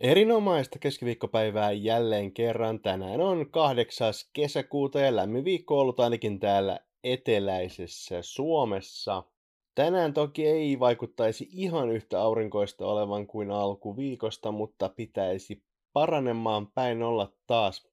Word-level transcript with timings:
Erinomaista 0.00 0.78
keskiviikkopäivää 0.78 1.72
jälleen 1.72 2.32
kerran. 2.32 2.80
Tänään 2.80 3.20
on 3.20 3.50
8. 3.50 4.12
kesäkuuta 4.32 5.00
ja 5.00 5.16
lämmin 5.16 5.44
viikko 5.44 5.80
ollut 5.80 6.00
ainakin 6.00 6.40
täällä 6.40 6.78
eteläisessä 7.04 8.18
Suomessa. 8.22 9.22
Tänään 9.74 10.14
toki 10.14 10.46
ei 10.46 10.80
vaikuttaisi 10.80 11.48
ihan 11.52 11.90
yhtä 11.90 12.20
aurinkoista 12.20 12.86
olevan 12.86 13.26
kuin 13.26 13.50
alkuviikosta, 13.50 14.52
mutta 14.52 14.88
pitäisi 14.88 15.62
paranemaan 15.92 16.66
päin 16.66 17.02
olla 17.02 17.32
taas. 17.46 17.88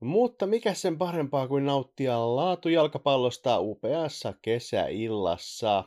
Mutta 0.00 0.46
mikä 0.46 0.74
sen 0.74 0.98
parempaa 0.98 1.48
kuin 1.48 1.66
nauttia 1.66 2.36
laatujalkapallosta 2.36 3.60
upeassa 3.60 4.34
kesäillassa. 4.42 5.84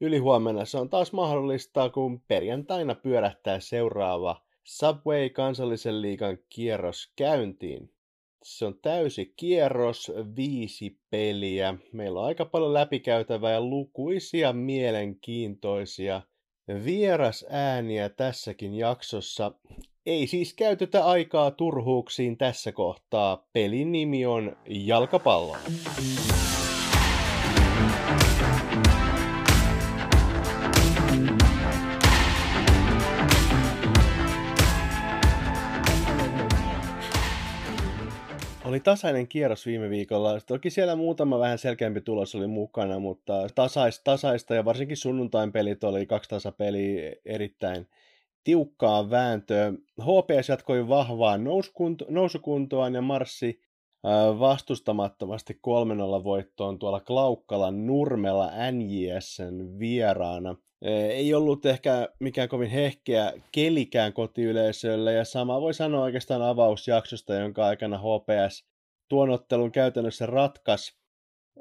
Ylihuomenna 0.00 0.64
se 0.64 0.78
on 0.78 0.90
taas 0.90 1.12
mahdollista, 1.12 1.90
kun 1.90 2.20
perjantaina 2.20 2.94
pyörähtää 2.94 3.60
seuraava 3.60 4.49
Subway 4.64 5.30
kansallisen 5.30 6.02
liigan 6.02 6.38
kierros 6.48 7.12
käyntiin. 7.16 7.90
Se 8.44 8.66
on 8.66 8.78
täysi 8.82 9.32
kierros, 9.36 10.12
viisi 10.36 10.98
peliä. 11.10 11.74
Meillä 11.92 12.20
on 12.20 12.26
aika 12.26 12.44
paljon 12.44 12.74
läpikäytävää 12.74 13.52
ja 13.52 13.60
lukuisia 13.60 14.52
mielenkiintoisia 14.52 16.22
vieras 16.84 17.46
ääniä 17.48 18.08
tässäkin 18.08 18.74
jaksossa. 18.74 19.52
Ei 20.06 20.26
siis 20.26 20.54
käytetä 20.54 21.04
aikaa 21.04 21.50
turhuuksiin 21.50 22.38
tässä 22.38 22.72
kohtaa. 22.72 23.48
Pelin 23.52 23.92
nimi 23.92 24.26
on 24.26 24.56
Jalkapallo. 24.68 25.56
Oli 38.70 38.80
tasainen 38.80 39.28
kierros 39.28 39.66
viime 39.66 39.90
viikolla. 39.90 40.40
Toki 40.40 40.70
siellä 40.70 40.96
muutama 40.96 41.38
vähän 41.38 41.58
selkeämpi 41.58 42.00
tulos 42.00 42.34
oli 42.34 42.46
mukana, 42.46 42.98
mutta 42.98 43.46
tasais, 43.54 44.00
tasaista 44.04 44.54
ja 44.54 44.64
varsinkin 44.64 44.96
sunnuntain 44.96 45.52
pelit 45.52 45.84
oli 45.84 46.06
kaksi 46.06 46.30
tasapeliä 46.30 47.12
erittäin 47.24 47.88
tiukkaa 48.44 49.10
vääntöä. 49.10 49.72
HPS 50.00 50.48
jatkoi 50.48 50.88
vahvaa 50.88 51.38
nousukuntoaan 52.08 52.94
ja 52.94 53.02
marssi 53.02 53.60
vastustamattomasti 54.38 55.60
3-0 56.20 56.24
voittoon 56.24 56.78
tuolla 56.78 57.00
Klaukkalan 57.00 57.86
Nurmella 57.86 58.50
NJSn 58.70 59.78
vieraana. 59.78 60.56
Ei 61.10 61.34
ollut 61.34 61.66
ehkä 61.66 62.08
mikään 62.20 62.48
kovin 62.48 62.70
hehkeä 62.70 63.32
kelikään 63.52 64.12
kotiyleisölle 64.12 65.12
ja 65.12 65.24
sama 65.24 65.60
voi 65.60 65.74
sanoa 65.74 66.02
oikeastaan 66.02 66.42
avausjaksosta, 66.42 67.34
jonka 67.34 67.66
aikana 67.66 67.98
HPS 67.98 68.64
tuon 69.08 69.30
ottelun 69.30 69.72
käytännössä 69.72 70.26
ratkas. 70.26 70.96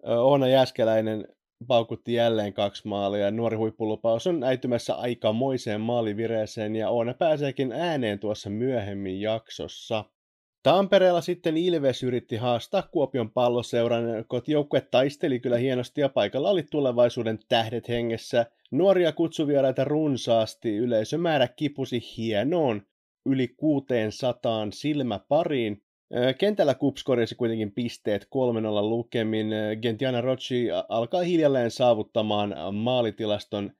Oona 0.05 0.47
Jäskeläinen 0.47 1.27
paukutti 1.67 2.13
jälleen 2.13 2.53
kaksi 2.53 2.87
maalia. 2.87 3.31
Nuori 3.31 3.57
huippulupaus 3.57 4.27
on 4.27 4.43
äitymässä 4.43 4.95
aikamoiseen 4.95 5.81
maalivireeseen 5.81 6.75
ja 6.75 6.89
Oona 6.89 7.13
pääseekin 7.13 7.71
ääneen 7.71 8.19
tuossa 8.19 8.49
myöhemmin 8.49 9.21
jaksossa. 9.21 10.05
Tampereella 10.63 11.21
sitten 11.21 11.57
Ilves 11.57 12.03
yritti 12.03 12.35
haastaa 12.35 12.81
Kuopion 12.81 13.31
palloseuran. 13.31 14.03
Kotijoukkue 14.27 14.81
taisteli 14.81 15.39
kyllä 15.39 15.57
hienosti 15.57 16.01
ja 16.01 16.09
paikalla 16.09 16.49
oli 16.49 16.63
tulevaisuuden 16.63 17.39
tähdet 17.49 17.89
hengessä. 17.89 18.45
Nuoria 18.71 19.11
kutsuvieraita 19.11 19.83
runsaasti, 19.83 20.75
yleisömäärä 20.75 21.47
kipusi 21.47 22.01
hienoon 22.17 22.81
yli 23.25 23.47
600 23.47 24.67
silmäpariin. 24.73 25.83
Kentällä 26.37 26.75
Kups 26.75 27.03
korjasi 27.03 27.35
kuitenkin 27.35 27.71
pisteet 27.71 28.23
3-0 28.23 28.27
lukemin. 28.81 29.47
Gentiana 29.81 30.21
Rocci 30.21 30.67
alkaa 30.89 31.21
hiljalleen 31.21 31.71
saavuttamaan 31.71 32.55
maalitilaston 32.75 33.71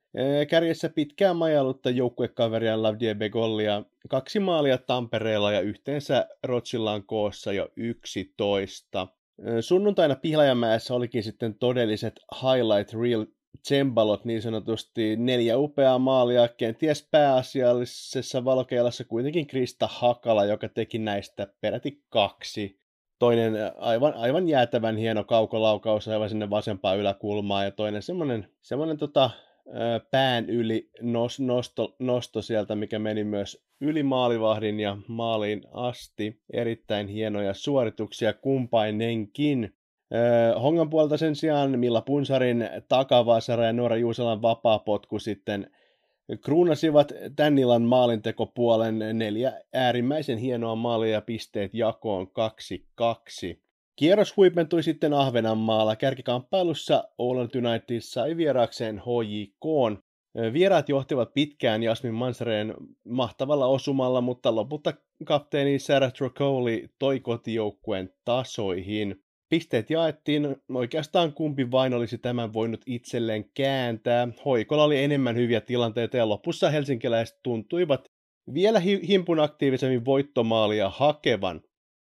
kärjessä 0.48 0.88
pitkään 0.88 1.36
majallutta 1.36 1.90
joukkuekaveriaan 1.90 2.82
Lavdie 2.82 3.14
Begollia. 3.14 3.82
Kaksi 4.08 4.40
maalia 4.40 4.78
Tampereella 4.78 5.52
ja 5.52 5.60
yhteensä 5.60 6.28
Rotsilla 6.42 6.92
on 6.92 7.06
koossa 7.06 7.52
jo 7.52 7.68
11. 7.76 9.08
Sunnuntaina 9.60 10.16
Pihlajamäessä 10.16 10.94
olikin 10.94 11.22
sitten 11.22 11.54
todelliset 11.54 12.20
highlight 12.42 12.94
reel 13.02 13.26
tsembalot 13.62 14.24
niin 14.24 14.42
sanotusti 14.42 15.16
neljä 15.16 15.58
upeaa 15.58 15.98
maalia, 15.98 16.48
kenties 16.48 17.08
pääasiallisessa 17.10 18.44
valokeilassa 18.44 19.04
kuitenkin 19.04 19.46
Krista 19.46 19.86
Hakala, 19.86 20.44
joka 20.44 20.68
teki 20.68 20.98
näistä 20.98 21.46
peräti 21.60 22.02
kaksi. 22.08 22.80
Toinen 23.18 23.54
aivan, 23.78 24.14
aivan 24.14 24.48
jäätävän 24.48 24.96
hieno 24.96 25.24
kaukolaukaus 25.24 26.08
aivan 26.08 26.28
sinne 26.28 26.50
vasempaan 26.50 26.98
yläkulmaan 26.98 27.64
ja 27.64 27.70
toinen 27.70 28.02
semmoinen, 28.02 28.48
semmoinen 28.62 28.98
tota, 28.98 29.30
pään 30.10 30.50
yli 30.50 30.90
nos, 31.00 31.40
nosto, 31.40 31.96
nosto 31.98 32.42
sieltä, 32.42 32.74
mikä 32.74 32.98
meni 32.98 33.24
myös 33.24 33.64
yli 33.80 34.02
maalivahdin 34.02 34.80
ja 34.80 34.96
maaliin 35.08 35.62
asti. 35.72 36.40
Erittäin 36.52 37.08
hienoja 37.08 37.54
suorituksia 37.54 38.32
kumpainenkin. 38.32 39.74
Hongan 40.62 40.90
puolelta 40.90 41.16
sen 41.16 41.36
sijaan 41.36 41.78
Milla 41.78 42.00
Punsarin 42.00 42.68
takavasara 42.88 43.64
ja 43.64 43.72
Noora 43.72 43.96
Juuselan 43.96 44.42
vapaapotku 44.42 45.18
sitten 45.18 45.70
kruunasivat 46.44 47.12
tän 47.36 47.58
illan 47.58 47.82
maalintekopuolen 47.82 48.98
neljä 49.12 49.60
äärimmäisen 49.72 50.38
hienoa 50.38 50.74
maalia 50.74 51.12
ja 51.12 51.20
pisteet 51.20 51.74
jakoon 51.74 52.26
2-2. 52.26 53.60
Kierros 54.00 54.36
huipentui 54.36 54.82
sitten 54.82 55.12
Ahvenanmaalla. 55.12 55.96
Kärkikamppailussa 55.96 57.04
Oland 57.18 57.50
United 57.54 58.00
sai 58.00 58.36
vieraakseen 58.36 58.98
HJK. 58.98 59.64
Vieraat 60.52 60.88
johtivat 60.88 61.34
pitkään 61.34 61.82
Jasmin 61.82 62.14
Mansareen 62.14 62.74
mahtavalla 63.08 63.66
osumalla, 63.66 64.20
mutta 64.20 64.54
lopulta 64.54 64.94
kapteeni 65.24 65.78
Sarah 65.78 66.12
Trocoli 66.12 66.88
toi 66.98 67.20
kotijoukkueen 67.20 68.10
tasoihin. 68.24 69.22
Pisteet 69.48 69.90
jaettiin, 69.90 70.56
oikeastaan 70.74 71.32
kumpi 71.32 71.70
vain 71.70 71.94
olisi 71.94 72.18
tämän 72.18 72.52
voinut 72.52 72.80
itselleen 72.86 73.44
kääntää. 73.54 74.28
Hoikolla 74.44 74.84
oli 74.84 75.02
enemmän 75.02 75.36
hyviä 75.36 75.60
tilanteita 75.60 76.16
ja 76.16 76.28
lopussa 76.28 76.70
helsinkiläiset 76.70 77.38
tuntuivat 77.42 78.04
vielä 78.54 78.80
himpun 78.80 79.40
aktiivisemmin 79.40 80.04
voittomaalia 80.04 80.90
hakevan. 80.90 81.60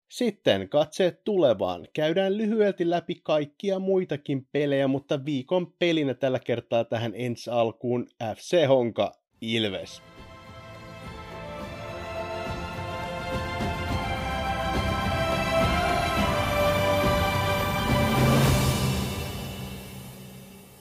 Sitten 0.09 0.69
katseet 0.69 1.23
tulevaan. 1.23 1.87
Käydään 1.93 2.37
lyhyelti 2.37 2.89
läpi 2.89 3.15
kaikkia 3.23 3.79
muitakin 3.79 4.47
pelejä, 4.51 4.87
mutta 4.87 5.25
viikon 5.25 5.73
pelinä 5.79 6.13
tällä 6.13 6.39
kertaa 6.39 6.83
tähän 6.83 7.11
ensi 7.15 7.49
alkuun 7.49 8.07
FC 8.35 8.67
Honka 8.67 9.11
Ilves. 9.41 10.01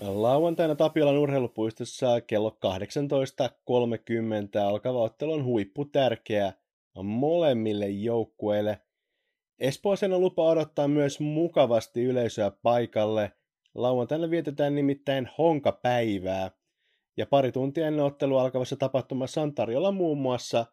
Lauantaina 0.01 0.75
Tapiolan 0.75 1.19
urheilupuistossa 1.19 2.21
kello 2.21 2.59
18.30 2.67 4.61
alkava 4.69 4.99
ottelu 5.03 5.33
on 5.33 5.45
huippu 5.45 5.85
tärkeä 5.85 6.53
molemmille 7.03 7.89
joukkueille. 7.89 8.81
Espooseen 9.59 10.13
on 10.13 10.21
lupa 10.21 10.43
odottaa 10.43 10.89
myös 10.89 11.21
mukavasti 11.21 12.05
yleisöä 12.05 12.51
paikalle. 12.63 13.33
Lauantaina 13.75 14.31
vietetään 14.31 14.75
nimittäin 14.75 15.29
Honka-päivää. 15.39 16.51
Ja 17.17 17.27
pari 17.27 17.53
tuntia 17.53 17.87
ennen 17.87 18.05
ottelua 18.05 18.43
alkavassa 18.43 18.77
tapahtumassa 18.77 19.43
on 19.43 19.55
tarjolla 19.55 19.93
muun 19.93 20.19
muassa 20.19 20.67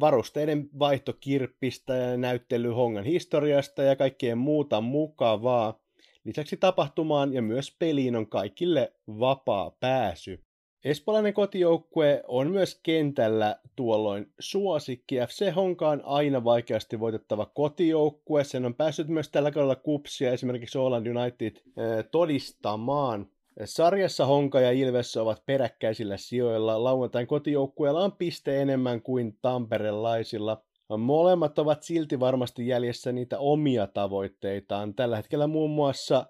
varusteiden 0.00 0.68
vaihtokirppistä 0.78 1.94
ja 1.94 2.16
näyttely 2.16 2.68
Hongan 2.68 3.04
historiasta 3.04 3.82
ja 3.82 3.96
kaikkea 3.96 4.36
muuta 4.36 4.80
mukavaa. 4.80 5.80
Lisäksi 6.24 6.56
tapahtumaan 6.56 7.32
ja 7.32 7.42
myös 7.42 7.76
peliin 7.78 8.16
on 8.16 8.26
kaikille 8.26 8.92
vapaa 9.08 9.70
pääsy. 9.70 10.45
Espolainen 10.86 11.34
kotijoukkue 11.34 12.22
on 12.28 12.50
myös 12.50 12.80
kentällä 12.82 13.56
tuolloin 13.76 14.32
suosikki. 14.38 15.16
FC 15.16 15.54
Honka 15.54 15.88
on 15.88 16.02
aina 16.04 16.44
vaikeasti 16.44 17.00
voitettava 17.00 17.46
kotijoukkue. 17.46 18.44
Sen 18.44 18.64
on 18.64 18.74
päässyt 18.74 19.08
myös 19.08 19.28
tällä 19.28 19.50
kaudella 19.50 19.76
kupsia 19.76 20.32
esimerkiksi 20.32 20.78
Holland 20.78 21.06
United 21.06 21.56
eh, 21.56 22.04
todistamaan. 22.10 23.26
Sarjassa 23.64 24.26
Honka 24.26 24.60
ja 24.60 24.70
Ilves 24.70 25.16
ovat 25.16 25.42
peräkkäisillä 25.46 26.16
sijoilla. 26.16 26.84
Lauantain 26.84 27.26
kotijoukkueella 27.26 28.04
on 28.04 28.12
piste 28.12 28.62
enemmän 28.62 29.02
kuin 29.02 29.38
tamperelaisilla. 29.42 30.62
Molemmat 30.98 31.58
ovat 31.58 31.82
silti 31.82 32.20
varmasti 32.20 32.66
jäljessä 32.66 33.12
niitä 33.12 33.38
omia 33.38 33.86
tavoitteitaan. 33.86 34.94
Tällä 34.94 35.16
hetkellä 35.16 35.46
muun 35.46 35.70
muassa 35.70 36.26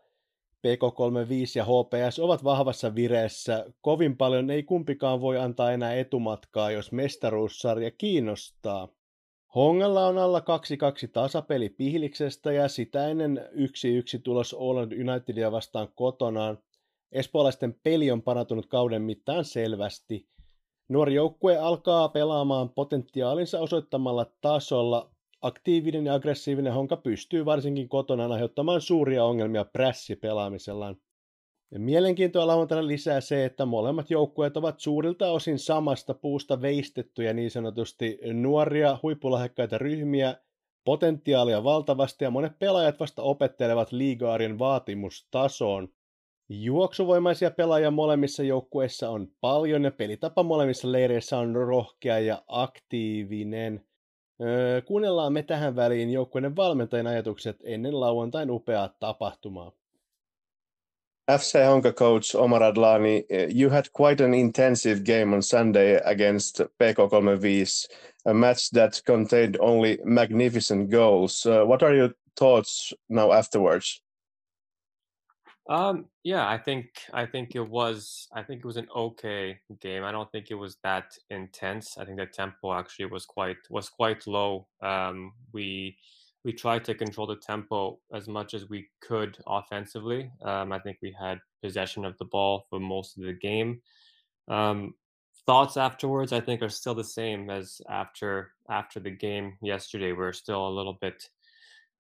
PK35 0.67 1.57
ja 1.57 1.65
HPS 1.65 2.19
ovat 2.19 2.45
vahvassa 2.45 2.95
vireessä. 2.95 3.67
Kovin 3.81 4.17
paljon 4.17 4.51
ei 4.51 4.63
kumpikaan 4.63 5.21
voi 5.21 5.39
antaa 5.39 5.73
enää 5.73 5.95
etumatkaa, 5.95 6.71
jos 6.71 6.93
mestaruussarja 6.93 7.91
kiinnostaa. 7.91 8.89
Hongalla 9.55 10.07
on 10.07 10.19
alla 10.19 10.39
2-2 10.39 10.43
tasapeli 11.13 11.69
Pihliksestä 11.69 12.53
ja 12.53 12.69
sitä 12.69 13.09
ennen 13.09 13.49
1-1 14.19 14.21
tulos 14.25 14.55
Oland 14.55 14.93
Unitedia 14.93 15.53
vastaan 15.53 15.89
kotonaan. 15.95 16.59
Espoolaisten 17.13 17.75
peli 17.83 18.11
on 18.11 18.23
parantunut 18.23 18.67
kauden 18.67 19.03
mittaan 19.03 19.45
selvästi. 19.45 20.29
Nuori 20.89 21.15
joukkue 21.15 21.57
alkaa 21.57 22.09
pelaamaan 22.09 22.69
potentiaalinsa 22.69 23.61
osoittamalla 23.61 24.27
tasolla. 24.41 25.11
Aktiivinen 25.41 26.07
ja 26.07 26.15
aggressiivinen 26.15 26.73
Honka 26.73 26.97
pystyy 26.97 27.45
varsinkin 27.45 27.89
kotona 27.89 28.27
aiheuttamaan 28.27 28.81
suuria 28.81 29.25
ongelmia 29.25 29.65
prässipelaamisellaan. 29.65 30.97
Ja 31.71 31.81
mielenkiintoa 31.81 32.47
lauantaina 32.47 32.87
lisää 32.87 33.21
se, 33.21 33.45
että 33.45 33.67
molemmat 33.67 34.11
joukkueet 34.11 34.57
ovat 34.57 34.81
suurilta 34.81 35.31
osin 35.31 35.59
samasta 35.59 36.15
puusta 36.15 36.63
veistettyjä 36.63 37.33
niin 37.33 37.51
sanotusti 37.51 38.19
nuoria, 38.33 38.99
huippulahekkaita 39.03 39.79
ryhmiä, 39.79 40.37
potentiaalia 40.85 41.65
valtavasti 41.65 42.25
ja 42.25 42.31
monet 42.31 42.59
pelaajat 42.59 43.01
vasta 43.01 43.23
opettelevat 43.23 43.93
liigaarien 43.93 44.59
vaatimustasoon. 44.59 45.89
Juoksuvoimaisia 46.49 47.51
pelaajia 47.51 47.91
molemmissa 47.91 48.43
joukkueissa 48.43 49.11
on 49.11 49.29
paljon 49.41 49.85
ja 49.85 49.91
pelitapa 49.91 50.43
molemmissa 50.43 50.93
leireissä 50.93 51.39
on 51.39 51.55
rohkea 51.55 52.19
ja 52.19 52.43
aktiivinen. 52.47 53.87
Öö, 54.41 54.83
kuunnellaan 54.83 55.33
me 55.33 55.43
tähän 55.43 55.77
väliin 55.77 56.11
joukkueiden 56.11 56.57
valmentajan 56.57 57.07
ajatukset 57.07 57.57
ennen 57.65 58.01
lauantain 58.01 58.51
upeaa 58.51 58.89
tapahtumaa. 59.01 59.73
FC 61.31 61.55
Honka 61.67 61.93
coach 61.93 62.37
Omar 62.37 62.63
Adlani, 62.63 63.27
you 63.61 63.71
had 63.71 63.85
quite 63.93 64.25
an 64.25 64.35
intensive 64.35 65.01
game 65.05 65.35
on 65.35 65.43
Sunday 65.43 66.01
against 66.05 66.61
PK 66.61 67.09
35, 67.11 67.89
a 68.27 68.35
match 68.35 68.71
that 68.75 69.03
contained 69.07 69.57
only 69.61 69.99
magnificent 70.05 70.91
goals. 70.91 71.47
Uh, 71.47 71.69
what 71.69 71.83
are 71.83 71.97
your 71.97 72.11
thoughts 72.39 72.95
now 73.09 73.33
afterwards? 73.33 74.03
Um, 75.69 76.07
yeah, 76.23 76.49
I 76.49 76.59
think 76.59 76.87
I 77.13 77.27
think 77.27 77.57
it 77.57 77.69
was 77.69 78.29
I 78.33 78.43
think 78.43 78.61
it 78.61 78.67
was 78.67 78.77
an 78.77 78.89
okay 78.95 79.59
game. 79.81 80.05
I 80.05 80.13
don't 80.13 80.31
think 80.31 80.51
it 80.51 80.55
was 80.55 80.77
that 80.85 81.17
intense. 81.31 81.99
I 81.99 82.05
think 82.05 82.19
the 82.19 82.27
tempo 82.27 82.73
actually 82.73 83.07
was 83.07 83.27
quite 83.27 83.57
was 83.69 83.89
quite 83.89 84.27
low. 84.27 84.69
Um, 84.81 85.33
we 85.53 85.97
we 86.45 86.53
tried 86.53 86.85
to 86.85 86.95
control 86.95 87.27
the 87.27 87.37
tempo 87.37 87.99
as 88.15 88.29
much 88.29 88.55
as 88.55 88.69
we 88.69 88.89
could 89.01 89.37
offensively. 89.49 90.31
Um, 90.45 90.71
I 90.71 90.79
think 90.79 90.99
we 91.03 91.17
had 91.19 91.41
possession 91.61 92.05
of 92.05 92.17
the 92.19 92.27
ball 92.27 92.67
for 92.71 92.79
most 92.79 93.19
of 93.19 93.25
the 93.25 93.33
game. 93.33 93.81
Um, 94.47 94.95
thoughts 95.47 95.77
afterwards, 95.77 96.33
I 96.33 96.41
think, 96.41 96.63
are 96.63 96.69
still 96.69 96.95
the 96.95 97.03
same 97.03 97.51
as 97.51 97.81
after 97.89 98.53
after 98.71 99.01
the 99.01 99.11
game 99.11 99.59
yesterday. 99.63 100.13
We're 100.13 100.33
still 100.33 100.69
a 100.69 100.77
little 100.77 100.97
bit 101.01 101.29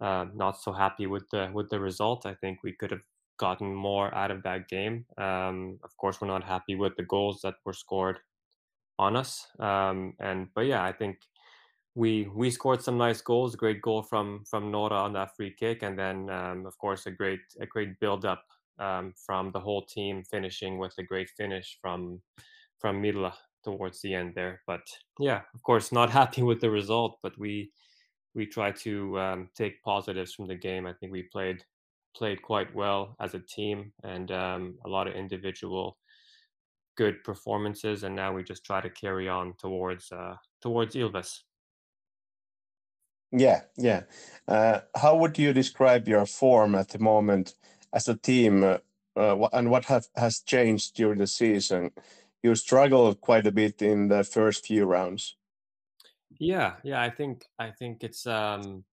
uh, 0.00 0.26
not 0.34 0.60
so 0.62 0.72
happy 0.72 1.08
with 1.08 1.28
the 1.30 1.50
with 1.52 1.68
the 1.68 1.80
result. 1.80 2.26
I 2.26 2.34
think 2.34 2.62
we 2.62 2.72
could 2.72 2.92
have 2.92 3.02
gotten 3.36 3.74
more 3.74 4.14
out 4.14 4.30
of 4.30 4.42
that 4.42 4.68
game. 4.68 5.04
Um, 5.18 5.78
of 5.84 5.96
course, 5.96 6.20
we're 6.20 6.28
not 6.28 6.44
happy 6.44 6.74
with 6.74 6.96
the 6.96 7.04
goals 7.04 7.40
that 7.42 7.54
were 7.64 7.72
scored 7.72 8.18
on 8.98 9.16
us. 9.16 9.46
Um, 9.58 10.14
and 10.20 10.48
but 10.54 10.66
yeah, 10.66 10.84
I 10.84 10.92
think 10.92 11.18
we 11.94 12.28
we 12.34 12.50
scored 12.50 12.82
some 12.82 12.98
nice 12.98 13.20
goals. 13.20 13.54
A 13.54 13.58
great 13.58 13.82
goal 13.82 14.02
from 14.02 14.44
from 14.48 14.70
Nora 14.70 14.96
on 14.96 15.12
that 15.14 15.36
free 15.36 15.54
kick, 15.58 15.82
and 15.82 15.98
then 15.98 16.30
um, 16.30 16.66
of 16.66 16.76
course 16.78 17.06
a 17.06 17.10
great 17.10 17.40
a 17.60 17.66
great 17.66 17.98
build 18.00 18.24
up 18.24 18.44
um, 18.78 19.14
from 19.24 19.50
the 19.52 19.60
whole 19.60 19.84
team, 19.84 20.22
finishing 20.22 20.78
with 20.78 20.94
a 20.98 21.02
great 21.02 21.30
finish 21.30 21.78
from 21.80 22.20
from 22.78 23.02
Midla 23.02 23.34
towards 23.64 24.00
the 24.02 24.14
end 24.14 24.34
there. 24.34 24.62
But 24.66 24.82
yeah, 25.18 25.42
of 25.54 25.62
course, 25.62 25.92
not 25.92 26.10
happy 26.20 26.42
with 26.42 26.60
the 26.60 26.70
result, 26.70 27.18
but 27.22 27.38
we 27.38 27.72
we 28.34 28.46
try 28.46 28.70
to 28.70 29.18
um, 29.18 29.48
take 29.56 29.82
positives 29.82 30.34
from 30.34 30.46
the 30.46 30.54
game. 30.54 30.86
I 30.86 30.92
think 30.92 31.12
we 31.12 31.22
played 31.32 31.64
played 32.16 32.42
quite 32.42 32.74
well 32.74 33.14
as 33.20 33.34
a 33.34 33.40
team 33.40 33.92
and 34.02 34.30
um, 34.30 34.78
a 34.84 34.88
lot 34.88 35.06
of 35.06 35.14
individual 35.14 35.98
good 36.96 37.22
performances 37.24 38.04
and 38.04 38.16
now 38.16 38.32
we 38.32 38.42
just 38.42 38.64
try 38.64 38.80
to 38.80 38.88
carry 38.88 39.28
on 39.28 39.52
towards 39.58 40.10
uh, 40.12 40.34
towards 40.62 40.94
Ilves. 40.94 41.42
Yeah, 43.32 43.62
yeah. 43.76 44.02
Uh, 44.48 44.80
how 44.94 45.16
would 45.16 45.38
you 45.38 45.52
describe 45.52 46.08
your 46.08 46.26
form 46.26 46.74
at 46.74 46.88
the 46.88 46.98
moment 46.98 47.54
as 47.92 48.08
a 48.08 48.16
team, 48.16 48.64
uh, 48.64 48.78
uh, 49.16 49.48
and 49.52 49.70
what 49.70 49.86
have, 49.86 50.06
has 50.16 50.40
changed 50.40 50.96
during 50.96 51.18
the 51.18 51.26
season? 51.26 51.90
You 52.42 52.54
struggled 52.54 53.20
quite 53.20 53.46
a 53.46 53.52
bit 53.52 53.82
in 53.82 54.08
the 54.08 54.22
first 54.22 54.66
few 54.66 54.84
rounds. 54.84 55.36
Yeah, 56.38 56.74
yeah. 56.84 57.02
I 57.02 57.10
think 57.10 57.44
I 57.58 57.70
think 57.70 58.04
it's 58.04 58.26
um, 58.26 58.84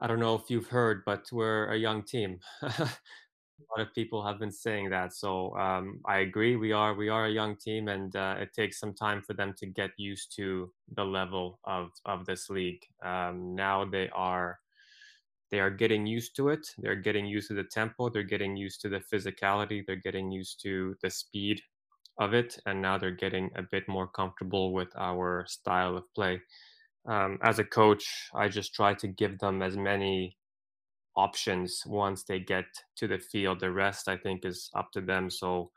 I 0.00 0.06
don't 0.06 0.20
know 0.20 0.34
if 0.36 0.48
you've 0.48 0.68
heard, 0.68 1.02
but 1.04 1.28
we're 1.32 1.72
a 1.72 1.76
young 1.76 2.02
team. 2.04 2.38
a 2.62 2.68
lot 2.68 3.80
of 3.80 3.92
people 3.94 4.24
have 4.24 4.38
been 4.38 4.52
saying 4.52 4.90
that, 4.90 5.12
so 5.12 5.56
um, 5.56 6.00
I 6.06 6.18
agree. 6.18 6.56
We 6.56 6.72
are 6.72 6.94
we 6.94 7.08
are 7.08 7.26
a 7.26 7.30
young 7.30 7.56
team, 7.56 7.88
and 7.88 8.14
uh, 8.14 8.36
it 8.38 8.52
takes 8.54 8.78
some 8.78 8.94
time 8.94 9.22
for 9.22 9.34
them 9.34 9.54
to 9.58 9.66
get 9.66 9.90
used 9.96 10.34
to 10.36 10.72
the 10.94 11.04
level 11.04 11.58
of 11.64 11.90
of 12.04 12.26
this 12.26 12.48
league. 12.48 12.84
Um, 13.04 13.54
now 13.56 13.84
they 13.84 14.08
are 14.10 14.60
they 15.50 15.60
are 15.60 15.70
getting 15.70 16.06
used 16.06 16.36
to 16.36 16.50
it. 16.50 16.68
They're 16.78 16.94
getting 16.94 17.26
used 17.26 17.48
to 17.48 17.54
the 17.54 17.64
tempo. 17.64 18.08
They're 18.08 18.22
getting 18.22 18.56
used 18.56 18.80
to 18.82 18.88
the 18.88 19.00
physicality. 19.00 19.84
They're 19.84 19.96
getting 19.96 20.30
used 20.30 20.62
to 20.62 20.94
the 21.02 21.10
speed 21.10 21.60
of 22.18 22.34
it, 22.34 22.58
and 22.66 22.80
now 22.80 22.98
they're 22.98 23.10
getting 23.10 23.50
a 23.56 23.62
bit 23.62 23.88
more 23.88 24.06
comfortable 24.06 24.72
with 24.72 24.92
our 24.96 25.44
style 25.48 25.96
of 25.96 26.04
play 26.14 26.40
um, 27.06 27.38
as 27.42 27.58
a 27.58 27.64
coach, 27.64 28.06
I 28.34 28.48
just 28.48 28.74
try 28.74 28.94
to 28.94 29.08
give 29.08 29.38
them 29.38 29.62
as 29.62 29.76
many 29.76 30.36
options 31.16 31.82
once 31.86 32.24
they 32.24 32.38
get 32.38 32.66
to 32.96 33.08
the 33.08 33.18
field. 33.18 33.60
The 33.60 33.72
rest, 33.72 34.08
I 34.08 34.16
think, 34.16 34.44
is 34.44 34.70
up 34.74 34.92
to 34.92 35.00
them. 35.00 35.30
So 35.30 35.70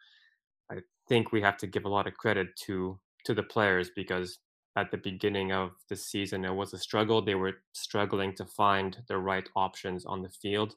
I 0.72 0.78
think 1.10 1.32
we 1.32 1.42
have 1.42 1.58
to 1.58 1.68
give 1.68 1.86
a 1.86 1.90
lot 1.90 2.08
of 2.08 2.14
credit 2.14 2.50
to 2.66 3.00
to 3.26 3.34
the 3.36 3.44
players 3.44 3.92
because 3.96 4.40
at 4.76 4.90
the 4.90 4.98
beginning 4.98 5.52
of 5.52 5.72
the 5.90 5.96
season 5.96 6.46
it 6.46 6.54
was 6.54 6.74
a 6.74 6.78
struggle. 6.78 7.22
They 7.22 7.36
were 7.36 7.54
struggling 7.74 8.34
to 8.36 8.46
find 8.46 8.98
the 9.08 9.18
right 9.18 9.48
options 9.56 10.06
on 10.06 10.22
the 10.22 10.30
field, 10.30 10.76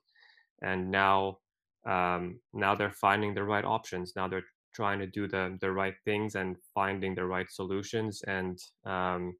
and 0.62 0.90
now 0.90 1.38
um, 1.86 2.40
now 2.52 2.74
they're 2.74 2.90
finding 2.90 3.34
the 3.34 3.44
right 3.44 3.64
options. 3.64 4.14
Now 4.16 4.28
they're 4.28 4.44
trying 4.74 4.98
to 4.98 5.06
do 5.06 5.28
the 5.28 5.56
the 5.60 5.70
right 5.70 5.94
things 6.04 6.34
and 6.34 6.56
finding 6.74 7.14
the 7.14 7.24
right 7.24 7.50
solutions 7.50 8.22
and 8.26 8.58
um, 8.84 9.36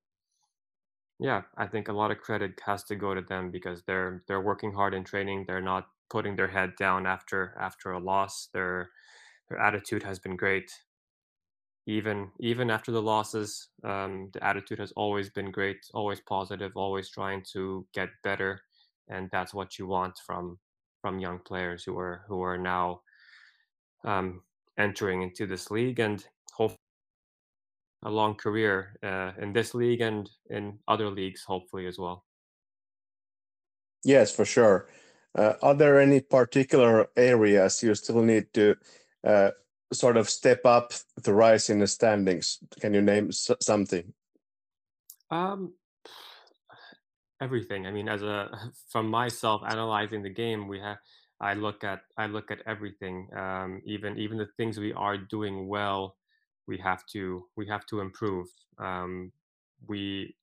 yeah, 1.19 1.43
I 1.57 1.67
think 1.67 1.89
a 1.89 1.93
lot 1.93 2.11
of 2.11 2.19
credit 2.21 2.61
has 2.67 2.85
to 2.85 2.97
go 2.97 3.15
to 3.15 3.21
them 3.23 3.51
because 3.51 3.83
they're 3.85 4.25
they're 4.27 4.41
working 4.43 4.73
hard 4.73 4.95
in 4.95 5.05
training. 5.05 5.45
They're 5.47 5.61
not 5.61 5.89
putting 6.11 6.37
their 6.37 6.49
head 6.49 6.75
down 6.77 7.07
after 7.07 7.57
after 7.61 7.93
a 7.93 8.01
loss. 8.01 8.49
Their 8.53 8.91
their 9.49 9.59
attitude 9.61 10.03
has 10.05 10.19
been 10.19 10.37
great. 10.37 10.71
Even 11.87 12.33
even 12.41 12.71
after 12.71 12.91
the 12.93 13.03
losses, 13.03 13.69
um, 13.85 14.31
the 14.33 14.43
attitude 14.43 14.79
has 14.79 14.93
always 14.93 15.29
been 15.31 15.51
great, 15.51 15.79
always 15.93 16.21
positive, 16.21 16.73
always 16.77 17.11
trying 17.11 17.43
to 17.53 17.87
get 17.93 18.09
better, 18.23 18.61
and 19.09 19.29
that's 19.31 19.53
what 19.55 19.79
you 19.79 19.87
want 19.87 20.19
from 20.27 20.59
from 21.03 21.19
young 21.19 21.39
players 21.41 21.85
who 21.85 21.99
are 21.99 22.25
who 22.29 22.41
are 22.43 22.57
now 22.59 23.03
um, 24.05 24.43
entering 24.79 25.23
into 25.23 25.47
this 25.47 25.71
league 25.71 25.99
and 26.01 26.27
a 28.05 28.11
long 28.11 28.35
career 28.35 28.97
uh, 29.03 29.33
in 29.41 29.53
this 29.53 29.75
league 29.75 30.01
and 30.01 30.31
in 30.51 30.79
other 30.87 31.09
leagues, 31.11 31.43
hopefully 31.43 31.87
as 31.87 31.99
well. 31.99 32.25
Yes, 34.05 34.35
for 34.35 34.45
sure. 34.45 34.89
Uh, 35.37 35.55
are 35.63 35.75
there 35.75 35.99
any 35.99 36.21
particular 36.21 37.09
areas 37.17 37.83
you 37.83 37.95
still 37.95 38.23
need 38.23 38.53
to 38.53 38.77
uh, 39.27 39.51
sort 39.93 40.17
of 40.17 40.29
step 40.29 40.65
up 40.65 40.93
the 41.23 41.33
rise 41.33 41.71
in 41.71 41.81
the 41.81 41.87
standings? 41.87 42.59
Can 42.81 42.95
you 42.95 43.01
name 43.01 43.33
something? 43.33 44.13
Um, 45.31 45.73
everything. 47.41 47.87
I 47.87 47.91
mean, 47.91 48.09
as 48.09 48.23
a 48.23 48.51
from 48.91 49.09
myself 49.09 49.63
analyzing 49.67 50.23
the 50.23 50.31
game, 50.31 50.69
we 50.69 50.79
have. 50.81 50.99
I 51.41 51.55
look 51.55 51.83
at 51.83 52.03
I 52.17 52.27
look 52.27 52.53
at 52.53 52.61
everything, 52.65 53.29
um, 53.37 53.83
even 53.85 54.17
even 54.19 54.39
the 54.39 54.47
things 54.57 54.79
we 54.79 54.93
are 54.93 55.19
doing 55.19 55.67
well 55.67 56.17
we 56.67 56.79
have 56.79 57.05
to 57.07 57.47
we 57.57 57.67
have 57.67 57.87
to 57.87 58.01
improve. 58.01 58.49
Um, 58.79 59.33
we 59.87 60.35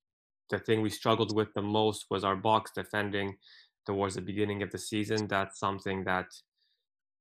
the 0.49 0.59
thing 0.59 0.81
we 0.81 0.89
struggled 0.89 1.35
with 1.35 1.53
the 1.53 1.61
most 1.61 2.05
was 2.09 2.23
our 2.23 2.35
box 2.35 2.71
defending 2.71 3.37
towards 3.85 4.15
the 4.15 4.21
beginning 4.21 4.61
of 4.61 4.71
the 4.71 4.77
season. 4.77 5.27
That's 5.27 5.59
something 5.59 6.03
that 6.03 6.27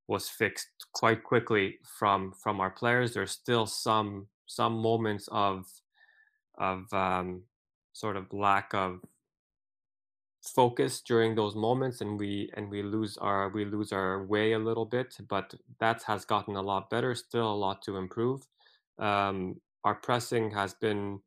was 0.07 0.27
fixed 0.29 0.69
quite 0.93 1.23
quickly 1.23 1.79
from 1.99 2.33
from 2.33 2.59
our 2.59 2.69
players. 2.71 3.13
There's 3.13 3.31
still 3.31 3.65
some 3.65 4.27
some 4.45 4.73
moments 4.73 5.27
of 5.31 5.65
of 6.57 6.93
um, 6.93 7.43
sort 7.93 8.17
of 8.17 8.31
lack 8.33 8.73
of 8.73 9.01
focus 10.41 11.01
during 11.01 11.35
those 11.35 11.55
moments 11.55 12.01
and 12.01 12.19
we 12.19 12.49
and 12.55 12.69
we 12.69 12.81
lose 12.81 13.15
our 13.17 13.49
we 13.49 13.63
lose 13.63 13.91
our 13.91 14.23
way 14.25 14.53
a 14.53 14.59
little 14.59 14.85
bit 14.85 15.15
but 15.27 15.53
that 15.79 16.01
has 16.03 16.25
gotten 16.25 16.55
a 16.55 16.61
lot 16.61 16.89
better 16.89 17.13
still 17.13 17.53
a 17.53 17.53
lot 17.53 17.81
to 17.83 17.95
improve 17.95 18.47
um, 19.01 19.59
our 19.83 19.95
pressing 19.95 20.51
has 20.51 20.73
been 20.75 21.19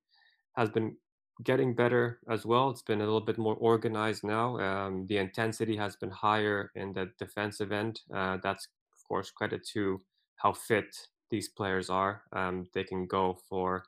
has 0.56 0.70
been 0.70 0.96
getting 1.42 1.74
better 1.74 2.20
as 2.30 2.46
well. 2.46 2.70
It's 2.70 2.82
been 2.82 3.00
a 3.00 3.04
little 3.04 3.20
bit 3.20 3.38
more 3.38 3.56
organized 3.56 4.22
now. 4.22 4.58
Um, 4.58 5.06
the 5.06 5.18
intensity 5.18 5.76
has 5.76 5.96
been 5.96 6.10
higher 6.10 6.70
in 6.76 6.92
the 6.92 7.10
defensive 7.18 7.72
end. 7.72 8.00
Uh, 8.14 8.38
that's 8.42 8.68
of 8.92 9.08
course 9.08 9.30
credit 9.30 9.66
to 9.72 10.00
how 10.36 10.52
fit 10.52 10.96
these 11.30 11.48
players 11.48 11.90
are. 11.90 12.22
Um, 12.32 12.66
they 12.72 12.84
can 12.84 13.06
go 13.06 13.38
for 13.48 13.84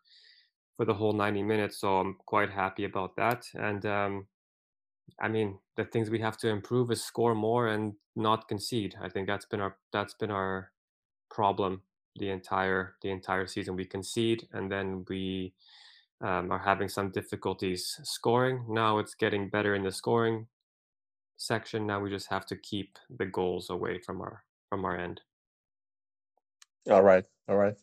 for 0.77 0.85
the 0.85 0.95
whole 0.95 1.15
90 1.15 1.43
minutes 1.43 1.79
so 1.79 1.97
i'm 2.01 2.17
quite 2.27 2.51
happy 2.51 2.85
about 2.85 3.17
that. 3.17 3.47
And 3.55 3.87
um, 3.87 4.27
I 5.21 5.29
mean, 5.29 5.59
the 5.77 5.85
things 5.85 6.11
we 6.11 6.21
have 6.21 6.37
to 6.39 6.49
improve 6.49 6.91
is 6.91 7.03
score 7.03 7.35
more 7.35 7.69
and 7.69 7.95
not 8.17 8.49
concede. 8.49 8.97
I 9.01 9.09
think 9.09 9.27
that's 9.27 9.47
been 9.47 9.61
our 9.61 9.77
that's 9.93 10.15
been 10.15 10.31
our 10.31 10.73
problem 11.31 11.83
the 12.19 12.31
entire 12.31 12.95
the 13.03 13.11
entire 13.11 13.47
season. 13.47 13.77
We 13.77 13.85
concede 13.85 14.49
and 14.53 14.71
then 14.71 15.05
we 15.09 15.55
um, 16.21 16.51
are 16.51 16.59
having 16.59 16.89
some 16.89 17.11
difficulties 17.11 18.01
scoring. 18.03 18.65
Now 18.69 18.99
it's 18.99 19.15
getting 19.15 19.49
better 19.49 19.75
in 19.75 19.83
the 19.83 19.93
scoring 19.93 20.47
section. 21.37 21.87
Now 21.87 22.01
we 22.01 22.11
just 22.11 22.29
have 22.29 22.47
to 22.47 22.57
keep 22.57 22.99
the 23.19 23.27
goals 23.27 23.71
away 23.71 23.99
from 23.99 24.21
our 24.21 24.45
from 24.69 24.85
our 24.85 24.97
end. 24.97 25.21
All 26.91 27.03
right, 27.03 27.25
all 27.49 27.57
right. 27.57 27.77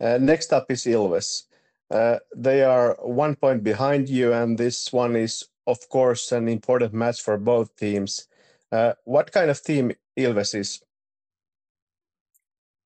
Uh, 0.00 0.18
next 0.20 0.52
up 0.52 0.70
is 0.70 0.84
Ilves. 0.84 1.44
Uh, 1.90 2.18
they 2.36 2.62
are 2.62 2.96
one 3.02 3.34
point 3.34 3.62
behind 3.62 4.08
you, 4.08 4.32
and 4.32 4.56
this 4.58 4.92
one 4.92 5.16
is 5.16 5.44
of 5.68 5.86
course, 5.90 6.32
an 6.32 6.48
important 6.48 6.94
match 6.94 7.20
for 7.20 7.36
both 7.36 7.76
teams. 7.76 8.26
Uh, 8.72 8.94
what 9.04 9.30
kind 9.30 9.50
of 9.50 9.62
team 9.62 9.92
Ilves 10.16 10.54
is? 10.54 10.82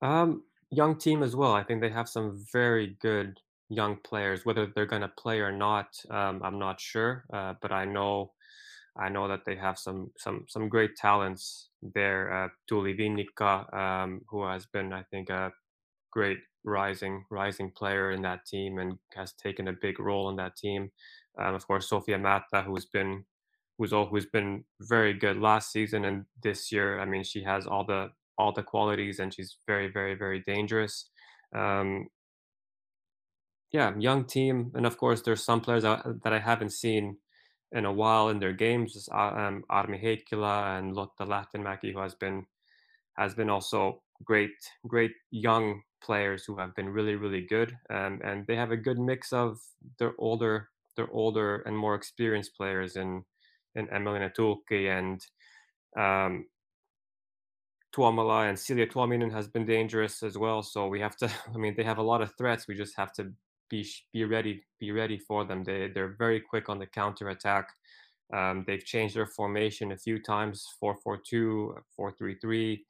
Um, 0.02 0.42
young 0.72 0.96
team 0.96 1.22
as 1.22 1.36
well. 1.36 1.52
I 1.52 1.62
think 1.62 1.80
they 1.80 1.90
have 1.90 2.08
some 2.08 2.44
very 2.52 2.96
good 3.00 3.38
young 3.68 3.96
players. 4.02 4.44
Whether 4.44 4.66
they're 4.66 4.86
going 4.86 5.02
to 5.02 5.08
play 5.08 5.40
or 5.40 5.52
not, 5.52 5.88
um, 6.10 6.40
I'm 6.42 6.58
not 6.58 6.80
sure. 6.80 7.24
Uh, 7.32 7.54
but 7.60 7.70
I 7.72 7.84
know, 7.84 8.32
I 8.96 9.08
know 9.08 9.28
that 9.28 9.44
they 9.44 9.56
have 9.56 9.78
some 9.78 10.10
some 10.18 10.46
some 10.48 10.68
great 10.68 10.96
talents 10.96 11.68
there. 11.82 12.32
Uh, 12.32 12.48
Vinnikka, 12.70 13.72
um, 13.74 14.22
who 14.28 14.44
has 14.44 14.66
been, 14.66 14.92
I 14.92 15.02
think, 15.04 15.30
a 15.30 15.52
great 16.10 16.38
rising 16.64 17.24
rising 17.30 17.70
player 17.70 18.12
in 18.12 18.22
that 18.22 18.46
team 18.46 18.78
and 18.78 18.98
has 19.14 19.32
taken 19.32 19.68
a 19.68 19.72
big 19.72 20.00
role 20.00 20.30
in 20.30 20.36
that 20.36 20.56
team. 20.56 20.90
Um, 21.38 21.54
of 21.54 21.66
course, 21.66 21.88
Sofia 21.88 22.18
Mata, 22.18 22.62
who's 22.62 22.86
been 22.86 23.24
who's 23.78 23.92
always 23.92 24.26
been 24.26 24.64
very 24.80 25.14
good 25.14 25.38
last 25.38 25.72
season 25.72 26.04
and 26.04 26.24
this 26.42 26.70
year. 26.72 27.00
I 27.00 27.04
mean, 27.04 27.24
she 27.24 27.42
has 27.44 27.66
all 27.66 27.84
the 27.84 28.10
all 28.38 28.52
the 28.52 28.62
qualities 28.62 29.18
and 29.18 29.32
she's 29.32 29.56
very, 29.66 29.88
very, 29.88 30.14
very 30.14 30.40
dangerous. 30.40 31.08
Um, 31.54 32.08
yeah, 33.72 33.92
young 33.98 34.26
team, 34.26 34.70
and 34.74 34.84
of 34.84 34.98
course, 34.98 35.22
there's 35.22 35.44
some 35.44 35.60
players 35.60 35.82
that 35.82 36.32
I 36.32 36.38
haven't 36.38 36.72
seen 36.72 37.16
in 37.72 37.86
a 37.86 37.92
while 37.92 38.28
in 38.28 38.38
their 38.38 38.52
games. 38.52 39.08
Uh, 39.10 39.32
um, 39.34 39.64
Armi 39.70 39.98
Heikkilä 39.98 40.78
and 40.78 40.94
Lotta 40.94 41.24
Lähtenmäki, 41.24 41.92
who 41.94 42.00
has 42.00 42.14
been 42.14 42.46
has 43.16 43.34
been 43.34 43.48
also 43.50 44.02
great, 44.24 44.50
great 44.86 45.12
young 45.30 45.82
players 46.02 46.44
who 46.44 46.58
have 46.58 46.74
been 46.74 46.88
really, 46.88 47.14
really 47.14 47.46
good. 47.46 47.76
Um, 47.90 48.20
and 48.24 48.46
they 48.46 48.56
have 48.56 48.72
a 48.72 48.76
good 48.76 48.98
mix 48.98 49.32
of 49.32 49.58
their 49.98 50.12
older 50.18 50.68
they're 50.96 51.10
older 51.12 51.62
and 51.66 51.76
more 51.76 51.94
experienced 51.94 52.56
players 52.56 52.96
in 52.96 53.24
in 53.74 53.86
Emelina 53.88 54.30
Tulkki 54.34 54.90
and 54.90 55.20
um, 55.96 56.46
Tuomala 57.94 58.48
and 58.48 58.58
Celia 58.58 58.86
Tuominen 58.86 59.30
has 59.32 59.46
been 59.46 59.66
dangerous 59.66 60.22
as 60.22 60.38
well. 60.38 60.62
So 60.62 60.88
we 60.88 61.00
have 61.00 61.16
to. 61.18 61.30
I 61.54 61.58
mean, 61.58 61.74
they 61.76 61.84
have 61.84 61.98
a 61.98 62.02
lot 62.02 62.22
of 62.22 62.34
threats. 62.36 62.66
We 62.66 62.74
just 62.74 62.96
have 62.96 63.12
to 63.14 63.32
be 63.68 63.86
be 64.12 64.24
ready 64.24 64.62
be 64.80 64.92
ready 64.92 65.18
for 65.18 65.44
them. 65.44 65.64
They 65.64 65.88
they're 65.88 66.16
very 66.18 66.40
quick 66.40 66.68
on 66.68 66.78
the 66.78 66.86
counter 66.86 67.28
attack. 67.28 67.68
Um, 68.32 68.64
they've 68.66 68.84
changed 68.84 69.14
their 69.14 69.26
formation 69.26 69.92
a 69.92 69.96
few 69.96 70.18
times 70.18 70.66
4-4-2, 70.82 71.74
4-3-3. 72.00 72.80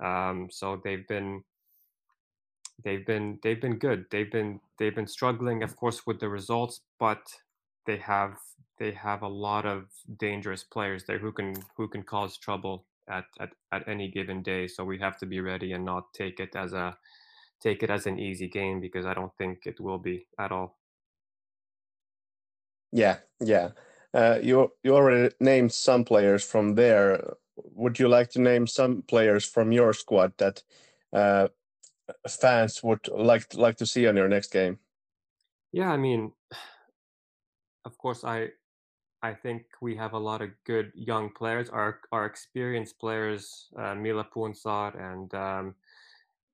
Um, 0.00 0.48
so 0.48 0.80
they've 0.84 1.06
been 1.08 1.42
they've 2.84 3.04
been 3.04 3.38
they've 3.42 3.60
been 3.60 3.78
good. 3.78 4.06
They've 4.10 4.30
been 4.30 4.60
they've 4.78 4.94
been 4.94 5.08
struggling, 5.08 5.62
of 5.62 5.76
course, 5.76 6.06
with 6.06 6.20
the 6.20 6.28
results, 6.28 6.80
but 7.00 7.22
they 7.86 7.96
have 7.96 8.36
they 8.78 8.92
have 8.92 9.22
a 9.22 9.28
lot 9.28 9.66
of 9.66 9.86
dangerous 10.18 10.62
players 10.64 11.04
there 11.04 11.18
who 11.18 11.32
can 11.32 11.54
who 11.76 11.88
can 11.88 12.02
cause 12.02 12.36
trouble 12.36 12.86
at, 13.08 13.24
at 13.40 13.50
at 13.72 13.88
any 13.88 14.10
given 14.10 14.42
day. 14.42 14.66
So 14.66 14.84
we 14.84 14.98
have 14.98 15.16
to 15.18 15.26
be 15.26 15.40
ready 15.40 15.72
and 15.72 15.84
not 15.84 16.12
take 16.14 16.40
it 16.40 16.56
as 16.56 16.72
a 16.72 16.96
take 17.60 17.82
it 17.82 17.90
as 17.90 18.06
an 18.06 18.18
easy 18.18 18.48
game 18.48 18.80
because 18.80 19.06
I 19.06 19.14
don't 19.14 19.34
think 19.38 19.66
it 19.66 19.80
will 19.80 19.98
be 19.98 20.26
at 20.38 20.52
all. 20.52 20.78
Yeah, 22.90 23.18
yeah. 23.40 23.70
Uh, 24.12 24.38
you 24.42 24.72
you 24.82 24.94
already 24.94 25.34
named 25.40 25.72
some 25.72 26.04
players 26.04 26.44
from 26.44 26.74
there. 26.74 27.34
Would 27.56 27.98
you 27.98 28.08
like 28.08 28.30
to 28.30 28.40
name 28.40 28.66
some 28.66 29.02
players 29.02 29.44
from 29.44 29.72
your 29.72 29.92
squad 29.92 30.32
that 30.38 30.62
uh, 31.12 31.48
fans 32.28 32.82
would 32.82 33.08
like 33.08 33.54
like 33.54 33.76
to 33.76 33.86
see 33.86 34.06
on 34.06 34.16
your 34.16 34.28
next 34.28 34.52
game? 34.52 34.78
Yeah, 35.72 35.90
I 35.90 35.96
mean, 35.96 36.32
of 37.84 37.96
course, 37.96 38.24
I 38.24 38.50
I 39.22 39.34
think 39.34 39.66
we 39.80 39.94
have 39.96 40.14
a 40.14 40.18
lot 40.18 40.42
of 40.42 40.50
good 40.64 40.90
young 40.94 41.30
players. 41.30 41.68
Our 41.70 42.00
our 42.10 42.26
experienced 42.26 42.98
players, 42.98 43.68
uh, 43.76 43.94
Mila 43.94 44.24
Punsar 44.24 44.94
and 44.98 45.32
um, 45.34 45.74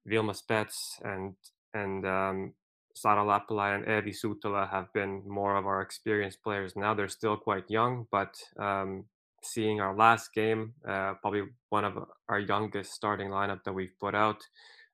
Vilma 0.07 0.35
Spets 0.35 1.01
and 1.03 1.35
and 1.73 2.07
um, 2.07 2.53
Sara 2.95 3.23
and 3.23 3.85
Evi 3.87 4.15
Sutala 4.15 4.69
have 4.71 4.93
been 4.93 5.23
more 5.27 5.57
of 5.57 5.67
our 5.67 5.81
experienced 5.81 6.43
players. 6.43 6.75
Now 6.77 6.95
they're 6.95 7.09
still 7.09 7.37
quite 7.37 7.71
young, 7.71 8.07
but 8.11 8.35
um, 8.59 9.05
seeing 9.43 9.81
our 9.81 9.95
last 9.95 10.35
game, 10.35 10.75
uh, 10.87 11.15
probably 11.15 11.45
one 11.71 11.85
of 11.85 11.97
our 12.29 12.41
youngest 12.41 12.93
starting 12.93 13.29
lineup 13.31 13.63
that 13.65 13.73
we've 13.73 13.97
put 14.01 14.15
out. 14.15 14.43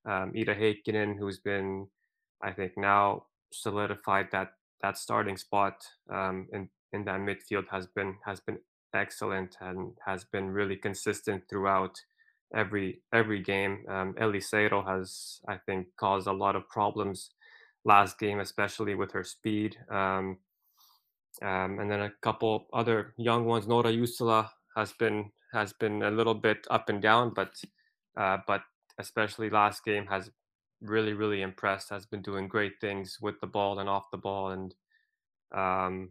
Um, 0.04 0.32
Ida 0.36 0.54
Heikkinen, 0.54 1.16
who's 1.18 1.38
been, 1.38 1.88
I 2.42 2.52
think, 2.52 2.72
now 2.76 3.24
solidified 3.52 4.28
that 4.32 4.52
that 4.82 4.98
starting 4.98 5.38
spot 5.38 5.82
um, 6.10 6.46
in 6.52 6.68
in 6.94 7.04
that 7.04 7.20
midfield 7.20 7.66
has 7.70 7.86
been 7.86 8.16
has 8.24 8.40
been 8.40 8.58
excellent 8.94 9.56
and 9.60 9.92
has 10.06 10.24
been 10.24 10.50
really 10.50 10.76
consistent 10.76 11.42
throughout 11.48 11.98
every 12.54 13.02
every 13.12 13.42
game. 13.42 13.84
Um, 13.88 14.14
has, 14.18 15.40
I 15.48 15.56
think, 15.66 15.88
caused 15.98 16.26
a 16.26 16.32
lot 16.32 16.56
of 16.56 16.68
problems 16.68 17.30
last 17.84 18.18
game, 18.18 18.40
especially 18.40 18.94
with 18.94 19.12
her 19.12 19.24
speed. 19.24 19.76
Um, 19.90 20.38
um, 21.42 21.80
and 21.80 21.90
then 21.90 22.00
a 22.00 22.12
couple 22.22 22.68
other 22.72 23.12
young 23.16 23.44
ones. 23.44 23.66
Nora 23.66 23.92
Jusula 23.92 24.48
has 24.76 24.92
been 24.92 25.30
has 25.52 25.72
been 25.72 26.02
a 26.02 26.10
little 26.10 26.34
bit 26.34 26.66
up 26.70 26.88
and 26.88 27.02
down, 27.02 27.32
but 27.34 27.52
uh, 28.16 28.38
but 28.46 28.62
especially 28.98 29.50
last 29.50 29.84
game 29.84 30.06
has 30.06 30.30
really 30.80 31.14
really 31.14 31.40
impressed 31.40 31.88
has 31.88 32.04
been 32.04 32.20
doing 32.20 32.46
great 32.46 32.74
things 32.80 33.18
with 33.20 33.40
the 33.40 33.46
ball 33.46 33.78
and 33.78 33.88
off 33.88 34.10
the 34.10 34.18
ball 34.18 34.50
and 34.50 34.74
um, 35.54 36.10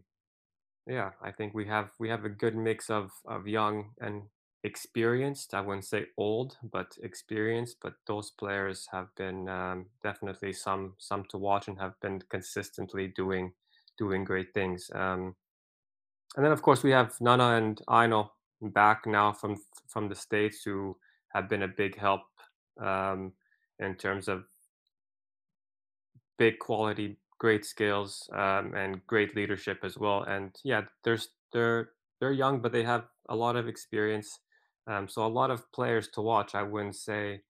yeah 0.86 1.10
i 1.22 1.30
think 1.30 1.54
we 1.54 1.66
have 1.66 1.90
we 1.98 2.08
have 2.08 2.24
a 2.24 2.28
good 2.28 2.56
mix 2.56 2.90
of 2.90 3.10
of 3.26 3.46
young 3.46 3.90
and 4.00 4.22
experienced 4.64 5.54
i 5.54 5.60
wouldn't 5.60 5.84
say 5.84 6.06
old 6.16 6.56
but 6.72 6.96
experienced 7.02 7.76
but 7.82 7.94
those 8.06 8.30
players 8.30 8.88
have 8.90 9.08
been 9.16 9.48
um, 9.48 9.86
definitely 10.02 10.52
some 10.52 10.94
some 10.98 11.24
to 11.28 11.36
watch 11.36 11.68
and 11.68 11.78
have 11.78 11.98
been 12.00 12.20
consistently 12.30 13.08
doing 13.08 13.52
doing 13.98 14.24
great 14.24 14.52
things 14.54 14.90
um, 14.94 15.34
and 16.36 16.44
then 16.44 16.52
of 16.52 16.62
course 16.62 16.82
we 16.82 16.90
have 16.90 17.14
nana 17.20 17.56
and 17.56 17.82
aino 17.88 18.32
back 18.60 19.06
now 19.06 19.32
from 19.32 19.56
from 19.86 20.08
the 20.08 20.14
states 20.14 20.62
who 20.64 20.96
have 21.28 21.48
been 21.48 21.62
a 21.62 21.68
big 21.68 21.98
help 21.98 22.22
um, 22.80 23.32
in 23.80 23.94
terms 23.96 24.28
of 24.28 24.44
big 26.38 26.58
quality, 26.58 27.16
great 27.38 27.64
skills, 27.64 28.28
um, 28.32 28.74
and 28.74 29.06
great 29.06 29.36
leadership 29.36 29.80
as 29.82 29.98
well. 29.98 30.22
And 30.22 30.54
yeah, 30.64 30.82
there's 31.02 31.28
they're 31.52 31.90
they're 32.20 32.32
young, 32.32 32.60
but 32.60 32.72
they 32.72 32.84
have 32.84 33.04
a 33.28 33.36
lot 33.36 33.56
of 33.56 33.68
experience. 33.68 34.38
Um, 34.86 35.08
so 35.08 35.24
a 35.24 35.28
lot 35.28 35.50
of 35.50 35.70
players 35.72 36.08
to 36.14 36.20
watch. 36.20 36.54
I 36.54 36.62
wouldn't 36.62 36.96
say 36.96 37.40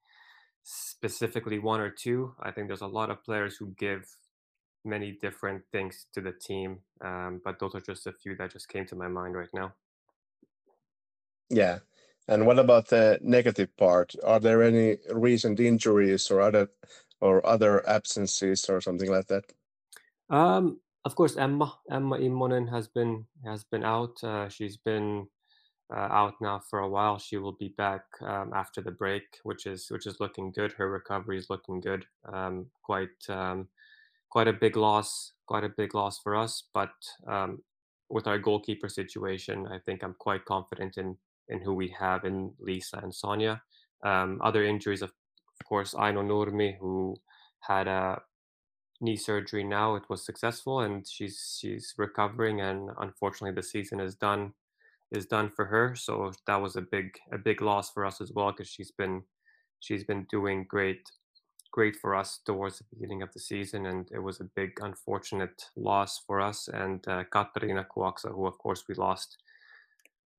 specifically 0.62 1.58
one 1.58 1.80
or 1.80 1.90
two. 1.90 2.34
I 2.40 2.50
think 2.50 2.68
there's 2.68 2.80
a 2.80 2.86
lot 2.86 3.10
of 3.10 3.22
players 3.24 3.56
who 3.56 3.74
give 3.78 4.06
many 4.84 5.12
different 5.20 5.62
things 5.72 6.06
to 6.14 6.20
the 6.20 6.32
team. 6.32 6.78
Um, 7.00 7.40
but 7.44 7.58
those 7.58 7.74
are 7.74 7.80
just 7.80 8.06
a 8.06 8.12
few 8.12 8.36
that 8.36 8.52
just 8.52 8.68
came 8.68 8.86
to 8.86 8.96
my 8.96 9.08
mind 9.08 9.34
right 9.34 9.52
now. 9.52 9.74
Yeah. 11.50 11.78
And 12.28 12.46
what 12.46 12.58
about 12.58 12.88
the 12.88 13.18
negative 13.22 13.76
part? 13.76 14.14
Are 14.24 14.40
there 14.40 14.62
any 14.62 14.96
recent 15.12 15.60
injuries 15.60 16.30
or 16.30 16.40
other 16.40 16.70
or 17.20 17.46
other 17.46 17.86
absences 17.88 18.68
or 18.68 18.80
something 18.80 19.10
like 19.10 19.26
that? 19.28 19.44
Um, 20.30 20.80
of 21.04 21.14
course, 21.14 21.36
Emma 21.36 21.78
Emma 21.90 22.16
Immonen 22.18 22.70
has 22.70 22.88
been 22.88 23.26
has 23.44 23.64
been 23.64 23.84
out. 23.84 24.22
Uh, 24.22 24.48
she's 24.48 24.76
been 24.76 25.28
uh, 25.94 26.08
out 26.10 26.34
now 26.40 26.58
for 26.58 26.78
a 26.78 26.88
while. 26.88 27.18
She 27.18 27.36
will 27.36 27.52
be 27.52 27.74
back 27.76 28.04
um, 28.22 28.52
after 28.54 28.80
the 28.80 28.90
break, 28.90 29.24
which 29.42 29.66
is 29.66 29.88
which 29.90 30.06
is 30.06 30.20
looking 30.20 30.50
good. 30.50 30.72
Her 30.72 30.90
recovery 30.90 31.38
is 31.38 31.50
looking 31.50 31.80
good. 31.80 32.06
Um, 32.32 32.66
quite 32.82 33.28
um, 33.28 33.68
quite 34.30 34.48
a 34.48 34.52
big 34.52 34.76
loss, 34.76 35.32
quite 35.46 35.64
a 35.64 35.68
big 35.68 35.94
loss 35.94 36.18
for 36.18 36.34
us. 36.34 36.64
But 36.72 36.94
um, 37.28 37.62
with 38.08 38.26
our 38.26 38.38
goalkeeper 38.38 38.88
situation, 38.88 39.66
I 39.66 39.78
think 39.78 40.02
I'm 40.02 40.16
quite 40.18 40.44
confident 40.46 40.96
in 40.96 41.16
in 41.48 41.60
who 41.60 41.74
we 41.74 41.94
have 41.98 42.24
in 42.24 42.54
Lisa 42.58 42.98
and 43.02 43.14
Sonia. 43.14 43.62
Um, 44.02 44.40
other 44.42 44.64
injuries, 44.64 45.02
of, 45.02 45.10
of 45.10 45.66
course, 45.66 45.94
Aino 45.94 46.22
Nurmi, 46.22 46.78
who 46.78 47.16
had 47.60 47.86
a 47.86 48.20
knee 49.04 49.16
surgery 49.16 49.62
now. 49.62 49.94
It 49.94 50.04
was 50.08 50.24
successful, 50.24 50.80
and 50.80 51.06
she's 51.06 51.58
she's 51.60 51.94
recovering. 51.96 52.60
And 52.62 52.90
unfortunately, 52.98 53.54
the 53.54 53.62
season 53.62 54.00
is 54.00 54.14
done 54.14 54.54
is 55.12 55.26
done 55.26 55.50
for 55.50 55.66
her. 55.66 55.94
So 55.94 56.32
that 56.46 56.60
was 56.60 56.76
a 56.76 56.82
big 56.82 57.16
a 57.32 57.38
big 57.38 57.62
loss 57.62 57.90
for 57.90 58.04
us 58.04 58.20
as 58.20 58.32
well 58.32 58.50
because 58.50 58.68
she's 58.68 58.90
been 58.90 59.22
she's 59.80 60.04
been 60.04 60.26
doing 60.30 60.64
great 60.68 61.10
great 61.70 61.96
for 61.96 62.14
us 62.14 62.38
towards 62.46 62.78
the 62.78 62.84
beginning 62.92 63.20
of 63.22 63.32
the 63.32 63.40
season, 63.40 63.86
and 63.86 64.08
it 64.12 64.20
was 64.20 64.40
a 64.40 64.50
big 64.56 64.70
unfortunate 64.80 65.70
loss 65.76 66.20
for 66.26 66.40
us. 66.40 66.68
And 66.68 67.06
uh, 67.08 67.24
Katarina 67.24 67.84
Kuaksa, 67.84 68.32
who 68.32 68.46
of 68.46 68.56
course 68.58 68.84
we 68.88 68.94
lost 68.94 69.38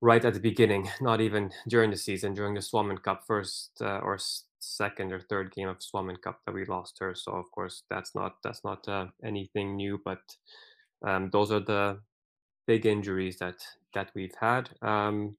right 0.02 0.24
at 0.24 0.34
the 0.34 0.40
beginning, 0.40 0.90
not 1.02 1.22
even 1.22 1.52
during 1.68 1.92
the 1.92 1.98
season, 1.98 2.34
during 2.34 2.54
the 2.54 2.62
Suomen 2.62 2.98
Cup 2.98 3.24
first 3.28 3.72
uh, 3.82 4.00
or 4.00 4.18
second 4.66 5.14
or 5.14 5.20
third 5.20 5.54
game 5.54 5.68
of 5.68 5.78
Suomen 5.82 6.18
Cup 6.22 6.40
that 6.46 6.54
we 6.54 6.66
lost 6.66 6.98
her. 7.00 7.14
So 7.16 7.32
of 7.34 7.50
course 7.52 7.84
that's 7.90 8.16
not 8.16 8.38
that's 8.44 8.64
not 8.64 8.88
uh, 8.88 9.08
anything 9.24 9.76
new, 9.76 10.02
but 10.04 10.22
um, 11.06 11.30
those 11.32 11.52
are 11.52 11.60
the 11.60 12.00
big 12.68 12.86
injuries 12.86 13.38
that 13.40 13.58
that 13.94 14.12
we've 14.16 14.36
had. 14.40 14.70
Um, 14.82 15.38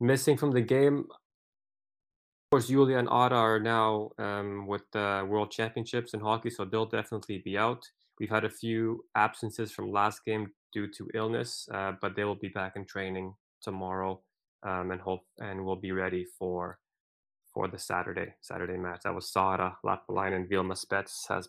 missing 0.00 0.36
from 0.36 0.52
the 0.52 0.60
game, 0.60 1.06
of 2.46 2.50
course, 2.50 2.68
Julia 2.68 2.98
and 2.98 3.08
Ada 3.08 3.34
are 3.34 3.60
now 3.60 4.10
um, 4.18 4.66
with 4.66 4.82
the 4.92 5.26
World 5.28 5.50
Championships 5.50 6.14
in 6.14 6.20
hockey, 6.20 6.50
so 6.50 6.64
they'll 6.64 6.86
definitely 6.86 7.38
be 7.38 7.58
out. 7.58 7.84
We've 8.18 8.30
had 8.30 8.44
a 8.44 8.50
few 8.50 9.04
absences 9.14 9.72
from 9.72 9.92
last 9.92 10.24
game 10.24 10.52
due 10.72 10.88
to 10.92 11.08
illness, 11.14 11.68
uh, 11.72 11.92
but 12.00 12.16
they 12.16 12.24
will 12.24 12.36
be 12.36 12.48
back 12.48 12.76
in 12.76 12.84
training 12.86 13.34
tomorrow 13.62 14.20
um, 14.62 14.90
and 14.90 15.00
hope 15.00 15.24
and 15.38 15.64
will 15.64 15.76
be 15.76 15.92
ready 15.92 16.24
for 16.38 16.78
for 17.56 17.68
the 17.68 17.78
Saturday 17.78 18.34
Saturday 18.42 18.76
match. 18.76 19.00
That 19.04 19.14
was 19.14 19.32
Sara 19.32 19.78
Lappalainen 19.82 20.36
and 20.36 20.48
Vilma 20.48 20.74
Spets 20.74 21.26
has, 21.30 21.48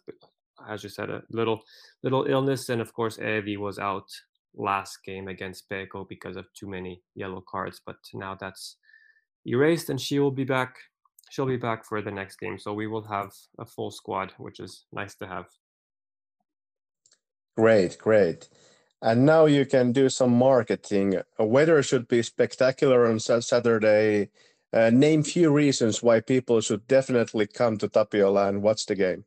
as 0.66 0.82
you 0.82 0.90
said, 0.90 1.10
a 1.10 1.22
little 1.30 1.60
little 2.02 2.24
illness, 2.24 2.70
and 2.70 2.80
of 2.80 2.94
course 2.94 3.18
Evi 3.18 3.58
was 3.58 3.78
out 3.78 4.10
last 4.56 5.04
game 5.04 5.28
against 5.28 5.70
Peko 5.70 6.08
because 6.08 6.38
of 6.38 6.46
too 6.54 6.70
many 6.70 7.02
yellow 7.14 7.44
cards. 7.46 7.82
But 7.86 7.98
now 8.14 8.38
that's 8.40 8.78
erased, 9.46 9.90
and 9.90 10.00
she 10.00 10.20
will 10.20 10.32
be 10.32 10.46
back. 10.46 10.78
She'll 11.30 11.46
be 11.46 11.58
back 11.58 11.84
for 11.84 12.02
the 12.02 12.12
next 12.20 12.38
game, 12.38 12.58
so 12.58 12.74
we 12.74 12.88
will 12.88 13.06
have 13.18 13.32
a 13.60 13.66
full 13.66 13.92
squad, 13.92 14.32
which 14.38 14.62
is 14.62 14.86
nice 14.94 15.16
to 15.16 15.28
have. 15.28 15.48
Great, 17.58 17.98
great. 17.98 18.48
And 19.02 19.26
now 19.26 19.46
you 19.46 19.66
can 19.66 19.92
do 19.92 20.08
some 20.08 20.34
marketing. 20.38 21.22
Weather 21.38 21.84
should 21.84 22.08
be 22.08 22.22
spectacular 22.24 23.06
on 23.06 23.20
Saturday. 23.20 24.30
Uh, 24.78 24.92
name 24.92 25.24
few 25.24 25.50
reasons 25.50 26.04
why 26.04 26.20
people 26.20 26.62
should 26.62 26.88
definitely 26.88 27.48
come 27.48 27.80
to 27.80 27.88
Tapiola 27.88 28.48
and 28.48 28.62
watch 28.62 28.86
the 28.86 28.94
game. 28.94 29.26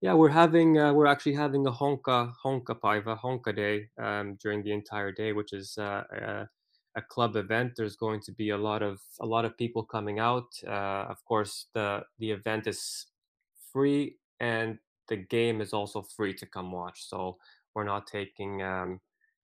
Yeah, 0.00 0.14
we're 0.14 0.30
having 0.30 0.78
uh, 0.78 0.94
we're 0.94 1.12
actually 1.14 1.34
having 1.34 1.66
a 1.66 1.70
honka 1.70 2.32
honka 2.42 2.74
paiva 2.80 3.20
honka 3.20 3.54
day 3.54 3.88
um, 4.02 4.38
during 4.42 4.62
the 4.62 4.72
entire 4.72 5.12
day, 5.12 5.34
which 5.34 5.52
is 5.52 5.76
uh, 5.76 6.04
a, 6.10 6.48
a, 6.94 7.02
club 7.02 7.36
event. 7.36 7.72
There's 7.76 7.96
going 7.96 8.20
to 8.20 8.32
be 8.32 8.48
a 8.50 8.56
lot 8.56 8.82
of 8.82 8.98
a 9.20 9.26
lot 9.26 9.44
of 9.44 9.58
people 9.58 9.84
coming 9.84 10.20
out. 10.20 10.48
Uh, 10.66 11.04
of 11.12 11.22
course, 11.26 11.66
the 11.74 12.04
the 12.18 12.30
event 12.30 12.66
is 12.66 13.08
free 13.70 14.16
and 14.40 14.78
the 15.08 15.16
game 15.16 15.60
is 15.60 15.74
also 15.74 16.00
free 16.00 16.32
to 16.32 16.46
come 16.46 16.72
watch. 16.72 17.04
So 17.10 17.36
we're 17.74 17.84
not 17.84 18.06
taking 18.06 18.62
um, 18.62 19.00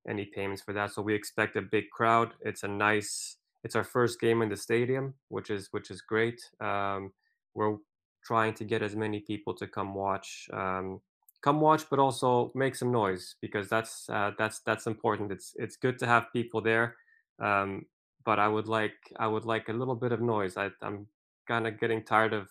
any 0.09 0.25
payments 0.25 0.63
for 0.63 0.73
that. 0.73 0.93
So 0.93 1.03
we 1.03 1.15
expect 1.15 1.57
a 1.57 1.63
big 1.63 1.91
crowd. 1.91 2.33
It's 2.41 2.63
a 2.63 2.69
nice 2.69 3.37
it's 3.65 3.77
our 3.77 3.85
first 3.85 4.21
game 4.21 4.43
in 4.43 4.49
the 4.49 4.57
stadium, 4.57 5.15
which 5.29 5.51
is 5.51 5.69
which 5.73 5.91
is 5.91 6.01
great. 6.03 6.51
Um, 6.61 7.13
we're 7.55 7.79
trying 8.25 8.55
to 8.55 8.65
get 8.65 8.83
as 8.83 8.97
many 8.97 9.21
people 9.21 9.55
to 9.55 9.67
come 9.67 9.95
watch, 9.95 10.49
um, 10.53 11.03
come 11.43 11.61
watch, 11.61 11.89
but 11.91 11.99
also 11.99 12.53
make 12.55 12.75
some 12.75 12.93
noise 12.93 13.37
because 13.41 13.69
that's 13.69 14.09
uh, 14.09 14.33
that's 14.39 14.61
that's 14.61 14.87
important. 14.87 15.33
It's 15.33 15.55
it's 15.57 15.77
good 15.77 15.99
to 16.01 16.07
have 16.07 16.33
people 16.33 16.61
there, 16.61 16.97
um, 17.39 17.87
but 18.25 18.39
I 18.39 18.49
would 18.49 18.69
like 18.69 18.97
I 19.19 19.27
would 19.27 19.45
like 19.45 19.69
a 19.69 19.73
little 19.73 19.97
bit 19.97 20.13
of 20.13 20.21
noise. 20.21 20.57
I, 20.57 20.71
I'm 20.81 21.09
kind 21.47 21.67
of 21.67 21.79
getting 21.81 22.05
tired 22.05 22.33
of 22.33 22.51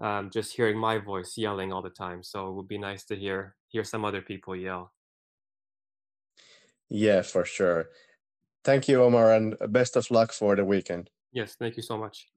um, 0.00 0.30
just 0.30 0.56
hearing 0.56 0.78
my 0.78 0.98
voice 0.98 1.36
yelling 1.38 1.72
all 1.72 1.82
the 1.82 1.90
time. 1.90 2.22
So 2.22 2.48
it 2.48 2.54
would 2.54 2.68
be 2.68 2.78
nice 2.78 3.04
to 3.06 3.16
hear 3.16 3.56
hear 3.68 3.84
some 3.84 4.04
other 4.04 4.22
people 4.22 4.56
yell. 4.56 4.92
Yeah, 6.88 7.22
for 7.22 7.44
sure. 7.44 7.90
Thank 8.64 8.88
you, 8.88 9.06
Omar, 9.06 9.30
and 9.30 9.56
best 9.68 9.96
of 9.96 10.04
luck 10.10 10.32
for 10.38 10.56
the 10.56 10.64
weekend. 10.64 11.06
Yes, 11.36 11.56
thank 11.56 11.76
you 11.76 11.82
so 11.82 11.98
much. 11.98 12.32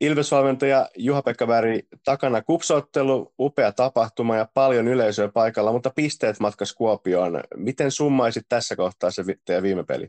Ilves-valmentaja 0.00 0.88
Juha-Pekka 0.98 1.48
Väri, 1.48 1.82
takana 2.04 2.42
kupsottelu, 2.42 3.32
upea 3.38 3.72
tapahtuma 3.72 4.36
ja 4.36 4.48
paljon 4.54 4.88
yleisöä 4.88 5.28
paikalla, 5.28 5.72
mutta 5.72 5.90
pisteet 5.94 6.40
matkas 6.40 6.74
Kuopioon. 6.74 7.40
Miten 7.56 7.90
summaisit 7.90 8.44
tässä 8.48 8.76
kohtaa 8.76 9.10
se 9.10 9.24
teidän 9.44 9.62
viime 9.62 9.84
peli? 9.84 10.08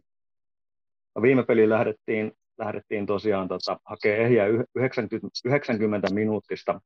No 1.16 1.22
viime 1.22 1.44
peli 1.44 1.70
lähdettiin, 1.70 2.32
lähdettiin 2.58 3.06
tosiaan 3.06 3.48
tota, 3.48 3.80
hakemaan 3.86 4.22
ehjä 4.22 4.46
90, 4.76 5.28
90 5.46 6.14
minuuttista 6.14 6.82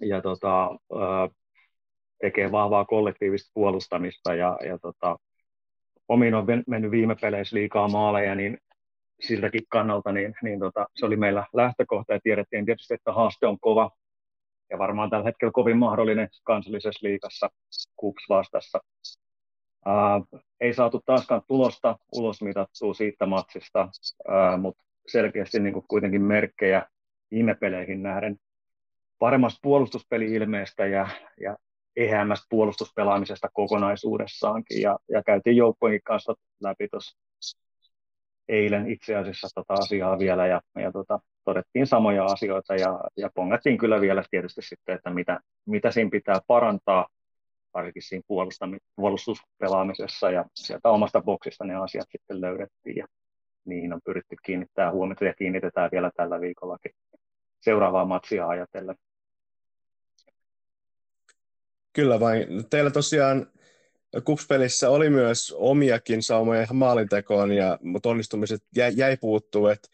ja 0.00 0.22
tota, 0.22 0.70
tekee 2.20 2.52
vahvaa 2.52 2.84
kollektiivista 2.84 3.50
puolustamista 3.54 4.34
ja, 4.34 4.58
ja 4.66 4.78
tota, 4.78 5.16
omiin 6.08 6.34
on 6.34 6.46
mennyt 6.66 6.90
viime 6.90 7.16
peleissä 7.20 7.56
liikaa 7.56 7.88
maaleja, 7.88 8.34
niin 8.34 8.58
siltäkin 9.20 9.62
kannalta 9.68 10.12
niin, 10.12 10.34
niin 10.42 10.60
tota, 10.60 10.86
se 10.94 11.06
oli 11.06 11.16
meillä 11.16 11.46
lähtökohta 11.52 12.12
ja 12.12 12.20
tiedettiin 12.22 12.66
tietysti, 12.66 12.94
että 12.94 13.12
haaste 13.12 13.46
on 13.46 13.60
kova 13.60 13.90
ja 14.70 14.78
varmaan 14.78 15.10
tällä 15.10 15.24
hetkellä 15.24 15.52
kovin 15.52 15.76
mahdollinen 15.78 16.28
kansallisessa 16.44 17.06
liikassa 17.06 17.50
KUPS 17.96 18.26
vastassa. 18.28 18.80
Ää, 19.86 20.20
ei 20.60 20.74
saatu 20.74 21.02
taaskaan 21.06 21.42
tulosta 21.46 21.98
ulos 22.12 22.42
mitattua 22.42 22.94
siitä 22.94 23.26
matsista, 23.26 23.88
mutta 24.60 24.82
selkeästi 25.06 25.60
niin 25.60 25.72
kuin 25.72 25.84
kuitenkin 25.88 26.22
merkkejä 26.22 26.86
viime 27.30 27.54
peleihin 27.54 28.02
nähden 28.02 28.36
paremmasta 29.18 29.58
puolustuspeli-ilmeestä 29.62 30.86
ja, 30.86 31.08
ja 31.40 31.56
eheämmästä 31.96 32.46
puolustuspelaamisesta 32.50 33.48
kokonaisuudessaankin. 33.52 34.82
Ja, 34.82 34.98
ja 35.08 35.22
käytiin 35.22 35.56
joukkojen 35.56 36.00
kanssa 36.04 36.34
läpi 36.60 36.88
tuossa 36.88 37.18
eilen 38.48 38.90
itse 38.90 39.16
asiassa 39.16 39.48
tota 39.54 39.74
asiaa 39.74 40.18
vielä 40.18 40.46
ja, 40.46 40.60
ja 40.78 40.92
tota, 40.92 41.18
todettiin 41.44 41.86
samoja 41.86 42.24
asioita 42.24 42.74
ja, 42.74 43.00
ja 43.16 43.30
pongattiin 43.34 43.78
kyllä 43.78 44.00
vielä 44.00 44.22
tietysti 44.30 44.62
sitten, 44.62 44.94
että 44.94 45.10
mitä, 45.10 45.40
mitä 45.66 45.90
siinä 45.90 46.10
pitää 46.10 46.40
parantaa, 46.46 47.06
varsinkin 47.74 48.02
siinä 48.02 48.22
puolustuspelaamisessa 48.96 50.30
ja 50.30 50.44
sieltä 50.54 50.88
omasta 50.88 51.20
boksista 51.20 51.64
ne 51.64 51.74
asiat 51.74 52.06
sitten 52.10 52.40
löydettiin 52.40 52.96
ja 52.96 53.06
niihin 53.64 53.92
on 53.92 54.00
pyritty 54.04 54.36
kiinnittää 54.42 54.92
huomiota 54.92 55.24
ja 55.24 55.34
kiinnitetään 55.34 55.90
vielä 55.92 56.10
tällä 56.16 56.40
viikollakin 56.40 56.92
seuraavaa 57.60 58.04
matsia 58.04 58.48
ajatellen. 58.48 58.96
Kyllä 61.96 62.20
vain. 62.20 62.46
Teillä 62.70 62.90
tosiaan 62.90 63.46
kupspelissä 64.24 64.90
oli 64.90 65.10
myös 65.10 65.54
omiakin 65.58 66.22
saumoja 66.22 66.66
maalintekoon, 66.72 67.52
ja, 67.52 67.78
mutta 67.82 68.08
onnistumiset 68.08 68.60
jäi, 68.76 68.92
jäi 68.96 69.16
puuttuu. 69.16 69.66
Et, 69.66 69.90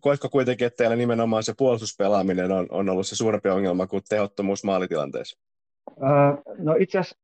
koetko 0.00 0.28
kuitenkin, 0.28 0.66
että 0.66 0.76
teillä 0.76 0.96
nimenomaan 0.96 1.42
se 1.42 1.54
puolustuspelaaminen 1.58 2.52
on, 2.52 2.66
on 2.70 2.88
ollut 2.88 3.06
se 3.06 3.16
suurempi 3.16 3.48
ongelma 3.48 3.86
kuin 3.86 4.02
tehottomuus 4.08 4.64
maalitilanteessa? 4.64 5.38
no 6.58 6.76
itse 6.78 6.98
asiassa 6.98 7.18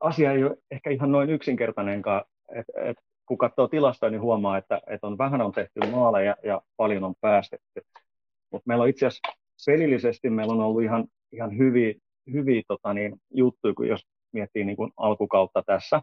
asia 0.00 0.32
ei 0.32 0.44
ole 0.44 0.56
ehkä 0.70 0.90
ihan 0.90 1.12
noin 1.12 1.30
yksinkertainenkaan. 1.30 2.24
Et, 2.54 2.66
et, 2.84 2.96
kun 3.26 3.38
katsoo 3.38 3.68
tilastoja, 3.68 4.10
niin 4.10 4.20
huomaa, 4.20 4.58
että, 4.58 4.80
että 4.86 5.06
on 5.06 5.18
vähän 5.18 5.40
on 5.40 5.52
tehty 5.52 5.80
maaleja 5.90 6.36
ja 6.44 6.62
paljon 6.76 7.04
on 7.04 7.14
päästetty. 7.20 7.82
Mutta 8.50 8.64
meillä 8.66 8.82
on 8.82 8.88
itse 8.88 9.06
asiassa 9.06 9.32
pelillisesti 9.66 10.30
meillä 10.30 10.52
on 10.52 10.60
ollut 10.60 10.82
ihan, 10.82 11.04
ihan 11.32 11.58
hyviä 11.58 11.94
hyviä 12.32 12.62
tota, 12.68 12.94
niin, 12.94 13.16
juttuja, 13.34 13.74
kun 13.74 13.88
jos 13.88 14.06
miettii 14.32 14.64
niin 14.64 14.76
kuin 14.76 14.92
alkukautta 14.96 15.62
tässä 15.66 16.02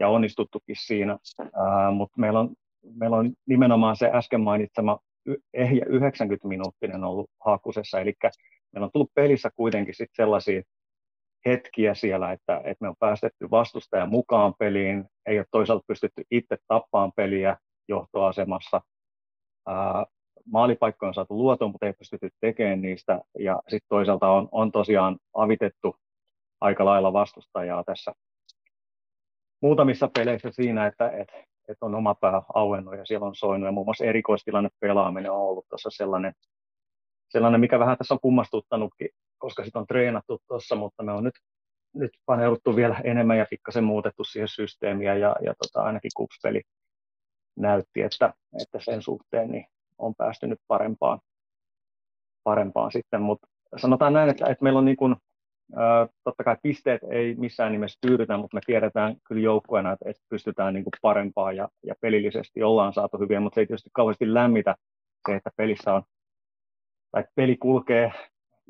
ja 0.00 0.08
onnistuttukin 0.08 0.76
siinä, 0.78 1.18
mutta 1.92 2.20
meillä 2.20 2.40
on, 2.40 2.54
meillä 2.94 3.16
on 3.16 3.32
nimenomaan 3.46 3.96
se 3.96 4.10
äsken 4.14 4.40
mainitsema 4.40 4.98
ehjä 5.54 5.84
90 5.88 6.48
minuuttinen 6.48 7.04
ollut 7.04 7.30
hakusessa, 7.44 8.00
eli 8.00 8.12
meillä 8.72 8.84
on 8.84 8.90
tullut 8.92 9.14
pelissä 9.14 9.50
kuitenkin 9.56 9.94
sit 9.94 10.10
sellaisia 10.12 10.62
hetkiä 11.46 11.94
siellä, 11.94 12.32
että, 12.32 12.56
että 12.56 12.84
me 12.84 12.88
on 12.88 12.94
päästetty 12.98 13.50
vastustaja 13.50 14.06
mukaan 14.06 14.54
peliin, 14.58 15.04
ei 15.26 15.38
ole 15.38 15.46
toisaalta 15.50 15.84
pystytty 15.86 16.22
itse 16.30 16.56
tappaan 16.68 17.12
peliä 17.16 17.56
johtoasemassa. 17.88 18.80
Ää, 19.66 20.04
maalipaikkoja 20.52 21.08
on 21.08 21.14
saatu 21.14 21.38
luotua, 21.38 21.68
mutta 21.68 21.86
ei 21.86 21.92
pystytty 21.92 22.30
tekemään 22.40 22.82
niistä. 22.82 23.20
Ja 23.38 23.62
sitten 23.68 23.88
toisaalta 23.88 24.30
on, 24.30 24.48
on 24.52 24.72
tosiaan 24.72 25.18
avitettu 25.34 25.96
aika 26.60 26.84
lailla 26.84 27.12
vastustajaa 27.12 27.84
tässä 27.84 28.12
muutamissa 29.62 30.10
peleissä 30.18 30.50
siinä, 30.50 30.86
että, 30.86 31.10
että, 31.10 31.32
että 31.68 31.86
on 31.86 31.94
oma 31.94 32.14
pää 32.14 32.42
auennut 32.54 32.96
ja 32.96 33.06
siellä 33.06 33.26
on 33.26 33.34
soinut. 33.34 33.66
Ja 33.66 33.72
muun 33.72 33.86
muassa 33.86 34.04
erikoistilanne 34.04 34.68
pelaaminen 34.80 35.30
on 35.30 35.38
ollut 35.38 35.68
tuossa 35.68 35.90
sellainen, 35.90 36.32
sellainen, 37.28 37.60
mikä 37.60 37.78
vähän 37.78 37.98
tässä 37.98 38.14
on 38.14 38.20
kummastuttanutkin, 38.20 39.08
koska 39.38 39.64
sitä 39.64 39.78
on 39.78 39.86
treenattu 39.86 40.38
tuossa, 40.48 40.76
mutta 40.76 41.02
me 41.02 41.12
on 41.12 41.24
nyt, 41.24 41.34
nyt 41.94 42.10
paneuduttu 42.26 42.76
vielä 42.76 43.00
enemmän 43.04 43.38
ja 43.38 43.46
pikkasen 43.50 43.84
muutettu 43.84 44.24
siihen 44.24 44.48
systeemiä 44.48 45.14
ja, 45.14 45.36
ja 45.42 45.54
tota, 45.62 45.86
ainakin 45.86 46.10
kupspeli 46.16 46.62
näytti, 47.56 48.02
että, 48.02 48.34
että 48.62 48.78
sen 48.80 49.02
suhteen 49.02 49.50
niin 49.50 49.66
on 49.98 50.14
päästy 50.14 50.46
nyt 50.46 50.60
parempaan, 50.68 51.18
parempaan 52.44 52.92
sitten, 52.92 53.22
mutta 53.22 53.48
sanotaan 53.76 54.12
näin, 54.12 54.30
että, 54.30 54.46
että 54.46 54.64
meillä 54.64 54.78
on 54.78 54.84
niin 54.84 54.96
kuin, 54.96 55.16
totta 56.24 56.44
kai 56.44 56.56
pisteet 56.62 57.00
ei 57.10 57.34
missään 57.34 57.72
nimessä 57.72 57.98
tyydytä, 58.00 58.36
mutta 58.36 58.56
me 58.56 58.60
tiedetään 58.66 59.16
kyllä 59.24 59.40
joukkueena, 59.40 59.92
että, 59.92 60.10
että 60.10 60.22
pystytään 60.28 60.74
niin 60.74 60.84
kuin 60.84 60.92
parempaan 61.02 61.56
ja, 61.56 61.68
ja 61.82 61.94
pelillisesti 62.00 62.62
ollaan 62.62 62.92
saatu 62.92 63.18
hyviä, 63.18 63.40
mutta 63.40 63.54
se 63.54 63.60
ei 63.60 63.66
tietysti 63.66 63.90
kauheasti 63.92 64.34
lämmitä 64.34 64.74
se, 65.28 65.36
että 65.36 65.50
pelissä 65.56 65.94
on, 65.94 66.02
tai 67.12 67.24
peli 67.34 67.56
kulkee 67.56 68.12